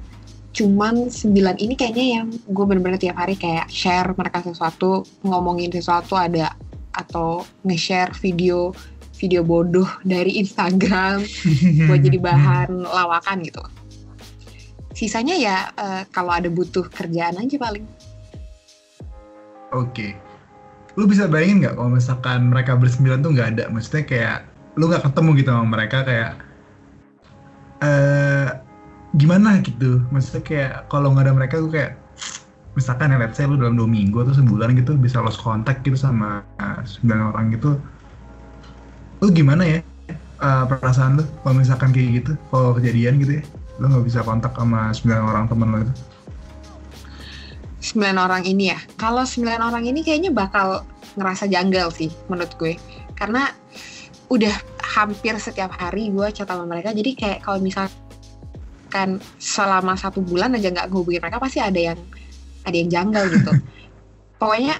cuman 0.52 1.08
sembilan 1.08 1.56
ini 1.58 1.74
kayaknya 1.74 2.06
yang 2.20 2.28
gue 2.28 2.64
bener-bener 2.68 3.00
tiap 3.00 3.16
hari 3.16 3.36
kayak 3.36 3.72
share 3.72 4.12
mereka 4.12 4.44
sesuatu 4.44 5.04
ngomongin 5.24 5.72
sesuatu 5.72 6.12
ada 6.12 6.52
atau 6.92 7.44
nge-share 7.64 8.12
video 8.20 8.76
video 9.16 9.40
bodoh 9.40 9.88
dari 10.04 10.36
Instagram 10.36 11.24
buat 11.88 12.00
jadi 12.04 12.18
bahan 12.20 12.84
lawakan 12.84 13.48
gitu 13.48 13.64
sisanya 14.92 15.34
ya 15.40 15.56
eh, 15.72 16.02
kalau 16.12 16.36
ada 16.36 16.52
butuh 16.52 16.84
kerjaan 16.92 17.40
aja 17.40 17.56
paling 17.56 17.88
Oke. 19.72 20.14
Lu 21.00 21.08
bisa 21.08 21.24
bayangin 21.24 21.64
nggak 21.64 21.74
kalau 21.80 21.90
misalkan 21.96 22.52
mereka 22.52 22.76
bersembilan 22.76 23.24
tuh 23.24 23.32
nggak 23.32 23.48
ada? 23.56 23.64
Maksudnya 23.72 24.04
kayak 24.04 24.38
lu 24.76 24.88
nggak 24.88 25.04
ketemu 25.08 25.30
gitu 25.40 25.50
sama 25.52 25.66
mereka 25.68 25.98
kayak 26.04 26.32
eh 27.82 28.48
gimana 29.16 29.60
gitu? 29.60 30.00
Maksudnya 30.08 30.42
kayak 30.44 30.72
kalau 30.88 31.12
nggak 31.12 31.28
ada 31.28 31.34
mereka 31.34 31.54
tuh 31.60 31.70
kayak 31.72 31.98
misalkan 32.72 33.12
ya 33.12 33.20
let's 33.20 33.36
say 33.36 33.44
lu 33.44 33.60
dalam 33.60 33.76
dua 33.76 33.84
minggu 33.84 34.24
atau 34.24 34.32
sebulan 34.32 34.72
gitu 34.80 34.96
bisa 34.96 35.20
lost 35.20 35.40
contact 35.40 35.84
gitu 35.84 35.96
sama 35.96 36.40
eh, 36.60 36.80
sembilan 36.84 37.20
orang 37.34 37.44
gitu. 37.52 37.76
Lu 39.20 39.28
gimana 39.30 39.62
ya 39.68 39.78
eh, 40.40 40.64
perasaan 40.68 41.20
lu 41.20 41.24
kalau 41.44 41.54
misalkan 41.56 41.92
kayak 41.92 42.24
gitu? 42.24 42.32
Kalau 42.48 42.72
kejadian 42.76 43.20
gitu 43.20 43.32
ya? 43.40 43.42
Lu 43.80 43.92
nggak 43.92 44.04
bisa 44.08 44.20
kontak 44.24 44.56
sama 44.56 44.92
sembilan 44.92 45.22
orang 45.22 45.44
temen 45.48 45.68
lu 45.68 45.78
itu? 45.84 45.94
sembilan 47.82 48.16
orang 48.22 48.42
ini 48.46 48.70
ya 48.70 48.78
kalau 48.94 49.26
sembilan 49.26 49.58
orang 49.58 49.84
ini 49.90 50.06
kayaknya 50.06 50.30
bakal 50.30 50.86
ngerasa 51.18 51.50
janggal 51.50 51.90
sih 51.90 52.08
menurut 52.30 52.54
gue 52.56 52.78
karena 53.18 53.50
udah 54.30 54.54
hampir 54.96 55.34
setiap 55.36 55.74
hari 55.76 56.08
gue 56.08 56.30
chat 56.30 56.46
sama 56.46 56.64
mereka 56.64 56.94
jadi 56.94 57.10
kayak 57.12 57.38
kalau 57.42 57.58
misalkan 58.92 59.24
selama 59.40 59.96
satu 59.96 60.20
bulan 60.20 60.52
aja 60.52 60.68
nggak 60.68 60.92
ngehubungin 60.92 61.24
mereka 61.24 61.40
pasti 61.40 61.64
ada 61.64 61.80
yang 61.80 61.98
ada 62.68 62.76
yang 62.76 62.92
janggal 62.92 63.24
gitu 63.32 63.52
pokoknya 64.40 64.76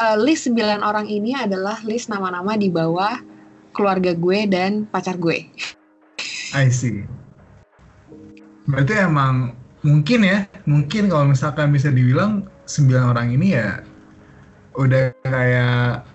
eh, 0.00 0.16
list 0.16 0.48
sembilan 0.48 0.80
orang 0.80 1.04
ini 1.12 1.36
adalah 1.36 1.76
list 1.84 2.08
nama-nama 2.08 2.56
di 2.56 2.72
bawah 2.72 3.20
keluarga 3.76 4.16
gue 4.16 4.48
dan 4.48 4.88
pacar 4.88 5.20
gue 5.20 5.44
I 6.56 6.70
see. 6.70 7.02
Berarti 8.70 8.94
emang 8.94 9.58
mungkin 9.82 10.22
ya, 10.22 10.46
mungkin 10.70 11.10
kalau 11.10 11.26
misalkan 11.26 11.74
bisa 11.74 11.90
dibilang 11.90 12.46
sembilan 12.70 13.10
orang 13.10 13.34
ini 13.34 13.58
ya 13.58 13.82
udah 14.78 15.10
kayak 15.26 16.06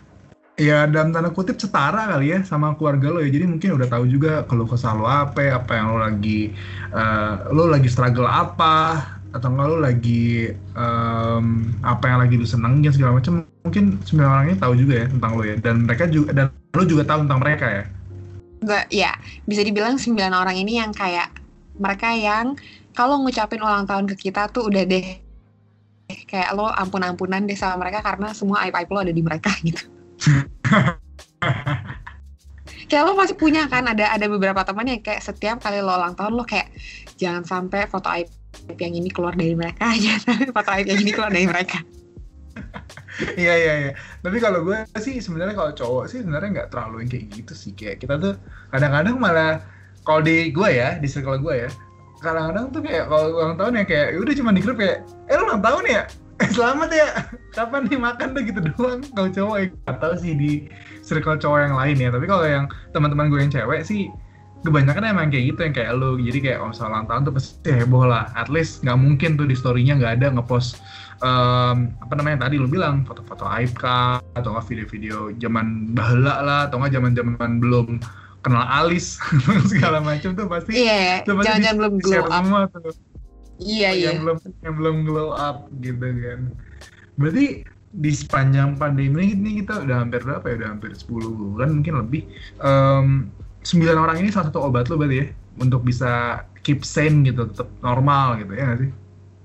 ya 0.59 0.85
dalam 0.85 1.15
tanda 1.15 1.31
kutip 1.31 1.55
setara 1.55 2.11
kali 2.11 2.35
ya 2.35 2.39
sama 2.43 2.75
keluarga 2.75 3.15
lo 3.15 3.19
ya. 3.23 3.31
Jadi 3.31 3.47
mungkin 3.47 3.79
udah 3.79 3.87
tahu 3.87 4.05
juga 4.11 4.43
kalau 4.43 4.67
kesal 4.67 4.99
lo 4.99 5.07
apa, 5.07 5.55
apa 5.55 5.71
yang 5.71 5.95
lo 5.95 5.97
lagi 6.03 6.51
eh, 6.91 7.33
lo 7.55 7.71
lagi 7.71 7.87
struggle 7.87 8.27
apa 8.27 9.07
atau 9.29 9.47
enggak 9.53 9.67
lo 9.69 9.77
lagi 9.77 10.49
em, 10.73 11.45
apa 11.85 12.03
yang 12.09 12.19
lagi 12.19 12.35
lo 12.35 12.45
senengin 12.45 12.91
segala 12.91 13.15
macam. 13.17 13.47
Mungkin 13.63 14.03
sembilan 14.03 14.29
orang 14.29 14.45
ini 14.51 14.57
tahu 14.59 14.73
juga 14.75 14.93
ya 14.99 15.07
tentang 15.07 15.31
lo 15.39 15.43
ya 15.47 15.55
dan 15.57 15.75
mereka 15.87 16.03
juga 16.11 16.29
dan 16.35 16.45
lo 16.75 16.83
juga 16.83 17.03
tahu 17.07 17.19
tentang 17.25 17.39
mereka 17.39 17.65
ya. 17.71 17.83
Nggak, 18.59 18.85
ya 18.91 19.11
bisa 19.47 19.61
dibilang 19.63 19.95
sembilan 19.95 20.35
orang 20.35 20.59
ini 20.59 20.83
yang 20.83 20.91
kayak 20.91 21.31
mereka 21.79 22.11
yang 22.11 22.59
kalau 22.91 23.23
ngucapin 23.23 23.63
ulang 23.63 23.87
tahun 23.87 24.03
ke 24.11 24.27
kita 24.27 24.51
tuh 24.51 24.67
udah 24.67 24.83
deh 24.83 25.07
kayak 26.27 26.51
lo 26.57 26.67
ampun-ampunan 26.67 27.45
deh 27.45 27.55
sama 27.55 27.85
mereka 27.85 28.01
karena 28.01 28.33
semua 28.33 28.65
aib-aib 28.65 28.89
lo 28.89 28.99
ada 29.05 29.13
di 29.13 29.23
mereka 29.23 29.53
gitu. 29.67 29.98
kayak 32.89 33.05
lo 33.05 33.13
pasti 33.13 33.37
punya 33.37 33.69
kan 33.69 33.85
ada 33.85 34.11
ada 34.11 34.25
beberapa 34.25 34.65
teman 34.65 34.89
yang 34.89 35.01
kayak 35.05 35.21
setiap 35.21 35.61
kali 35.61 35.79
lo 35.79 35.93
ulang 35.93 36.17
tahun 36.17 36.33
lo 36.35 36.43
kayak 36.43 36.73
jangan 37.21 37.45
sampai 37.45 37.85
foto 37.85 38.09
aib 38.11 38.27
yang 38.81 38.97
ini 38.97 39.13
keluar 39.13 39.37
dari 39.37 39.53
mereka 39.53 39.93
sampai 40.25 40.49
foto 40.49 40.69
aib 40.73 40.89
yang 40.89 41.01
ini 41.01 41.11
keluar 41.13 41.31
dari 41.31 41.47
mereka. 41.47 41.79
Iya 43.19 43.51
iya 43.51 43.73
iya. 43.83 43.91
Tapi 44.23 44.39
kalau 44.39 44.63
gue 44.63 44.79
sih 44.95 45.19
sebenarnya 45.19 45.51
kalau 45.51 45.75
cowok 45.75 46.07
sih 46.07 46.23
sebenarnya 46.23 46.55
nggak 46.55 46.69
terlalu 46.71 47.03
yang 47.03 47.11
kayak 47.11 47.25
gitu 47.35 47.51
sih. 47.51 47.75
Kayak 47.75 47.99
kita 47.99 48.15
tuh 48.15 48.39
kadang-kadang 48.71 49.19
malah 49.19 49.59
kalau 50.07 50.23
di 50.23 50.55
gue 50.55 50.69
ya 50.71 50.95
di 50.95 51.07
circle 51.11 51.35
gue 51.43 51.67
ya 51.67 51.69
kadang-kadang 52.19 52.65
tuh 52.71 52.81
kayak 52.83 53.05
kalau 53.07 53.27
ulang 53.31 53.55
tahun 53.55 53.73
ya 53.79 53.83
kayak 53.87 54.07
ya 54.15 54.19
udah 54.19 54.35
cuma 54.35 54.51
di 54.51 54.61
grup 54.63 54.77
kayak 54.79 54.97
eh 55.31 55.39
ulang 55.39 55.61
tahun 55.63 55.83
ya 55.87 56.03
selamat 56.55 56.89
ya. 56.89 57.07
Kapan 57.51 57.85
nih 57.85 57.99
makan 57.99 58.27
tuh 58.31 58.41
gitu 58.43 58.59
doang. 58.63 58.99
Kalau 59.11 59.29
cowok 59.29 59.55
ya 59.59 59.65
atau 59.87 60.11
sih 60.15 60.33
di 60.33 60.51
circle 61.01 61.35
cowok 61.35 61.59
yang 61.61 61.75
lain 61.75 61.97
ya. 61.97 62.09
Tapi 62.09 62.25
kalau 62.25 62.45
yang 62.45 62.65
teman-teman 62.91 63.27
gue 63.27 63.39
yang 63.39 63.51
cewek 63.51 63.81
sih 63.83 64.07
kebanyakan 64.59 65.03
emang 65.07 65.31
kayak 65.31 65.51
gitu 65.51 65.59
yang 65.61 65.75
kayak 65.75 65.91
lu. 65.93 66.15
Jadi 66.17 66.39
kayak 66.41 66.59
misalnya 66.63 66.91
ulang 66.93 67.07
tahun 67.07 67.21
tuh 67.23 67.33
pasti 67.35 67.69
heboh 67.69 68.05
lah. 68.05 68.31
At 68.33 68.47
least 68.47 68.81
nggak 68.81 68.97
mungkin 68.97 69.29
tuh 69.35 69.45
di 69.45 69.55
storynya 69.55 69.93
nggak 69.95 70.13
ada 70.19 70.27
ngepost 70.33 70.79
em, 71.19 71.77
apa 71.99 72.13
namanya 72.15 72.47
tadi 72.47 72.55
lu 72.55 72.67
bilang 72.67 73.03
foto-foto 73.03 73.43
aib 73.59 73.75
kah? 73.75 74.23
Atau 74.33 74.55
nggak 74.55 74.67
video-video 74.67 75.35
zaman 75.35 75.91
bahela 75.91 76.39
lah. 76.39 76.59
Atau 76.67 76.79
nggak 76.79 76.95
zaman-zaman 76.95 77.59
belum 77.59 77.99
kenal 78.39 78.63
alis. 78.63 79.19
Segala 79.71 79.99
macam 79.99 80.31
tuh 80.31 80.47
pasti 80.47 80.71
Iya, 80.87 81.27
tuh 81.27 81.35
pasti 81.35 81.47
jangan-jangan 81.51 81.75
di- 81.75 81.79
belum 81.83 81.93
glow 81.99 82.23
up. 82.23 82.31
semua 82.31 82.61
tuh 82.71 82.95
Iya 83.59 83.89
iya. 83.91 84.07
yang 84.15 84.23
belum 84.23 84.37
yang 84.63 84.75
belum 84.79 84.95
glow 85.03 85.29
up 85.35 85.67
gitu 85.83 85.99
kan. 85.99 86.41
Berarti 87.19 87.67
di 87.89 88.11
sepanjang 88.13 88.77
pandemi 88.79 89.33
ini 89.35 89.59
kita 89.65 89.83
udah 89.83 90.05
hampir 90.05 90.23
berapa 90.23 90.45
ya? 90.47 90.55
Udah 90.63 90.69
hampir 90.77 90.91
10 90.95 91.29
bulan 91.35 91.69
mungkin 91.75 91.99
lebih. 91.99 92.21
Em, 92.63 93.27
sembilan 93.59 93.97
orang 93.99 94.17
ini 94.23 94.29
salah 94.31 94.47
satu 94.49 94.63
obat 94.63 94.87
lo 94.87 94.95
berarti 94.95 95.17
ya? 95.19 95.27
Untuk 95.59 95.83
bisa 95.83 96.45
keep 96.63 96.87
sane 96.87 97.27
gitu 97.27 97.51
tetap 97.51 97.67
normal 97.83 98.39
gitu 98.39 98.55
ya 98.55 98.63
nggak 98.71 98.79
sih? 98.87 98.91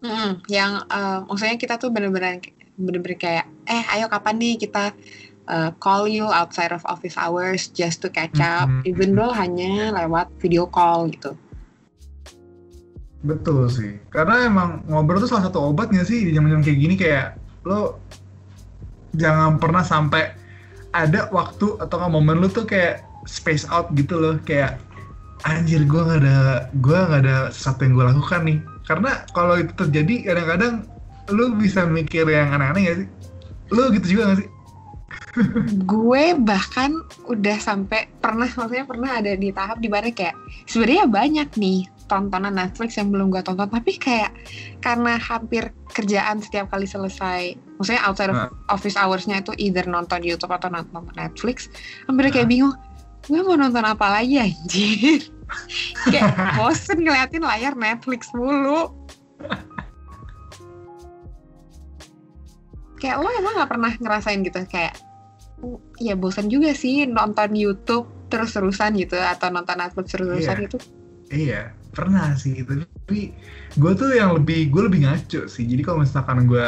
Mm-mm, 0.05 0.31
yang 0.53 0.73
eh, 0.85 1.19
maksudnya 1.25 1.57
kita 1.57 1.75
tuh 1.81 1.89
bener-bener 1.89 2.39
bener-bener 2.77 3.17
kayak 3.17 3.47
eh 3.65 3.83
ayo 3.97 4.07
kapan 4.13 4.37
nih 4.37 4.55
kita 4.61 4.93
eh, 5.49 5.71
call 5.81 6.05
you 6.07 6.29
outside 6.29 6.71
of 6.71 6.85
office 6.85 7.17
hours 7.17 7.73
just 7.73 8.05
to 8.05 8.13
catch 8.13 8.37
up? 8.39 8.69
Mhm. 8.69 8.85
even 8.85 9.17
though 9.17 9.33
hanya 9.33 9.91
lewat 9.97 10.29
video 10.39 10.69
call 10.69 11.09
gitu 11.09 11.33
betul 13.25 13.67
sih. 13.73 13.99
Karena 14.13 14.47
emang 14.47 14.85
ngobrol 14.87 15.25
tuh 15.25 15.33
salah 15.33 15.49
satu 15.49 15.73
obatnya 15.73 16.05
sih 16.05 16.29
di 16.29 16.37
zaman 16.37 16.61
kayak 16.61 16.79
gini? 16.79 16.95
Kayak 16.95 17.41
lo 17.65 17.99
jangan 19.17 19.57
pernah 19.57 19.81
sampai 19.81 20.37
ada 20.95 21.27
waktu 21.33 21.81
atau 21.81 21.95
nggak 21.99 22.13
momen 22.13 22.39
lu 22.39 22.49
tuh 22.53 22.69
kayak 22.69 23.03
space 23.25 23.65
out 23.73 23.89
gitu 23.97 24.21
loh. 24.21 24.37
Kayak 24.45 24.79
anjir 25.49 25.83
gue 25.83 26.01
nggak 26.05 26.21
ada 26.21 26.39
gue 26.77 26.99
nggak 26.99 27.23
ada 27.25 27.37
sesuatu 27.51 27.89
yang 27.89 27.93
gue 27.97 28.07
lakukan 28.13 28.41
nih. 28.45 28.59
Karena 28.85 29.11
kalau 29.33 29.57
itu 29.57 29.73
terjadi 29.73 30.15
kadang-kadang 30.29 30.75
lu 31.33 31.57
bisa 31.57 31.89
mikir 31.89 32.29
yang 32.29 32.53
aneh-aneh 32.53 32.83
gak 32.85 32.99
sih? 33.01 33.09
Lu 33.73 33.89
gitu 33.97 34.07
juga 34.17 34.37
gak 34.37 34.39
sih? 34.45 34.49
Gue 35.89 36.37
bahkan 36.37 37.01
udah 37.27 37.57
sampai 37.59 38.13
pernah 38.21 38.47
maksudnya 38.47 38.85
pernah 38.85 39.11
ada 39.19 39.33
di 39.35 39.49
tahap 39.51 39.81
di 39.81 39.89
mana 39.89 40.13
kayak 40.13 40.37
sebenarnya 40.69 41.07
banyak 41.09 41.49
nih 41.57 41.81
tontonan 42.05 42.53
Netflix 42.53 42.95
yang 42.95 43.09
belum 43.09 43.29
gue 43.29 43.41
tonton 43.41 43.67
tapi 43.67 43.97
kayak 43.97 44.31
karena 44.79 45.17
hampir 45.17 45.69
kerjaan 45.89 46.39
setiap 46.39 46.69
kali 46.69 46.85
selesai 46.85 47.43
maksudnya 47.77 48.03
outside 48.03 48.29
of 48.29 48.37
Nah. 48.37 48.51
office 48.69 48.95
hours-nya 48.95 49.41
itu 49.41 49.53
either 49.57 49.85
nonton 49.85 50.21
YouTube 50.21 50.51
atau 50.51 50.69
nonton 50.69 51.09
Netflix 51.13 51.73
hampir 52.05 52.29
kayak 52.31 52.45
Nah. 52.45 52.53
bingung 52.53 52.75
gue 53.25 53.41
mau 53.41 53.57
nonton 53.57 53.81
apa 53.81 54.07
lagi 54.11 54.37
anjir 54.37 55.25
kayak 56.13 56.29
bosen 56.55 57.01
ngeliatin 57.01 57.41
layar 57.41 57.73
Netflix 57.73 58.29
mulu 58.31 58.93
kayak 62.97 63.17
lo 63.19 63.29
emang 63.31 63.53
nggak 63.55 63.71
pernah 63.71 63.93
ngerasain 63.95 64.41
gitu 64.41 64.61
kayak 64.65 64.95
ya 65.97 66.15
bosan 66.15 66.49
juga 66.49 66.73
sih 66.73 67.05
nonton 67.05 67.53
YouTube 67.53 68.09
terus-terusan 68.29 68.97
gitu 68.97 69.17
atau 69.17 69.49
nonton 69.49 69.77
Netflix 69.77 70.07
terus-terusan 70.13 70.57
Iya. 70.57 70.65
gitu. 70.65 70.77
iya 71.31 71.63
pernah 71.95 72.35
sih 72.35 72.67
tapi 72.67 73.33
gue 73.79 73.93
tuh 73.95 74.11
yang 74.13 74.35
lebih 74.35 74.69
gue 74.75 74.83
lebih 74.91 75.07
ngaco 75.07 75.47
sih. 75.47 75.65
Jadi 75.65 75.83
kalau 75.87 76.03
misalkan 76.03 76.45
gue 76.51 76.67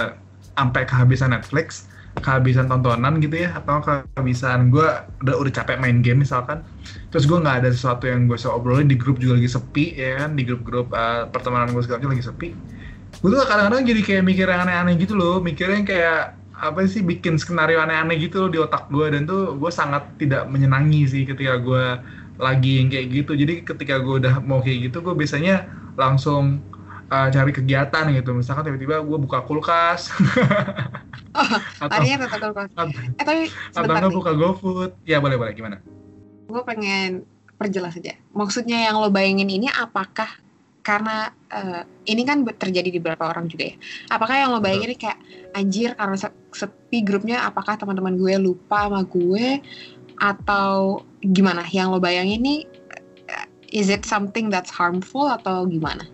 sampai 0.56 0.82
kehabisan 0.88 1.34
Netflix 1.34 1.90
kehabisan 2.16 2.64
tontonan 2.72 3.20
gitu 3.20 3.44
ya 3.44 3.52
atau 3.60 3.84
kehabisan 3.84 4.72
gue 4.72 4.88
udah 5.20 5.34
udah 5.36 5.52
capek 5.52 5.76
main 5.76 6.00
game 6.00 6.24
misalkan 6.24 6.64
terus 7.12 7.28
gue 7.28 7.36
nggak 7.36 7.60
ada 7.60 7.68
sesuatu 7.68 8.08
yang 8.08 8.24
gue 8.24 8.40
obrolin 8.48 8.88
di 8.88 8.96
grup 8.96 9.20
juga 9.20 9.36
lagi 9.36 9.50
sepi 9.52 9.92
ya 9.98 10.24
kan? 10.24 10.30
Di 10.32 10.42
grup-grup 10.48 10.88
uh, 10.96 11.28
pertemanan 11.28 11.76
gue 11.76 11.82
segala 11.84 12.08
lagi 12.08 12.24
sepi. 12.24 12.48
Gue 13.20 13.28
tuh 13.32 13.40
kadang-kadang 13.44 13.84
jadi 13.84 14.00
kayak 14.04 14.22
mikir 14.24 14.46
yang 14.48 14.68
aneh-aneh 14.68 14.94
gitu 15.00 15.16
loh. 15.16 15.40
Mikirnya 15.40 15.80
kayak 15.84 16.20
apa 16.56 16.88
sih 16.88 17.04
bikin 17.04 17.36
skenario 17.36 17.84
aneh-aneh 17.84 18.16
gitu 18.16 18.48
loh 18.48 18.50
di 18.50 18.56
otak 18.56 18.88
gue 18.88 19.12
dan 19.12 19.28
tuh 19.28 19.60
gue 19.60 19.68
sangat 19.68 20.08
tidak 20.16 20.48
menyenangi 20.48 21.04
sih 21.04 21.22
ketika 21.28 21.60
gue 21.60 21.84
lagi 22.37 22.81
yang 22.81 22.88
kayak 22.92 23.07
gitu. 23.12 23.33
Jadi 23.37 23.64
ketika 23.64 24.01
gue 24.01 24.20
udah 24.22 24.40
mau 24.44 24.61
kayak 24.61 24.90
gitu 24.92 25.01
gue 25.01 25.14
biasanya 25.16 25.68
langsung 25.96 26.61
uh, 27.11 27.29
cari 27.33 27.53
kegiatan 27.53 28.05
gitu. 28.12 28.31
Misalkan 28.37 28.68
tiba-tiba 28.72 29.03
gue 29.03 29.18
buka 29.18 29.44
kulkas. 29.44 30.09
Oh, 31.37 31.44
atau 31.85 32.01
tetap 32.01 32.49
kulkas. 32.49 32.72
eh 33.20 33.25
tapi 33.29 33.53
atau 33.77 33.85
nggak 33.85 34.09
buka 34.09 34.33
GoFood. 34.33 34.96
Ya 35.05 35.20
boleh 35.20 35.37
boleh. 35.37 35.53
Gimana? 35.53 35.85
Gue 36.49 36.64
pengen 36.64 37.29
perjelas 37.61 37.92
aja. 38.01 38.16
Maksudnya 38.33 38.88
yang 38.88 38.96
lo 38.96 39.12
bayangin 39.12 39.53
ini 39.53 39.68
apakah 39.68 40.33
karena 40.81 41.35
uh, 41.51 41.83
ini 42.07 42.22
kan 42.22 42.40
terjadi 42.46 42.88
di 42.88 42.96
beberapa 43.03 43.27
orang 43.29 43.53
juga 43.53 43.68
ya. 43.68 43.77
Apakah 44.09 44.38
yang 44.38 44.51
lo 44.57 44.64
bayangin 44.64 44.94
ini 44.94 44.96
kayak 44.96 45.18
anjir 45.53 45.92
karena 45.92 46.16
sepi 46.57 46.99
grupnya 47.03 47.44
apakah 47.44 47.77
teman-teman 47.77 48.16
gue 48.16 48.35
lupa 48.38 48.88
sama 48.88 49.05
gue 49.05 49.61
atau 50.20 51.05
gimana? 51.20 51.64
Yang 51.68 51.87
lo 51.96 51.98
bayangin 52.00 52.40
ini 52.42 52.57
is 53.74 53.90
it 53.90 54.07
something 54.07 54.48
that's 54.48 54.70
harmful 54.70 55.26
atau 55.29 55.66
gimana? 55.66 56.07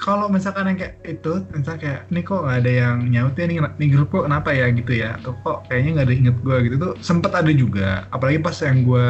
kalau 0.00 0.32
misalkan 0.32 0.64
yang 0.72 0.78
kayak 0.80 0.96
itu, 1.04 1.44
misalnya 1.52 1.80
kayak, 1.84 2.00
ini 2.08 2.20
kok 2.24 2.40
gak 2.40 2.58
ada 2.64 2.72
yang 2.72 2.96
nyaut 3.12 3.36
ya, 3.36 3.44
nih, 3.44 3.60
nih 3.60 3.88
grup 3.92 4.08
kok 4.08 4.24
kenapa 4.24 4.48
ya? 4.56 4.66
Gitu 4.72 4.92
ya, 4.96 5.20
atau 5.20 5.36
kok 5.44 5.68
kayaknya 5.68 6.00
gak 6.00 6.06
ada 6.08 6.14
inget 6.16 6.36
gue 6.40 6.56
gitu. 6.66 6.74
Tuh, 6.80 6.94
sempet 7.04 7.32
ada 7.36 7.52
juga, 7.52 8.08
apalagi 8.08 8.40
pas 8.40 8.56
yang 8.64 8.80
gue 8.88 9.08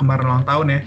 kemarin 0.00 0.24
ulang 0.24 0.46
tahun 0.48 0.66
ya, 0.72 0.80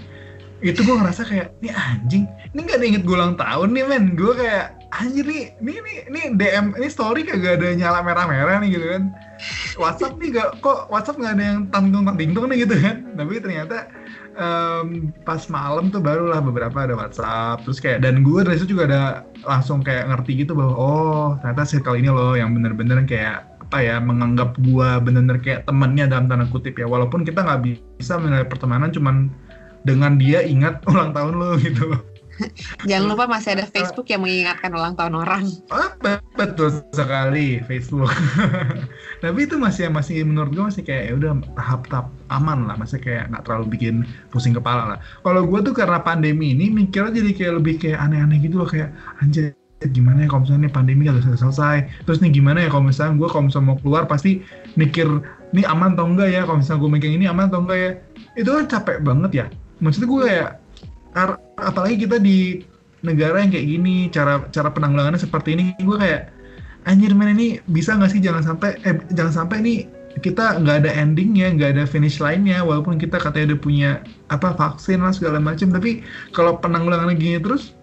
itu 0.66 0.82
gue 0.82 0.96
ngerasa 0.98 1.22
kayak, 1.30 1.48
ini 1.62 1.70
anjing, 1.70 2.26
ini 2.26 2.60
gak 2.66 2.78
ada 2.82 2.86
inget 2.90 3.04
gue 3.06 3.16
ulang 3.16 3.38
tahun 3.38 3.70
nih 3.70 3.86
men, 3.86 4.06
gue 4.18 4.34
kayak, 4.34 4.66
anjir 4.98 5.26
nih, 5.30 5.44
ini, 5.62 5.72
ini, 5.78 5.94
ini 6.10 6.22
DM, 6.34 6.66
ini 6.82 6.88
story 6.90 7.22
kagak 7.22 7.62
ada 7.62 7.70
nyala 7.78 8.02
merah-merah 8.02 8.58
nih 8.66 8.82
gitu 8.82 8.86
kan, 8.98 9.14
WhatsApp 9.76 10.16
nih 10.18 10.30
gak, 10.40 10.64
kok 10.64 10.88
WhatsApp 10.88 11.20
gak 11.20 11.34
ada 11.36 11.44
yang 11.44 11.60
tanggung-tanggung 11.70 12.48
nih 12.52 12.64
gitu 12.64 12.76
kan, 12.80 12.96
tapi 13.20 13.34
ternyata 13.44 13.92
um, 14.40 15.12
pas 15.24 15.42
malam 15.52 15.92
tuh 15.92 16.00
barulah 16.04 16.40
beberapa 16.44 16.88
ada 16.88 16.96
WhatsApp 16.96 17.64
terus 17.64 17.80
kayak 17.80 18.04
dan 18.04 18.24
gue 18.24 18.40
dari 18.44 18.56
situ 18.60 18.76
juga 18.76 18.84
ada 18.88 19.04
langsung 19.44 19.82
kayak 19.82 20.12
ngerti 20.12 20.46
gitu 20.46 20.54
bahwa 20.56 20.74
oh 20.76 21.28
ternyata 21.42 21.64
circle 21.68 21.98
ini 22.00 22.10
loh 22.12 22.36
yang 22.36 22.56
bener-bener 22.56 23.04
kayak 23.08 23.48
apa 23.66 23.82
ya 23.82 23.98
menganggap 23.98 24.56
gue 24.62 24.90
bener-bener 25.02 25.42
kayak 25.42 25.66
temennya 25.66 26.06
dalam 26.06 26.30
tanda 26.30 26.46
kutip 26.48 26.78
ya. 26.78 26.86
Walaupun 26.86 27.26
kita 27.26 27.42
nggak 27.42 27.62
bisa 27.98 28.22
menilai 28.22 28.46
pertemanan 28.46 28.94
cuman 28.94 29.34
dengan 29.84 30.22
dia 30.22 30.46
ingat 30.46 30.84
ulang 30.92 31.12
tahun 31.12 31.34
lo 31.36 31.58
gitu 31.60 32.15
Jangan 32.90 33.06
lupa 33.12 33.26
masih 33.30 33.56
ada 33.56 33.66
Facebook 33.68 34.08
yang 34.12 34.24
mengingatkan 34.24 34.72
ulang 34.76 34.94
tahun 34.96 35.16
orang. 35.16 35.44
Oh, 35.72 35.90
betul 36.36 36.84
sekali 36.92 37.64
Facebook. 37.64 38.12
Tapi 39.24 39.40
itu 39.48 39.56
masih 39.56 39.88
masih 39.92 40.24
menurut 40.28 40.52
gue 40.52 40.66
masih 40.68 40.84
kayak 40.84 41.04
ya 41.12 41.14
udah 41.16 41.32
tahap-tahap 41.56 42.08
aman 42.32 42.68
lah, 42.68 42.76
masih 42.76 43.00
kayak 43.00 43.32
nggak 43.32 43.44
terlalu 43.48 43.66
bikin 43.76 43.96
pusing 44.30 44.56
kepala 44.56 44.96
lah. 44.96 45.00
Kalau 45.24 45.48
gue 45.48 45.60
tuh 45.64 45.74
karena 45.74 46.02
pandemi 46.04 46.52
ini 46.52 46.72
mikirnya 46.72 47.16
jadi 47.16 47.32
kayak 47.32 47.54
lebih 47.64 47.76
kayak 47.80 48.00
aneh-aneh 48.04 48.38
gitu 48.44 48.60
loh 48.60 48.70
kayak 48.70 48.92
anjir 49.24 49.56
gimana 49.86 50.26
ya 50.26 50.28
kalau 50.32 50.48
misalnya 50.48 50.72
pandemi 50.72 51.06
gak 51.06 51.22
selesai, 51.22 51.42
selesai 51.46 51.78
terus 52.08 52.18
nih 52.24 52.32
gimana 52.34 52.64
ya 52.66 52.70
kalau 52.74 52.90
misalnya 52.90 53.22
gue 53.22 53.30
kalau 53.30 53.44
misalnya 53.52 53.68
mau 53.70 53.78
keluar 53.78 54.04
pasti 54.10 54.42
mikir 54.80 55.06
ini 55.54 55.62
aman 55.68 55.94
atau 55.94 56.10
enggak 56.10 56.30
ya 56.32 56.42
kalau 56.48 56.58
misalnya 56.64 56.80
gue 56.82 56.92
mikir 56.96 57.10
ini 57.12 57.26
aman 57.30 57.46
atau 57.52 57.60
enggak 57.62 57.78
ya 57.78 57.92
itu 58.40 58.50
kan 58.50 58.66
capek 58.66 58.98
banget 59.06 59.32
ya 59.36 59.46
maksudnya 59.84 60.08
gue 60.10 60.22
kayak 60.26 60.50
apalagi 61.60 62.08
kita 62.08 62.20
di 62.20 62.64
negara 63.06 63.40
yang 63.42 63.54
kayak 63.54 63.68
gini 63.68 63.96
cara 64.10 64.44
cara 64.50 64.70
penanggulangannya 64.74 65.22
seperti 65.22 65.56
ini 65.56 65.66
gue 65.78 65.98
kayak 65.98 66.34
anjir 66.90 67.14
men 67.14 67.34
ini 67.38 67.62
bisa 67.70 67.94
nggak 67.96 68.12
sih 68.12 68.22
jangan 68.22 68.44
sampai 68.44 68.78
eh 68.86 68.98
jangan 69.14 69.46
sampai 69.46 69.58
nih 69.62 69.78
kita 70.24 70.64
nggak 70.64 70.86
ada 70.86 70.92
endingnya 70.96 71.52
nggak 71.54 71.70
ada 71.76 71.84
finish 71.84 72.24
line-nya 72.24 72.64
walaupun 72.64 72.96
kita 72.96 73.20
katanya 73.20 73.54
udah 73.54 73.60
punya 73.60 73.92
apa 74.32 74.56
vaksin 74.56 75.04
lah 75.04 75.12
segala 75.12 75.44
macam 75.44 75.70
tapi 75.70 76.02
kalau 76.32 76.56
penanggulangannya 76.58 77.20
gini 77.20 77.38
terus 77.44 77.76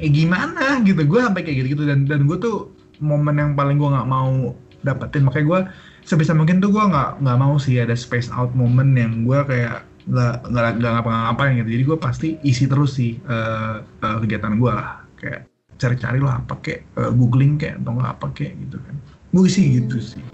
ya 0.00 0.08
gimana? 0.08 0.80
Gitu. 0.80 1.04
Gue 1.04 1.20
sampai 1.20 1.42
kayak 1.44 1.56
gitu 1.64 1.68
gitu 1.76 1.84
dan 1.88 2.08
dan 2.08 2.24
gue 2.24 2.38
tuh 2.40 2.72
momen 3.02 3.36
yang 3.36 3.52
paling 3.58 3.76
gue 3.76 3.88
nggak 3.90 4.08
mau 4.08 4.56
dapetin. 4.86 5.26
Makanya 5.26 5.44
gue 5.44 5.60
sebisa 6.08 6.32
mungkin 6.32 6.62
tuh 6.62 6.72
gue 6.72 6.84
nggak 6.84 7.20
nggak 7.20 7.38
mau 7.38 7.60
sih 7.60 7.76
ada 7.82 7.92
space 7.92 8.32
out 8.32 8.54
moment 8.56 8.96
yang 8.96 9.26
gue 9.26 9.38
kayak 9.44 9.84
nggak 10.08 10.50
nggak 10.78 10.92
ngapa-ngapain 10.98 11.58
gitu. 11.62 11.70
Jadi 11.78 11.84
gue 11.86 11.98
pasti 11.98 12.28
isi 12.42 12.64
terus 12.66 12.98
sih 12.98 13.18
uh, 13.26 13.82
uh, 13.82 14.16
kegiatan 14.22 14.54
gue 14.58 14.72
lah 14.72 15.02
kayak 15.18 15.46
cari-cari 15.78 16.18
lah 16.22 16.42
apa 16.42 16.54
kayak 16.62 16.82
uh, 16.98 17.10
googling 17.10 17.58
kayak 17.58 17.82
atau 17.82 17.92
nggak 17.98 18.12
apa 18.18 18.26
kayak 18.34 18.52
gitu 18.66 18.76
kan. 18.82 18.96
Gue 19.32 19.46
sih 19.48 19.64
gitu 19.80 19.98
sih. 20.02 20.24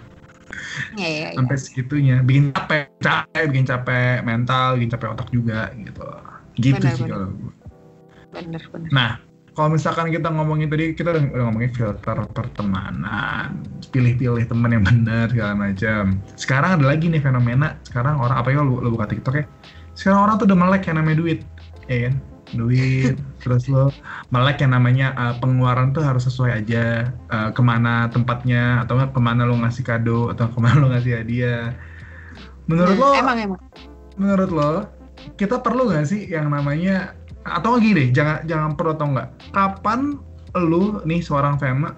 Ya, 0.96 1.08
ya, 1.08 1.20
ya. 1.30 1.36
sampai 1.36 1.56
segitunya. 1.60 2.24
Bikin 2.24 2.56
capek 2.56 2.88
capek 3.04 3.44
bikin 3.52 3.66
capek 3.68 4.24
mental 4.24 4.80
bikin 4.80 4.90
capek 4.96 5.08
otak 5.12 5.28
juga 5.30 5.70
gitu. 5.76 6.06
Gitu 6.58 6.82
bener, 6.82 6.96
sih 6.96 7.06
kalau 7.06 7.28
gue 7.30 7.58
bener 8.32 8.62
bener 8.70 8.90
nah 8.92 9.10
kalau 9.58 9.74
misalkan 9.74 10.14
kita 10.14 10.30
ngomongin 10.30 10.70
tadi 10.70 10.94
kita 10.94 11.10
udah, 11.10 11.34
udah 11.34 11.44
ngomongin 11.50 11.74
filter 11.74 12.14
pertemanan 12.30 13.58
pilih-pilih 13.90 14.46
teman 14.46 14.70
yang 14.70 14.86
benar 14.86 15.26
segala 15.34 15.58
macam. 15.58 16.22
Sekarang 16.38 16.78
ada 16.78 16.86
lagi 16.86 17.10
nih 17.10 17.18
fenomena 17.18 17.74
sekarang 17.82 18.22
orang 18.22 18.38
apa 18.38 18.54
ya 18.54 18.62
lo, 18.62 18.78
lo 18.78 18.94
buka 18.94 19.10
tiktok 19.10 19.42
ya? 19.42 19.44
Sekarang 19.98 20.30
orang 20.30 20.38
tuh 20.38 20.46
udah 20.46 20.58
melek 20.62 20.86
yang 20.86 21.02
namanya 21.02 21.18
duit 21.18 21.42
ya 21.90 22.06
kan? 22.06 22.14
Duit 22.54 23.18
terus 23.42 23.66
lo 23.66 23.90
melek 24.30 24.62
yang 24.62 24.78
namanya 24.78 25.10
uh, 25.18 25.34
pengeluaran 25.42 25.90
tuh 25.90 26.06
harus 26.06 26.30
sesuai 26.30 26.62
aja 26.62 27.10
uh, 27.34 27.50
ke 27.50 27.58
mana 27.58 28.06
tempatnya 28.14 28.86
atau 28.86 28.94
ke 29.10 29.18
mana 29.18 29.42
lo 29.42 29.58
ngasih 29.58 29.82
kado 29.82 30.30
atau 30.30 30.46
ke 30.54 30.58
mana 30.62 30.78
lo 30.78 30.86
ngasih 30.94 31.18
hadiah. 31.18 31.74
Menurut 32.70 32.94
nah, 32.94 33.02
lo 33.02 33.08
emang 33.18 33.36
emang. 33.42 33.60
menurut 34.14 34.50
lo 34.54 34.72
kita 35.34 35.58
perlu 35.58 35.90
nggak 35.90 36.06
sih 36.06 36.30
yang 36.30 36.46
namanya 36.46 37.17
atau 37.46 37.78
gini 37.78 37.94
deh 37.94 38.08
jangan 38.14 38.38
jangan 38.46 38.70
perlu 38.74 38.90
atau 38.96 39.06
enggak 39.14 39.28
kapan 39.54 40.00
lu 40.56 40.98
nih 41.04 41.20
seorang 41.22 41.60
fema 41.60 41.94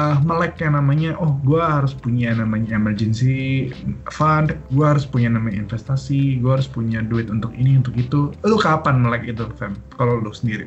uh, 0.00 0.18
melek 0.24 0.58
yang 0.58 0.74
namanya 0.74 1.14
oh 1.20 1.38
gue 1.44 1.60
harus 1.60 1.94
punya 1.94 2.34
namanya 2.34 2.74
emergency 2.76 3.70
fund 4.10 4.56
gue 4.72 4.86
harus 4.86 5.06
punya 5.06 5.30
namanya 5.30 5.62
investasi 5.62 6.40
gue 6.42 6.50
harus 6.50 6.68
punya 6.68 7.04
duit 7.04 7.30
untuk 7.30 7.54
ini 7.54 7.78
untuk 7.78 7.94
itu 7.94 8.32
lu 8.42 8.56
kapan 8.58 9.00
melek 9.00 9.28
itu 9.28 9.46
fem 9.56 9.76
kalau 9.94 10.18
lu 10.18 10.32
sendiri 10.32 10.66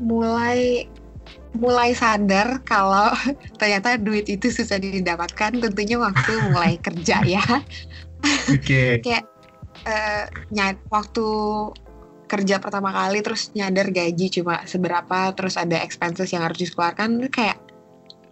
mulai 0.00 0.90
mulai 1.54 1.94
sadar 1.94 2.60
kalau 2.66 3.14
ternyata 3.60 3.96
duit 3.98 4.26
itu 4.26 4.50
susah 4.50 4.78
didapatkan 4.82 5.62
tentunya 5.62 5.96
waktu 5.98 6.32
mulai 6.50 6.76
kerja 6.86 7.22
ya. 7.22 7.44
Oke. 8.50 8.58
Okay. 8.60 8.90
Kayak 9.06 9.24
uh, 9.86 10.24
nyat 10.50 10.76
waktu 10.90 11.26
kerja 12.24 12.56
pertama 12.58 12.90
kali 12.90 13.20
terus 13.20 13.52
nyadar 13.52 13.92
gaji 13.92 14.40
cuma 14.40 14.64
seberapa 14.64 15.30
terus 15.36 15.60
ada 15.60 15.76
expenses 15.80 16.32
yang 16.32 16.42
harus 16.44 16.58
dikeluarkan 16.60 17.28
kayak 17.28 17.60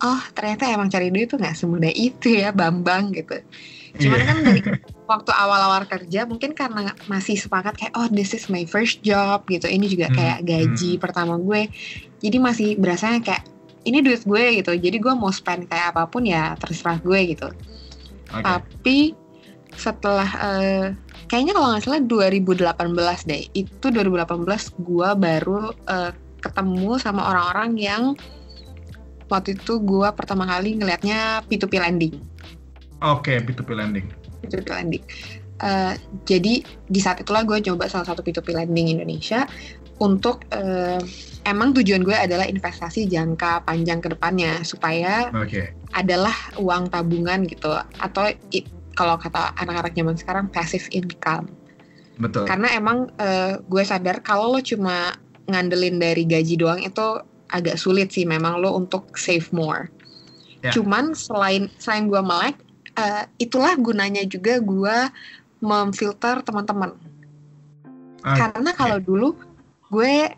oh 0.02 0.22
ternyata 0.35 0.66
emang 0.68 0.90
cari 0.90 1.12
duit 1.12 1.31
tuh 1.31 1.38
nggak 1.38 1.55
semudah 1.55 1.92
itu 1.94 2.42
ya 2.42 2.50
bambang 2.50 3.14
gitu 3.14 3.38
cuman 4.00 4.18
yeah. 4.18 4.28
kan 4.28 4.37
dari 4.40 4.61
waktu 5.05 5.31
awal-awal 5.37 5.85
kerja 5.85 6.24
mungkin 6.24 6.57
karena 6.57 6.96
masih 7.07 7.37
sepakat 7.37 7.76
kayak 7.76 7.92
oh 7.94 8.09
this 8.09 8.33
is 8.33 8.48
my 8.48 8.64
first 8.64 9.05
job 9.05 9.44
gitu 9.46 9.68
ini 9.68 9.85
juga 9.87 10.09
hmm, 10.09 10.16
kayak 10.16 10.38
gaji 10.48 10.96
hmm. 10.96 11.02
pertama 11.02 11.37
gue 11.37 11.68
jadi 12.24 12.37
masih 12.40 12.68
berasanya 12.81 13.20
kayak 13.20 13.44
ini 13.85 14.00
duit 14.00 14.24
gue 14.24 14.44
gitu 14.64 14.72
jadi 14.72 14.96
gue 14.96 15.12
mau 15.12 15.28
spend 15.28 15.68
kayak 15.68 15.92
apa 15.92 16.09
pun 16.09 16.24
ya 16.24 16.57
terserah 16.57 16.96
gue 17.05 17.20
gitu 17.37 17.48
okay. 18.33 18.42
tapi 18.42 18.98
setelah 19.76 20.31
uh, 20.40 20.87
kayaknya 21.32 21.56
kalau 21.56 21.72
nggak 21.72 21.82
salah 21.88 22.04
2018 22.04 22.76
deh 23.24 23.42
itu 23.56 23.86
2018 23.88 24.84
gue 24.84 25.08
baru 25.16 25.72
uh, 25.88 26.12
ketemu 26.44 27.00
sama 27.00 27.24
orang-orang 27.32 27.70
yang 27.80 28.02
waktu 29.32 29.56
itu 29.56 29.80
gue 29.80 30.08
pertama 30.12 30.44
kali 30.44 30.76
ngelihatnya 30.76 31.40
P2P 31.48 31.80
lending. 31.80 32.20
Oke, 33.00 33.32
okay, 33.32 33.36
P2P 33.40 33.70
lending. 33.72 34.06
P2P 34.44 34.68
lending. 34.76 35.04
Uh, 35.56 35.96
jadi 36.28 36.60
di 36.68 37.00
saat 37.00 37.24
itulah 37.24 37.48
gue 37.48 37.64
coba 37.64 37.88
salah 37.88 38.04
satu 38.04 38.20
P2P 38.20 38.52
lending 38.52 38.92
Indonesia 38.92 39.48
untuk 40.04 40.44
uh, 40.52 41.00
emang 41.48 41.72
tujuan 41.72 42.04
gue 42.04 42.12
adalah 42.12 42.44
investasi 42.44 43.08
jangka 43.08 43.64
panjang 43.64 44.04
ke 44.04 44.12
depannya 44.12 44.60
supaya 44.68 45.32
okay. 45.32 45.72
adalah 45.96 46.34
uang 46.60 46.92
tabungan 46.92 47.48
gitu 47.48 47.72
atau 48.04 48.28
kalau 48.92 49.16
kata 49.16 49.57
anak-anak 49.59 49.92
zaman 49.96 50.16
sekarang 50.16 50.44
passive 50.52 50.87
income. 50.92 51.48
betul. 52.20 52.44
Karena 52.44 52.68
emang 52.76 53.09
eh, 53.16 53.59
gue 53.61 53.83
sadar 53.83 54.20
kalau 54.20 54.57
lo 54.57 54.61
cuma 54.61 55.16
ngandelin 55.48 55.98
dari 55.98 56.22
gaji 56.28 56.55
doang 56.55 56.81
itu 56.85 57.20
agak 57.52 57.76
sulit 57.76 58.12
sih 58.14 58.24
memang 58.24 58.61
lo 58.62 58.76
untuk 58.76 59.16
save 59.18 59.48
more. 59.52 59.90
Ya. 60.62 60.70
cuman 60.70 61.11
selain 61.11 61.66
selain 61.74 62.07
gue 62.07 62.22
melek 62.22 62.55
eh, 62.94 63.26
itulah 63.42 63.74
gunanya 63.74 64.22
juga 64.22 64.62
gue 64.62 64.96
memfilter 65.59 66.38
teman-teman. 66.46 66.94
Ah, 68.22 68.46
karena 68.46 68.70
kalau 68.70 69.02
dulu 69.02 69.35
gue 69.90 70.31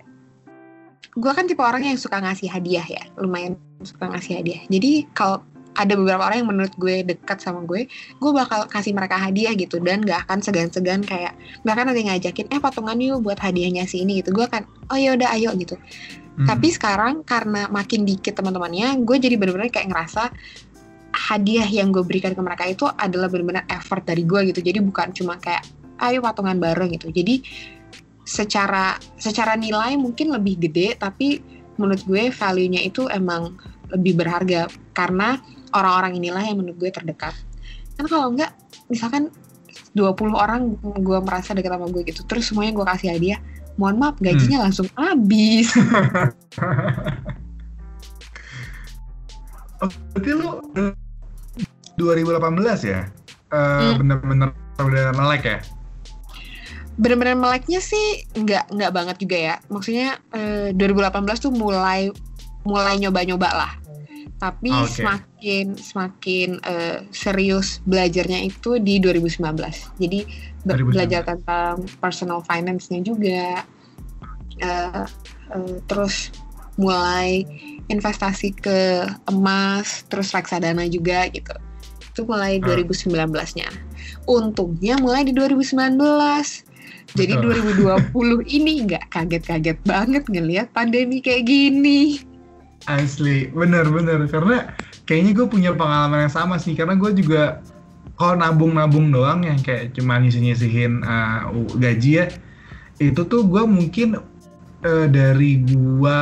gue 1.14 1.32
kan 1.36 1.44
tipe 1.44 1.60
orang 1.60 1.84
yang 1.84 2.00
suka 2.00 2.24
ngasih 2.24 2.48
hadiah 2.48 2.84
ya 2.88 3.04
lumayan 3.20 3.60
suka 3.84 4.08
ngasih 4.08 4.40
hadiah. 4.40 4.62
Jadi 4.72 5.04
kalau 5.12 5.44
ada 5.74 5.92
beberapa 5.98 6.22
orang 6.22 6.46
yang 6.46 6.50
menurut 6.50 6.74
gue 6.78 7.02
dekat 7.02 7.42
sama 7.42 7.62
gue 7.66 7.90
gue 7.90 8.32
bakal 8.34 8.66
kasih 8.70 8.94
mereka 8.94 9.18
hadiah 9.18 9.52
gitu 9.58 9.82
dan 9.82 10.02
gak 10.06 10.26
akan 10.30 10.38
segan-segan 10.40 11.02
kayak 11.02 11.34
bahkan 11.66 11.90
yang 11.90 12.14
ngajakin 12.14 12.46
eh 12.50 12.60
patungan 12.62 12.98
yuk 12.98 13.22
buat 13.26 13.38
hadiahnya 13.38 13.86
si 13.86 14.02
ini 14.06 14.22
gitu. 14.22 14.30
Gue 14.30 14.46
kan 14.46 14.66
oh 14.90 14.98
ya 14.98 15.14
udah 15.14 15.34
ayo 15.34 15.50
gitu. 15.58 15.78
Hmm. 16.34 16.50
tapi 16.50 16.66
sekarang 16.66 17.22
karena 17.22 17.70
makin 17.70 18.02
dikit 18.02 18.34
teman-temannya 18.34 19.06
gue 19.06 19.16
jadi 19.22 19.38
bener-bener 19.38 19.70
kayak 19.70 19.86
ngerasa 19.86 20.34
hadiah 21.14 21.66
yang 21.70 21.94
gue 21.94 22.02
berikan 22.02 22.34
ke 22.34 22.42
mereka 22.42 22.66
itu 22.66 22.90
adalah 22.90 23.30
bener-bener 23.30 23.62
effort 23.70 24.02
dari 24.02 24.26
gue 24.26 24.50
gitu. 24.50 24.60
Jadi 24.60 24.82
bukan 24.82 25.14
cuma 25.14 25.38
kayak 25.38 25.62
ayo 26.02 26.18
patungan 26.18 26.58
bareng 26.58 26.90
gitu. 26.98 27.14
Jadi 27.14 27.46
secara 28.26 28.98
secara 29.14 29.54
nilai 29.54 29.94
mungkin 29.94 30.34
lebih 30.34 30.58
gede 30.58 30.98
tapi 30.98 31.38
menurut 31.78 32.02
gue 32.02 32.34
value-nya 32.34 32.82
itu 32.82 33.06
emang 33.14 33.54
lebih 33.94 34.18
berharga. 34.18 34.66
Karena 34.90 35.38
orang-orang 35.74 36.16
inilah 36.16 36.40
yang 36.40 36.62
menurut 36.62 36.78
gue 36.78 36.90
terdekat 36.94 37.34
kan 37.98 38.06
kalau 38.06 38.30
enggak 38.32 38.54
misalkan 38.88 39.30
20 39.94 40.34
orang 40.34 40.74
gue 40.82 41.18
merasa 41.22 41.54
dekat 41.54 41.74
sama 41.74 41.86
gue 41.90 42.02
gitu 42.06 42.22
terus 42.26 42.50
semuanya 42.50 42.72
gue 42.74 42.86
kasih 42.86 43.08
hadiah 43.14 43.40
mohon 43.74 43.98
maaf 43.98 44.14
gajinya 44.22 44.66
langsung 44.66 44.86
habis 44.94 45.74
berarti 49.84 50.30
lu 50.32 50.64
eh, 50.80 50.94
2018 52.00 52.88
ya? 52.88 53.04
Eh, 53.04 53.06
Hmm. 53.54 54.02
Bener-bener 54.02 54.50
udah 54.82 55.14
melek 55.14 55.46
ya? 55.46 55.58
bener-bener 56.94 57.34
meleknya 57.34 57.82
sih 57.82 58.22
nggak 58.38 58.70
nggak 58.70 58.92
banget 58.94 59.16
juga 59.18 59.36
ya 59.38 59.54
maksudnya 59.66 60.14
eh, 60.30 60.70
2018 60.78 61.26
tuh 61.42 61.50
mulai 61.50 62.14
mulai 62.62 62.94
nyoba-nyoba 63.02 63.50
lah 63.50 63.72
tapi 64.44 64.68
Ah, 64.68 64.84
Oke. 64.84 65.00
semakin 65.00 65.66
semakin 65.80 66.48
eh, 66.60 66.98
serius 67.08 67.80
belajarnya 67.88 68.44
itu 68.44 68.76
di 68.76 69.00
2019 69.00 69.40
jadi 69.96 70.20
be- 70.68 70.76
2019. 70.76 70.92
belajar 70.92 71.22
tentang 71.24 71.74
personal 71.96 72.44
finance-nya 72.44 73.00
juga 73.00 73.64
Eh, 74.54 75.06
eh, 75.50 75.76
terus 75.90 76.30
mulai 76.78 77.42
investasi 77.90 78.54
ke 78.54 79.02
emas 79.26 80.06
terus 80.06 80.30
reksadana 80.30 80.86
juga 80.86 81.26
gitu 81.26 81.50
itu 82.14 82.20
mulai 82.22 82.62
Ah. 82.62 82.70
2019-nya 82.70 83.66
untungnya 84.30 84.94
mulai 85.02 85.26
di 85.26 85.34
2019 85.34 85.98
jadi 87.18 87.34
Betul. 87.34 87.66
2020 88.14 88.46
ini 88.46 88.86
nggak 88.86 89.10
kaget-kaget 89.10 89.78
banget 89.82 90.22
ngelihat 90.30 90.70
pandemi 90.70 91.18
kayak 91.22 91.46
gini. 91.46 92.18
Asli, 92.86 93.48
bener-bener. 93.50 94.28
Karena 94.28 94.72
kayaknya 95.08 95.32
gue 95.36 95.46
punya 95.48 95.70
pengalaman 95.72 96.28
yang 96.28 96.34
sama 96.34 96.56
sih. 96.60 96.76
Karena 96.76 96.96
gue 96.96 97.12
juga 97.16 97.64
kalau 98.14 98.38
nabung-nabung 98.38 99.10
doang 99.10 99.42
yang 99.42 99.58
kayak 99.58 99.96
cuma 99.96 100.20
nyisi-nyisihin 100.22 101.02
uh, 101.02 101.50
gaji 101.76 102.10
ya, 102.22 102.26
itu 103.02 103.20
tuh 103.26 103.42
gue 103.42 103.62
mungkin 103.66 104.22
uh, 104.84 105.06
dari 105.10 105.64
gua 105.66 106.20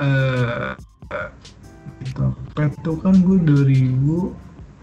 uh, 0.00 0.74
uh, 1.12 1.30
Topet 2.04 2.76
tuh 2.84 3.00
kan 3.00 3.16
gue 3.16 3.38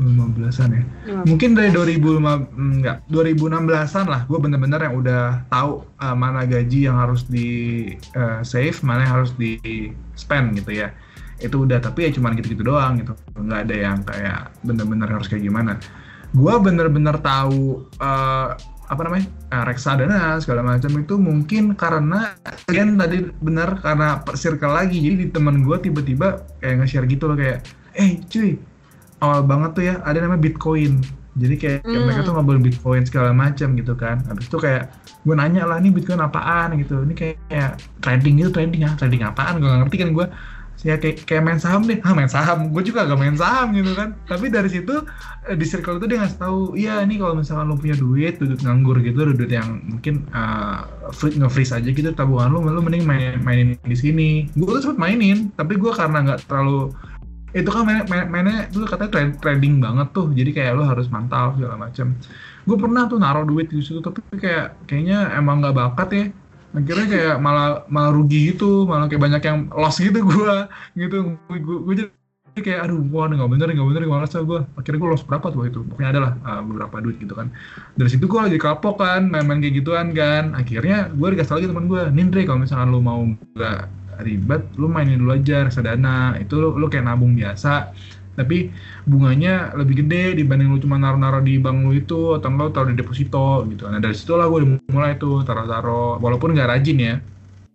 2015an 0.02 0.70
ya. 0.74 0.84
Mungkin 1.24 1.54
dari 1.54 1.70
2005 1.70 2.18
mm, 2.18 2.72
enggak 2.82 2.98
2016-an 3.14 4.06
lah 4.10 4.22
gue 4.26 4.40
bener-bener 4.42 4.82
yang 4.82 4.96
udah 4.98 5.24
tahu 5.48 5.86
uh, 6.02 6.16
mana 6.18 6.44
gaji 6.44 6.90
yang 6.90 6.98
harus 6.98 7.24
di 7.30 7.50
uh, 8.18 8.42
save, 8.42 8.82
mana 8.82 9.06
yang 9.06 9.14
harus 9.22 9.32
di 9.38 9.62
spend 10.18 10.58
gitu 10.58 10.82
ya. 10.82 10.90
Itu 11.38 11.66
udah 11.66 11.78
tapi 11.80 12.10
ya 12.10 12.12
cuman 12.14 12.34
gitu-gitu 12.38 12.66
doang 12.66 13.00
gitu. 13.02 13.14
nggak 13.38 13.70
ada 13.70 13.76
yang 13.78 13.98
kayak 14.02 14.52
bener-bener 14.66 15.08
harus 15.08 15.30
kayak 15.30 15.46
gimana. 15.46 15.78
Gue 16.34 16.54
bener-bener 16.58 17.22
tahu 17.22 17.86
uh, 18.02 18.58
apa 18.92 19.08
namanya 19.08 19.32
uh, 19.56 19.64
reksadana 19.64 20.36
segala 20.44 20.68
macam 20.68 20.92
itu 21.00 21.16
mungkin 21.16 21.80
karena 21.80 22.36
kan 22.68 23.00
tadi 23.00 23.32
benar 23.40 23.80
karena 23.80 24.20
circle 24.36 24.76
lagi 24.76 25.00
jadi 25.00 25.16
di 25.16 25.28
teman 25.32 25.64
gue 25.64 25.80
tiba-tiba 25.80 26.44
kayak 26.60 26.84
nge-share 26.84 27.08
gitu 27.08 27.32
loh 27.32 27.40
kayak 27.40 27.64
eh 27.96 28.20
cuy 28.28 28.60
awal 29.22 29.46
banget 29.46 29.70
tuh 29.78 29.84
ya 29.86 29.96
ada 30.04 30.18
namanya 30.20 30.42
Bitcoin. 30.42 31.00
Jadi 31.32 31.56
kayak 31.56 31.88
Hmm. 31.88 32.04
mereka 32.04 32.28
tuh 32.28 32.34
ngobrol 32.36 32.60
Bitcoin 32.60 33.08
segala 33.08 33.32
macam 33.32 33.72
gitu 33.80 33.96
kan. 33.96 34.20
Habis 34.28 34.52
itu 34.52 34.58
kayak 34.60 34.92
gue 35.24 35.36
nanya 35.38 35.64
lah 35.64 35.80
nih 35.80 35.94
Bitcoin 35.96 36.20
apaan 36.20 36.76
gitu. 36.76 37.08
Ini 37.08 37.14
kayak, 37.16 37.38
kayak 37.48 37.72
trading 38.04 38.36
gitu 38.44 38.50
trading 38.52 38.84
ya 38.84 38.92
trading 39.00 39.24
apaan 39.24 39.64
gue 39.64 39.70
ngerti 39.70 39.96
kan 39.96 40.10
gue 40.12 40.28
ya 40.82 40.98
kayak, 40.98 41.30
kayak 41.30 41.46
main 41.46 41.62
saham 41.62 41.86
deh, 41.86 42.02
ah 42.02 42.10
main 42.18 42.26
saham, 42.26 42.74
gue 42.74 42.82
juga 42.82 43.06
gak 43.06 43.20
main 43.22 43.38
saham 43.38 43.70
gitu 43.78 43.94
kan. 43.94 44.18
Tapi 44.26 44.50
dari 44.50 44.66
situ 44.66 45.06
eh, 45.46 45.54
di 45.54 45.62
circle 45.62 46.02
itu 46.02 46.10
dia 46.10 46.26
ngasih 46.26 46.40
tahu, 46.42 46.74
iya 46.74 47.06
nih 47.06 47.22
kalau 47.22 47.38
misalkan 47.38 47.70
lo 47.70 47.78
punya 47.78 47.94
duit, 47.94 48.42
duit 48.42 48.58
nganggur 48.66 48.98
gitu, 49.06 49.30
duit 49.30 49.52
yang 49.54 49.78
mungkin 49.86 50.26
uh, 50.34 50.90
free 51.14 51.38
nge-freeze 51.38 51.78
aja 51.78 51.86
gitu 51.86 52.10
tabungan 52.18 52.50
lo, 52.50 52.66
lo 52.66 52.82
mending 52.82 53.06
main, 53.06 53.38
mainin 53.46 53.78
di 53.86 53.94
sini. 53.94 54.50
Gue 54.58 54.82
tuh 54.82 54.90
sempet 54.90 55.00
mainin, 55.00 55.54
tapi 55.54 55.78
gue 55.78 55.92
karena 55.94 56.18
nggak 56.26 56.50
terlalu 56.50 56.90
itu 57.52 57.68
kan 57.68 57.84
main, 57.84 58.04
main, 58.08 58.26
mainnya 58.32 58.58
itu 58.72 58.88
katanya 58.88 59.12
trad- 59.12 59.38
trading 59.44 59.84
banget 59.84 60.08
tuh. 60.16 60.28
Jadi 60.32 60.52
kayak 60.56 60.72
lo 60.80 60.84
harus 60.88 61.08
mantau 61.12 61.52
segala 61.60 61.76
macam 61.76 62.16
gue 62.62 62.78
pernah 62.78 63.10
tuh 63.10 63.18
naruh 63.18 63.42
duit 63.42 63.74
di 63.74 63.82
situ 63.82 64.00
tapi 64.06 64.22
kayak 64.38 64.86
kayaknya 64.86 65.36
emang 65.36 65.60
nggak 65.60 65.76
bakat 65.76 66.10
ya. 66.16 66.26
Akhirnya 66.72 67.08
kayak 67.12 67.36
malah 67.46 67.84
malah 67.92 68.12
rugi 68.16 68.56
gitu. 68.56 68.88
Malah 68.88 69.12
kayak 69.12 69.22
banyak 69.22 69.42
yang 69.44 69.60
loss 69.76 70.00
gitu 70.00 70.24
gue 70.24 70.56
gitu. 70.96 71.36
Gue 71.52 71.78
gue 71.84 71.96
jadi 72.00 72.12
kayak 72.52 72.80
aduh 72.88 73.00
wah 73.16 73.32
nggak 73.32 73.48
bener 73.48 73.68
nggak 73.72 73.88
bener 73.88 74.02
nggak 74.04 74.20
ngerasa 74.28 74.38
gue 74.44 74.60
akhirnya 74.76 75.00
gue 75.04 75.10
loss 75.12 75.24
berapa 75.28 75.48
tuh 75.52 75.64
itu? 75.68 75.80
Pokoknya 75.84 76.10
ada 76.16 76.20
lah 76.24 76.34
uh, 76.48 76.62
beberapa 76.64 76.96
duit 77.04 77.20
gitu 77.20 77.36
kan. 77.36 77.52
Dari 78.00 78.10
situ 78.12 78.26
gue 78.32 78.40
lagi 78.40 78.60
kapok 78.60 78.96
kan 79.04 79.28
main-main 79.28 79.60
kayak 79.60 79.76
gituan 79.84 80.16
kan. 80.16 80.56
Akhirnya 80.56 81.12
gue 81.12 81.28
dikasih 81.36 81.54
lagi 81.60 81.68
teman 81.68 81.92
gue 81.92 82.02
Nindre 82.16 82.48
kalau 82.48 82.64
misalkan 82.64 82.96
lo 82.96 83.04
mau 83.04 83.20
nggak 83.28 84.01
ribet 84.24 84.62
lu 84.78 84.88
mainin 84.88 85.20
dulu 85.20 85.36
aja 85.36 85.68
reksadana. 85.68 86.38
Itu 86.38 86.62
lu, 86.62 86.70
lu 86.78 86.88
kayak 86.88 87.06
nabung 87.10 87.34
biasa. 87.34 87.94
Tapi 88.32 88.72
bunganya 89.04 89.76
lebih 89.76 90.06
gede 90.06 90.40
dibanding 90.40 90.72
lu 90.72 90.80
cuma 90.80 90.96
naruh-naruh 90.96 91.44
di 91.44 91.60
bank 91.60 91.84
lu 91.84 91.92
itu 91.92 92.40
atau 92.40 92.48
enggak 92.48 92.66
lu 92.66 92.72
taruh 92.72 92.90
di 92.94 92.98
deposito 92.98 93.68
gitu. 93.68 93.92
Nah 93.92 94.00
dari 94.00 94.16
situ 94.16 94.34
lah 94.40 94.48
gue 94.48 94.80
mulai 94.88 95.20
tuh 95.20 95.44
taruh-taruh 95.44 96.24
walaupun 96.24 96.56
nggak 96.56 96.70
rajin 96.72 97.00
ya. 97.00 97.16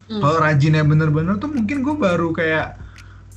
Hmm. 0.07 0.23
kalau 0.23 0.39
rajinnya 0.39 0.87
bener-bener 0.87 1.35
tuh 1.43 1.51
mungkin 1.51 1.83
gue 1.83 1.95
baru 1.99 2.31
kayak 2.31 2.79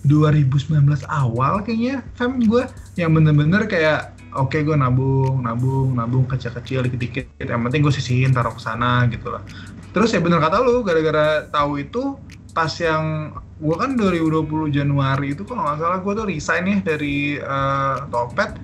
2019 0.05 0.85
awal 1.09 1.65
kayaknya 1.65 2.05
fam 2.13 2.37
gue 2.37 2.61
yang 2.93 3.09
bener-bener 3.09 3.65
kayak 3.65 4.13
oke 4.37 4.53
gue 4.53 4.77
nabung 4.77 5.41
nabung 5.41 5.97
nabung 5.97 6.23
kecil-kecil 6.29 6.85
dikit-dikit. 6.85 7.41
Yang 7.41 7.61
penting 7.65 7.81
gue 7.81 7.93
sisihin 7.93 8.31
taruh 8.31 8.53
ke 8.53 8.61
sana 8.61 9.09
gitu 9.09 9.33
lah. 9.33 9.41
Terus 9.89 10.13
ya 10.13 10.21
bener 10.21 10.37
kata 10.37 10.61
lu 10.61 10.85
gara-gara 10.85 11.49
tahu 11.49 11.81
itu 11.81 12.15
pas 12.59 12.73
yang 12.75 13.31
gue 13.63 13.75
kan 13.79 13.95
2020 13.95 14.67
Januari 14.75 15.31
itu 15.31 15.47
kalau 15.47 15.63
nggak 15.63 15.79
salah 15.79 15.99
gue 16.03 16.13
tuh 16.19 16.25
resign 16.27 16.63
ya 16.67 16.77
dari 16.83 17.39
eh, 17.39 17.95
Topet 18.11 18.59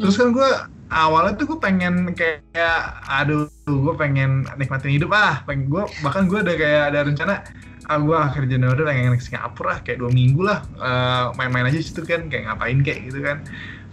terus 0.00 0.16
kan 0.16 0.32
gue 0.32 0.48
awalnya 0.88 1.36
tuh 1.36 1.52
gue 1.52 1.58
pengen 1.60 2.16
kayak 2.16 3.04
aduh 3.04 3.52
gue 3.68 3.94
pengen 4.00 4.48
nikmatin 4.56 4.96
hidup 4.96 5.12
ah 5.12 5.44
pengen 5.44 5.68
gue 5.68 5.84
bahkan 6.00 6.24
gue 6.24 6.40
ada 6.40 6.56
kayak 6.56 6.82
ada 6.88 7.00
rencana 7.04 7.34
ah 7.84 8.00
gue 8.00 8.16
akhir 8.16 8.48
Januari 8.48 8.80
pengen 8.80 9.12
ke 9.20 9.24
Singapura 9.28 9.76
lah 9.76 9.78
kayak 9.84 10.00
dua 10.00 10.08
minggu 10.08 10.40
lah 10.40 10.64
eh, 10.80 11.24
main-main 11.36 11.68
aja 11.68 11.84
situ 11.84 12.00
kan 12.00 12.32
kayak 12.32 12.48
ngapain 12.48 12.80
kayak 12.80 13.12
gitu 13.12 13.20
kan. 13.20 13.44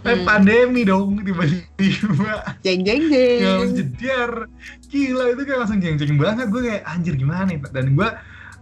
Eh, 0.02 0.18
Hmm. 0.18 0.26
pandemi 0.26 0.82
dong 0.82 1.22
tiba-tiba. 1.22 2.42
Jeng 2.66 2.82
jeng 2.82 3.06
jeng. 3.06 3.70
jediar 3.70 4.50
gila 4.90 5.30
itu 5.30 5.42
kayak 5.46 5.58
langsung 5.62 5.78
jeng-jeng 5.78 6.18
banget. 6.18 6.50
Gue 6.50 6.66
kayak 6.66 6.82
anjir 6.90 7.14
gimana 7.14 7.46
nih? 7.46 7.62
Dan 7.70 7.94
gue 7.94 8.08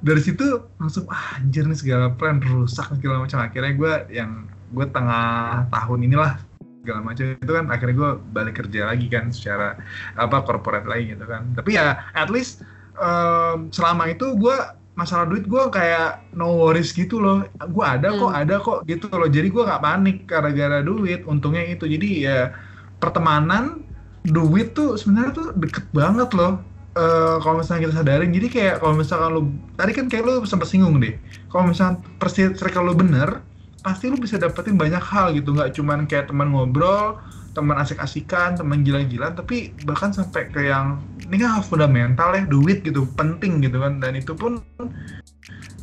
dari 0.00 0.20
situ 0.24 0.44
langsung 0.80 1.04
ah, 1.12 1.36
anjir 1.36 1.64
nih 1.68 1.76
segala 1.78 2.12
plan 2.16 2.40
rusak 2.40 2.88
segala 2.96 3.24
macam. 3.24 3.38
Akhirnya 3.44 3.72
gue 3.76 3.92
yang 4.12 4.48
gue 4.72 4.86
tengah 4.88 5.66
tahun 5.68 5.98
inilah 6.08 6.40
segala 6.80 7.00
macam 7.04 7.24
itu 7.36 7.52
kan 7.52 7.66
akhirnya 7.68 7.96
gue 7.96 8.10
balik 8.32 8.54
kerja 8.64 8.80
lagi 8.88 9.06
kan 9.12 9.28
secara 9.28 9.76
apa 10.16 10.40
corporate 10.46 10.88
lagi 10.88 11.12
gitu 11.12 11.24
kan. 11.28 11.52
Tapi 11.52 11.76
ya 11.76 12.00
at 12.16 12.32
least 12.32 12.64
em, 12.96 13.68
selama 13.70 14.08
itu 14.08 14.32
gue 14.36 14.56
masalah 14.96 15.24
duit 15.28 15.44
gue 15.48 15.62
kayak 15.72 16.32
no 16.32 16.56
worries 16.56 16.92
gitu 16.96 17.20
loh. 17.20 17.44
Gue 17.68 17.84
ada 17.84 18.12
kok 18.16 18.32
Hmm. 18.32 18.40
ada 18.40 18.54
kok 18.60 18.78
gitu 18.88 19.08
loh. 19.12 19.28
Jadi 19.28 19.48
gue 19.52 19.62
nggak 19.68 19.82
panik 19.84 20.16
gara-gara 20.28 20.80
duit 20.80 21.24
untungnya 21.28 21.64
itu. 21.68 21.84
Jadi 21.84 22.24
ya 22.24 22.52
pertemanan 23.00 23.84
duit 24.24 24.76
tuh 24.76 25.00
sebenarnya 25.00 25.32
tuh 25.32 25.46
deket 25.56 25.84
banget 25.96 26.28
loh 26.36 26.60
uh, 27.00 27.36
kalau 27.40 27.64
misalnya 27.64 27.88
kita 27.88 27.94
sadarin 27.96 28.30
jadi 28.30 28.48
kayak 28.52 28.74
kalau 28.84 28.94
misalkan 28.94 29.30
lu 29.32 29.42
tadi 29.74 29.92
kan 29.96 30.06
kayak 30.12 30.24
lu 30.28 30.44
sempat 30.44 30.68
singgung 30.68 31.00
deh. 31.00 31.16
Kalau 31.48 31.72
misalnya 31.72 32.04
persis 32.20 32.52
circle 32.60 32.92
lu 32.92 32.94
bener 32.94 33.40
pasti 33.80 34.12
lu 34.12 34.20
bisa 34.20 34.36
dapetin 34.36 34.76
banyak 34.76 35.00
hal 35.00 35.32
gitu. 35.32 35.56
Nggak 35.56 35.72
cuman 35.80 36.04
kayak 36.04 36.28
teman 36.28 36.52
ngobrol 36.52 37.16
teman 37.50 37.74
asik-asikan 37.82 38.54
teman 38.54 38.86
gila-gilaan 38.86 39.34
tapi 39.34 39.74
bahkan 39.82 40.14
sampai 40.14 40.46
ke 40.54 40.70
yang 40.70 41.02
ini 41.26 41.42
kan 41.42 41.58
hal 41.58 41.64
fundamental 41.66 42.30
ya 42.30 42.46
duit 42.46 42.84
gitu 42.84 43.08
penting 43.16 43.64
gitu 43.64 43.80
kan. 43.80 43.98
Dan 43.98 44.20
itu 44.20 44.36
pun 44.36 44.60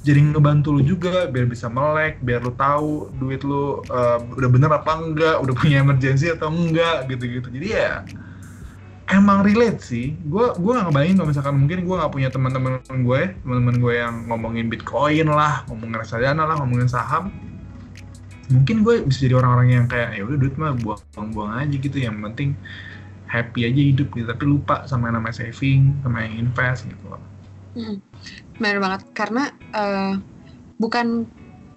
jadi 0.07 0.23
ngebantu 0.23 0.79
lu 0.79 0.81
juga 0.87 1.27
biar 1.27 1.51
bisa 1.51 1.67
melek 1.67 2.23
biar 2.23 2.39
lu 2.39 2.55
tahu 2.55 3.11
duit 3.19 3.43
lu 3.43 3.83
uh, 3.91 4.19
udah 4.39 4.49
bener 4.53 4.71
apa 4.71 4.91
enggak 4.95 5.35
udah 5.43 5.53
punya 5.57 5.83
emergency 5.83 6.31
atau 6.31 6.47
enggak 6.47 7.11
gitu-gitu. 7.11 7.51
Jadi 7.51 7.67
ya 7.75 8.07
emang 9.07 9.43
relate 9.43 9.79
sih. 9.79 10.13
Gue 10.27 10.51
gue 10.55 10.71
gak 10.71 10.91
ngebayangin 10.91 11.15
kalau 11.19 11.29
misalkan 11.31 11.55
mungkin 11.59 11.79
gue 11.87 11.95
gak 11.95 12.11
punya 12.11 12.29
teman-teman 12.29 12.79
gue 12.83 13.21
teman-teman 13.43 13.75
gue 13.79 13.93
yang 13.95 14.15
ngomongin 14.27 14.65
bitcoin 14.67 15.27
lah 15.31 15.63
ngomongin 15.71 15.95
reksadana 15.99 16.43
lah 16.43 16.55
ngomongin 16.59 16.89
saham. 16.91 17.31
Mungkin 18.47 18.83
gue 18.83 19.03
bisa 19.03 19.27
jadi 19.27 19.35
orang-orang 19.39 19.69
yang 19.83 19.85
kayak 19.91 20.15
ya 20.15 20.23
udah 20.23 20.37
duit 20.39 20.55
mah 20.55 20.75
buang-buang 20.75 21.51
aja 21.55 21.75
gitu 21.75 21.97
yang 21.99 22.15
penting 22.23 22.55
happy 23.27 23.67
aja 23.67 23.81
hidup 23.81 24.07
gitu. 24.15 24.27
Tapi 24.27 24.43
lupa 24.47 24.87
sama 24.87 25.11
yang 25.11 25.19
namanya 25.19 25.43
saving 25.43 25.95
sama 26.03 26.23
yang 26.23 26.47
invest 26.47 26.87
gitu 26.87 27.05
loh. 27.07 27.21
Hmm, 27.75 27.99
benar 28.59 28.79
banget. 28.79 29.01
Karena 29.11 29.43
uh, 29.75 30.13
bukan 30.79 31.27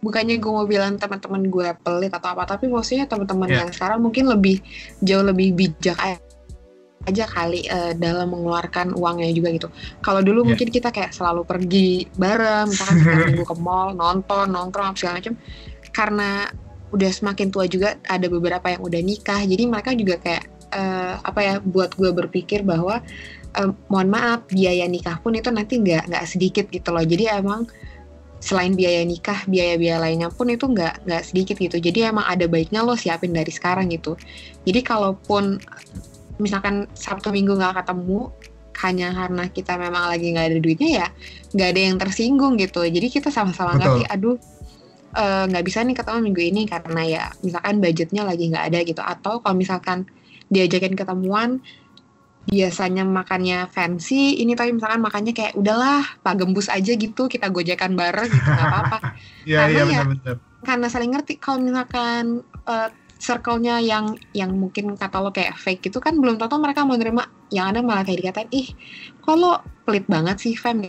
bukannya 0.00 0.40
gue 0.40 0.52
mau 0.52 0.64
bilang 0.64 0.96
teman-teman 0.96 1.44
gue 1.52 1.68
pelit 1.84 2.08
atau 2.08 2.32
apa 2.32 2.56
tapi 2.56 2.72
maksudnya 2.72 3.04
teman-teman 3.04 3.52
yeah. 3.52 3.60
yang 3.64 3.68
sekarang 3.68 4.00
mungkin 4.00 4.32
lebih 4.32 4.64
jauh 5.04 5.20
lebih 5.20 5.52
bijak 5.52 6.00
aja 7.08 7.24
kali 7.24 7.64
uh, 7.72 7.96
dalam 7.96 8.28
mengeluarkan 8.28 8.92
uangnya 8.92 9.32
juga 9.32 9.48
gitu. 9.56 9.68
Kalau 10.04 10.20
dulu 10.20 10.44
yeah. 10.44 10.48
mungkin 10.52 10.68
kita 10.68 10.92
kayak 10.92 11.16
selalu 11.16 11.48
pergi 11.48 12.04
bareng, 12.12 12.68
misalkan 12.68 12.96
kita 13.00 13.16
minggu 13.32 13.44
ke 13.48 13.56
mall, 13.56 13.96
nonton, 13.96 14.52
nongkrong 14.52 14.92
segala 15.00 15.24
macam 15.24 15.34
karena 15.90 16.46
udah 16.90 17.10
semakin 17.10 17.48
tua 17.48 17.64
juga 17.70 17.96
ada 18.04 18.26
beberapa 18.28 18.66
yang 18.68 18.82
udah 18.84 19.00
nikah. 19.00 19.40
Jadi 19.48 19.62
mereka 19.64 19.96
juga 19.96 20.20
kayak 20.20 20.44
uh, 20.76 21.14
apa 21.24 21.40
ya 21.40 21.54
buat 21.62 21.96
gue 21.96 22.10
berpikir 22.12 22.68
bahwa 22.68 23.00
uh, 23.56 23.70
mohon 23.88 24.12
maaf 24.12 24.44
biaya 24.52 24.84
nikah 24.84 25.16
pun 25.24 25.32
itu 25.32 25.48
nanti 25.48 25.80
nggak 25.80 26.10
nggak 26.10 26.24
sedikit 26.28 26.68
gitu 26.68 26.92
loh. 26.92 27.02
Jadi 27.02 27.32
emang 27.32 27.64
selain 28.40 28.72
biaya 28.72 29.04
nikah 29.04 29.44
biaya-biaya 29.44 30.00
lainnya 30.00 30.28
pun 30.32 30.48
itu 30.48 30.64
nggak 30.68 31.08
nggak 31.08 31.22
sedikit 31.24 31.56
gitu. 31.56 31.76
Jadi 31.80 32.12
emang 32.12 32.28
ada 32.28 32.44
baiknya 32.44 32.84
lo 32.84 32.92
siapin 32.92 33.32
dari 33.32 33.48
sekarang 33.48 33.88
gitu. 33.88 34.20
Jadi 34.68 34.80
kalaupun 34.84 35.60
misalkan 36.40 36.88
sabtu 36.96 37.30
minggu 37.30 37.54
nggak 37.54 37.84
ketemu 37.84 38.32
hanya 38.80 39.12
karena 39.12 39.44
kita 39.52 39.76
memang 39.76 40.08
lagi 40.08 40.32
nggak 40.32 40.46
ada 40.50 40.58
duitnya 40.58 40.90
ya 41.04 41.08
nggak 41.52 41.68
ada 41.68 41.80
yang 41.80 41.96
tersinggung 42.00 42.56
gitu. 42.56 42.80
Jadi 42.80 43.06
kita 43.12 43.28
sama-sama 43.28 43.76
ngerti 43.76 44.08
aduh 44.08 44.40
Eh, 45.10 45.44
nggak 45.50 45.62
uh, 45.62 45.66
bisa 45.66 45.82
nih 45.82 45.98
ketemu 45.98 46.18
minggu 46.22 46.42
ini 46.54 46.62
karena 46.70 47.02
ya 47.02 47.24
misalkan 47.42 47.82
budgetnya 47.82 48.22
lagi 48.22 48.46
nggak 48.46 48.64
ada 48.70 48.78
gitu. 48.86 49.02
Atau 49.02 49.42
kalau 49.42 49.58
misalkan 49.58 50.06
diajakin 50.54 50.94
ketemuan 50.94 51.58
biasanya 52.46 53.02
makannya 53.02 53.66
fancy 53.74 54.38
ini 54.38 54.54
tapi 54.54 54.70
misalkan 54.70 55.02
makannya 55.02 55.34
kayak 55.34 55.58
udahlah 55.58 56.02
pak 56.22 56.34
gembus 56.38 56.70
aja 56.70 56.94
gitu 56.94 57.26
kita 57.26 57.50
gojekan 57.50 57.98
bareng 57.98 58.30
gitu 58.30 58.48
nggak 58.54 58.68
apa-apa. 58.70 58.98
Ya, 59.50 59.66
karena 59.66 59.80
ya, 59.82 59.82
bener 59.82 60.06
-bener. 60.06 60.36
karena 60.62 60.86
saling 60.92 61.10
ngerti 61.10 61.42
kalau 61.42 61.58
misalkan 61.64 62.44
uh, 62.68 62.88
circle-nya 63.20 63.84
yang 63.84 64.16
yang 64.32 64.56
mungkin 64.56 64.96
kata 64.96 65.20
lo 65.20 65.28
kayak 65.28 65.60
fake 65.60 65.92
gitu 65.92 66.00
kan 66.00 66.16
belum 66.16 66.40
tentu 66.40 66.56
mereka 66.56 66.88
mau 66.88 66.96
nerima. 66.96 67.28
Yang 67.52 67.66
ada 67.76 67.78
malah 67.84 68.02
kayak 68.02 68.18
dikatain 68.24 68.48
ih 68.50 68.68
kalau 69.20 69.60
pelit 69.84 70.08
banget 70.08 70.40
sih 70.40 70.56
fam? 70.56 70.80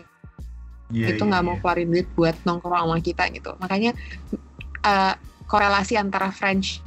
Yeah, 0.92 1.16
itu 1.16 1.24
iya, 1.24 1.28
nggak 1.28 1.44
yeah, 1.44 1.48
mau 1.48 1.56
yeah. 1.56 1.62
keluarin 1.62 1.90
duit 1.92 2.08
buat 2.16 2.36
nongkrong 2.48 2.88
sama 2.88 2.98
kita 3.04 3.24
gitu. 3.36 3.52
Makanya 3.60 3.92
uh, 4.88 5.14
korelasi 5.52 6.00
antara 6.00 6.32
French 6.32 6.80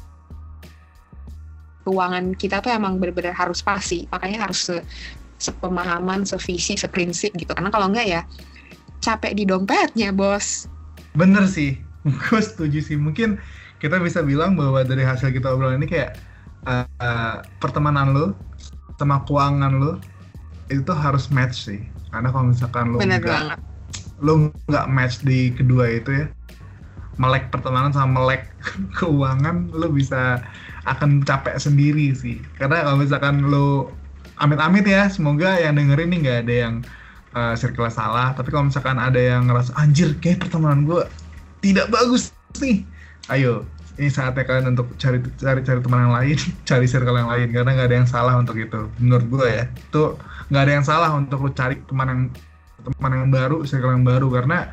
keuangan 1.84 2.32
kita 2.32 2.64
tuh 2.64 2.72
emang 2.72 2.96
benar-benar 2.96 3.36
harus 3.36 3.60
pasti 3.60 4.08
makanya 4.08 4.48
harus 4.48 4.72
se 4.72 4.76
sepemahaman 5.36 6.24
sevisi 6.24 6.80
seprinsip 6.80 7.36
gitu. 7.36 7.52
Karena 7.52 7.68
kalau 7.68 7.92
enggak 7.92 8.08
ya 8.08 8.20
capek 9.04 9.36
di 9.36 9.44
dompetnya 9.44 10.08
bos. 10.08 10.64
Bener 11.12 11.44
sih. 11.44 11.76
Gue 12.28 12.40
setuju 12.40 12.80
sih. 12.80 12.96
Mungkin 12.96 13.36
kita 13.84 14.00
bisa 14.00 14.24
bilang 14.24 14.56
bahwa 14.56 14.80
dari 14.80 15.04
hasil 15.04 15.28
kita 15.28 15.52
obrolan 15.52 15.76
ini 15.76 15.84
kayak 15.84 16.16
uh, 16.64 16.88
uh, 17.04 17.44
pertemanan 17.60 18.16
lo 18.16 18.26
sama 18.96 19.20
keuangan 19.28 19.76
lo 19.76 20.00
itu 20.72 20.88
harus 20.88 21.28
match 21.28 21.68
sih. 21.68 21.84
Karena 22.08 22.32
kalau 22.32 22.48
misalkan 22.48 22.96
lo 22.96 22.98
banget. 23.04 23.60
lo 24.24 24.48
nggak 24.72 24.86
match 24.88 25.20
di 25.20 25.52
kedua 25.52 26.00
itu 26.00 26.24
ya 26.24 26.26
melek 27.20 27.52
pertemanan 27.52 27.92
sama 27.92 28.24
melek 28.24 28.48
keuangan 28.98 29.68
lo 29.76 29.92
bisa 29.92 30.40
akan 30.88 31.20
capek 31.20 31.60
sendiri 31.60 32.16
sih. 32.16 32.40
Karena 32.56 32.88
kalau 32.88 33.04
misalkan 33.04 33.52
lo 33.52 33.92
amit-amit 34.40 34.88
ya 34.88 35.12
semoga 35.12 35.60
yang 35.60 35.76
dengerin 35.76 36.08
nih 36.08 36.18
nggak 36.24 36.38
ada 36.48 36.54
yang 36.56 36.74
uh, 37.36 37.52
circle 37.52 37.84
salah. 37.92 38.32
Tapi 38.32 38.48
kalau 38.48 38.72
misalkan 38.72 38.96
ada 38.96 39.20
yang 39.20 39.44
ngerasa 39.44 39.76
anjir 39.76 40.16
kayak 40.24 40.48
pertemanan 40.48 40.88
gue 40.88 41.04
tidak 41.60 41.92
bagus 41.92 42.32
nih. 42.64 42.80
Ayo 43.28 43.64
ini 43.94 44.10
saatnya 44.10 44.42
kalian 44.42 44.74
untuk 44.74 44.90
cari 44.98 45.22
cari 45.38 45.60
cari 45.62 45.80
teman 45.80 46.10
yang 46.10 46.14
lain 46.14 46.36
cari 46.68 46.86
circle 46.90 47.14
yang 47.14 47.30
lain 47.30 47.48
karena 47.54 47.70
nggak 47.78 47.88
ada 47.90 47.96
yang 48.02 48.08
salah 48.10 48.34
untuk 48.38 48.56
itu 48.58 48.90
menurut 48.98 49.26
gue 49.30 49.48
ya. 49.48 49.64
Itu 49.70 50.18
nggak 50.50 50.62
ada 50.62 50.72
yang 50.72 50.86
salah 50.86 51.10
untuk 51.14 51.38
lo 51.44 51.50
cari 51.54 51.78
teman 51.86 52.06
yang 52.10 52.22
teman 52.84 53.12
yang 53.16 53.28
baru 53.32 53.64
circle 53.64 53.94
yang 53.94 54.04
baru 54.04 54.28
karena 54.28 54.68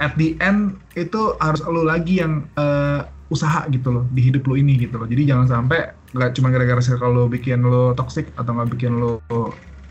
at 0.00 0.16
the 0.16 0.38
end 0.40 0.80
itu 0.96 1.36
harus 1.42 1.60
lo 1.68 1.84
lagi 1.84 2.24
yang 2.24 2.48
uh, 2.56 3.04
usaha 3.28 3.64
gitu 3.72 3.88
loh 3.88 4.04
di 4.12 4.28
hidup 4.28 4.44
lo 4.46 4.54
ini 4.54 4.78
gitu 4.78 4.96
loh. 4.96 5.08
Jadi 5.08 5.28
jangan 5.28 5.46
sampai 5.50 5.92
nggak 6.12 6.30
cuma 6.36 6.52
gara-gara 6.52 6.80
circle 6.80 7.12
lo 7.12 7.24
bikin 7.26 7.64
lo 7.64 7.96
toxic 7.96 8.28
atau 8.36 8.52
nggak 8.52 8.70
bikin 8.78 9.00
lo 9.00 9.20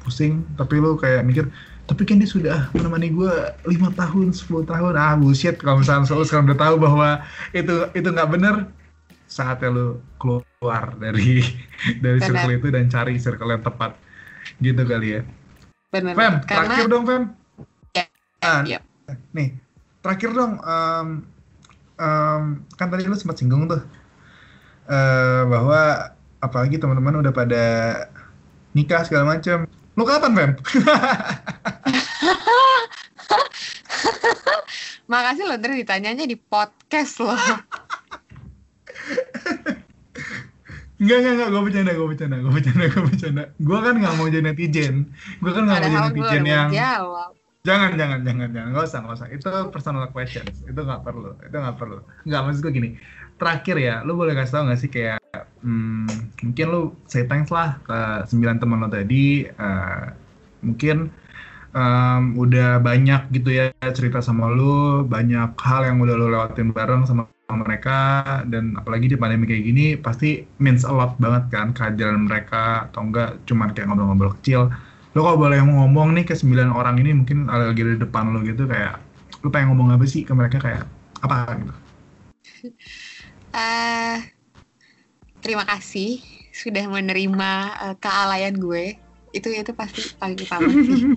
pusing 0.01 0.41
tapi 0.57 0.81
lo 0.81 0.97
kayak 0.97 1.21
mikir 1.25 1.45
tapi 1.91 2.07
kan 2.07 2.23
dia 2.23 2.29
sudah 2.29 2.71
menemani 2.71 3.11
gue 3.11 3.33
lima 3.67 3.91
tahun 3.91 4.31
10 4.31 4.47
tahun 4.63 4.93
ah 4.95 5.19
bullshit 5.19 5.59
kalau 5.59 5.83
misalnya 5.83 6.07
lo 6.15 6.23
sekarang 6.23 6.47
udah 6.47 6.59
tahu 6.59 6.75
bahwa 6.79 7.09
itu 7.51 7.91
itu 7.91 8.07
nggak 8.07 8.31
bener 8.31 8.55
saatnya 9.27 9.75
lo 9.75 9.99
keluar 10.15 10.95
dari 10.95 11.43
dari 12.03 12.19
circle 12.23 12.55
itu 12.55 12.67
dan 12.71 12.87
cari 12.87 13.19
circle 13.19 13.51
yang 13.51 13.63
tepat 13.63 13.91
gitu 14.63 14.81
kali 14.87 15.19
ya 15.19 15.21
Bener. 15.91 16.15
Fem, 16.15 16.39
Karena... 16.47 16.71
terakhir 16.71 16.87
dong 16.87 17.03
Fem 17.03 17.23
Nah, 18.41 18.65
yep. 18.65 18.81
nih 19.37 19.53
terakhir 20.01 20.33
dong 20.33 20.57
um, 20.65 21.07
um, 22.01 22.43
kan 22.73 22.89
tadi 22.89 23.05
lu 23.05 23.13
sempat 23.13 23.37
singgung 23.37 23.69
tuh 23.69 23.85
uh, 24.89 25.45
bahwa 25.45 26.09
apalagi 26.41 26.81
teman-teman 26.81 27.21
udah 27.21 27.29
pada 27.29 27.65
nikah 28.73 29.05
segala 29.05 29.37
macam. 29.37 29.69
Lu 29.99 30.03
kapan, 30.07 30.31
Fem? 30.35 30.51
Makasih 35.11 35.43
lo 35.43 35.59
dari 35.59 35.83
ditanyanya 35.83 36.23
di 36.23 36.39
podcast 36.39 37.19
lo. 37.19 37.35
Enggak, 41.01 41.17
enggak, 41.17 41.33
enggak, 41.33 41.49
gue 41.49 41.61
bercanda, 41.65 41.91
gue 41.91 42.07
bercanda, 42.07 42.37
gue 42.39 42.51
bercanda, 42.53 42.85
gue 42.87 43.03
bercanda. 43.03 43.43
Gue 43.59 43.79
kan 43.83 43.93
gak 43.99 44.13
mau 44.15 44.27
jadi 44.31 44.45
netizen. 44.47 45.11
Gue 45.43 45.51
kan 45.51 45.67
gak 45.67 45.81
mau 45.81 45.83
jadi 45.83 45.97
netizen 46.07 46.43
yang... 46.47 46.69
Jawab 46.71 47.41
jangan 47.61 47.93
jangan 47.93 48.25
jangan 48.25 48.49
jangan 48.49 48.69
nggak 48.73 48.85
usah 48.89 48.99
nggak 49.05 49.15
usah 49.21 49.29
itu 49.29 49.49
personal 49.69 50.09
questions 50.09 50.65
itu 50.65 50.81
nggak 50.81 51.05
perlu 51.05 51.37
itu 51.45 51.53
nggak 51.53 51.77
perlu 51.77 52.01
nggak 52.25 52.41
maksud 52.41 52.61
gue 52.65 52.73
gini 52.73 52.89
terakhir 53.37 53.77
ya 53.77 53.95
lu 54.01 54.17
boleh 54.17 54.33
kasih 54.33 54.53
tau 54.57 54.65
nggak 54.65 54.79
sih 54.81 54.89
kayak 54.89 55.20
hmm, 55.63 56.07
mungkin 56.43 56.65
lu 56.67 56.81
say 57.07 57.23
thanks 57.27 57.49
lah 57.49 57.79
ke 57.85 58.27
sembilan 58.27 58.57
teman 58.59 58.83
lo 58.83 58.89
tadi 58.91 59.45
uh, 59.47 60.05
mungkin 60.61 61.09
um, 61.75 62.23
udah 62.37 62.79
banyak 62.79 63.31
gitu 63.33 63.49
ya 63.51 63.65
cerita 63.91 64.19
sama 64.19 64.51
lu 64.51 65.03
banyak 65.07 65.55
hal 65.57 65.81
yang 65.87 65.97
udah 65.99 66.15
lu 66.15 66.27
lewatin 66.31 66.71
bareng 66.71 67.07
sama 67.07 67.27
mereka 67.51 68.23
dan 68.47 68.79
apalagi 68.79 69.11
di 69.11 69.17
pandemi 69.19 69.43
kayak 69.43 69.63
gini 69.67 69.85
pasti 69.99 70.47
means 70.63 70.87
a 70.87 70.93
lot 70.93 71.19
banget 71.19 71.51
kan 71.51 71.75
kehadiran 71.75 72.23
mereka 72.23 72.87
atau 72.87 73.03
enggak 73.03 73.35
cuman 73.43 73.75
kayak 73.75 73.91
ngobrol-ngobrol 73.91 74.31
kecil. 74.39 74.71
Lo 75.11 75.27
kalau 75.27 75.35
boleh 75.35 75.59
ngomong 75.59 76.15
nih 76.15 76.23
ke 76.23 76.31
sembilan 76.31 76.71
orang 76.71 76.95
ini 77.03 77.11
mungkin 77.11 77.51
lagi 77.51 77.83
di 77.83 77.99
depan 77.99 78.31
lo 78.31 78.39
gitu 78.47 78.63
kayak 78.63 79.03
lo 79.43 79.51
pengen 79.51 79.75
ngomong 79.75 79.99
apa 79.99 80.07
sih 80.07 80.23
ke 80.23 80.31
mereka 80.31 80.63
kayak 80.63 80.87
apa 81.19 81.59
gitu? 81.59 81.73
Uh, 83.51 84.23
terima 85.41 85.65
kasih 85.65 86.21
sudah 86.53 86.85
menerima 86.87 87.51
uh, 87.81 87.95
kealayan 87.97 88.55
gue. 88.55 88.95
Itu 89.33 89.49
itu 89.49 89.73
pasti 89.73 90.05
paling 90.15 90.37
utama 90.37 90.69
sih. 90.69 91.03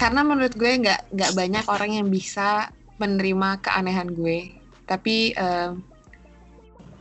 Karena 0.00 0.24
menurut 0.24 0.56
gue 0.56 0.72
nggak 0.80 1.12
nggak 1.12 1.32
banyak 1.36 1.64
orang 1.68 1.90
yang 2.02 2.08
bisa 2.08 2.72
menerima 2.98 3.62
keanehan 3.62 4.10
gue. 4.12 4.52
Tapi 4.84 5.32
uh, 5.38 5.76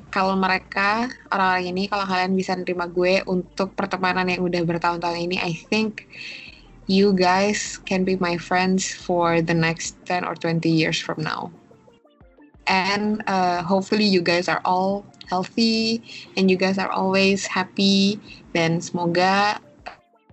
kalau 0.10 0.34
mereka 0.34 1.10
orang-orang 1.30 1.70
ini 1.70 1.84
kalau 1.86 2.06
kalian 2.06 2.34
bisa 2.34 2.58
nerima 2.58 2.90
gue 2.90 3.22
untuk 3.30 3.78
pertemanan 3.78 4.30
yang 4.30 4.42
udah 4.42 4.62
bertahun-tahun 4.66 5.20
ini 5.30 5.38
I 5.38 5.54
think 5.70 6.10
you 6.90 7.14
guys 7.14 7.78
can 7.86 8.02
be 8.02 8.18
my 8.18 8.36
friends 8.36 8.90
for 8.90 9.46
the 9.46 9.54
next 9.54 10.02
10 10.10 10.26
or 10.26 10.34
20 10.34 10.66
years 10.66 10.98
from 10.98 11.22
now 11.22 11.54
and 12.70 13.26
uh, 13.26 13.66
hopefully 13.66 14.06
you 14.06 14.22
guys 14.22 14.48
are 14.48 14.62
all 14.64 15.04
healthy 15.26 16.06
and 16.38 16.48
you 16.48 16.56
guys 16.56 16.78
are 16.78 16.94
always 16.94 17.50
happy. 17.50 18.22
Dan 18.54 18.80
semoga 18.80 19.58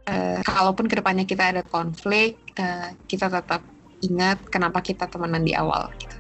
uh, 0.07 0.39
kalaupun 0.45 0.87
ke 0.87 0.95
depannya 1.01 1.25
kita 1.27 1.57
ada 1.57 1.63
konflik 1.67 2.39
uh, 2.61 2.95
kita 3.11 3.33
tetap 3.33 3.65
ingat 4.05 4.39
kenapa 4.53 4.85
kita 4.85 5.09
temenan 5.09 5.43
di 5.43 5.57
awal 5.57 5.89
gitu 5.97 6.16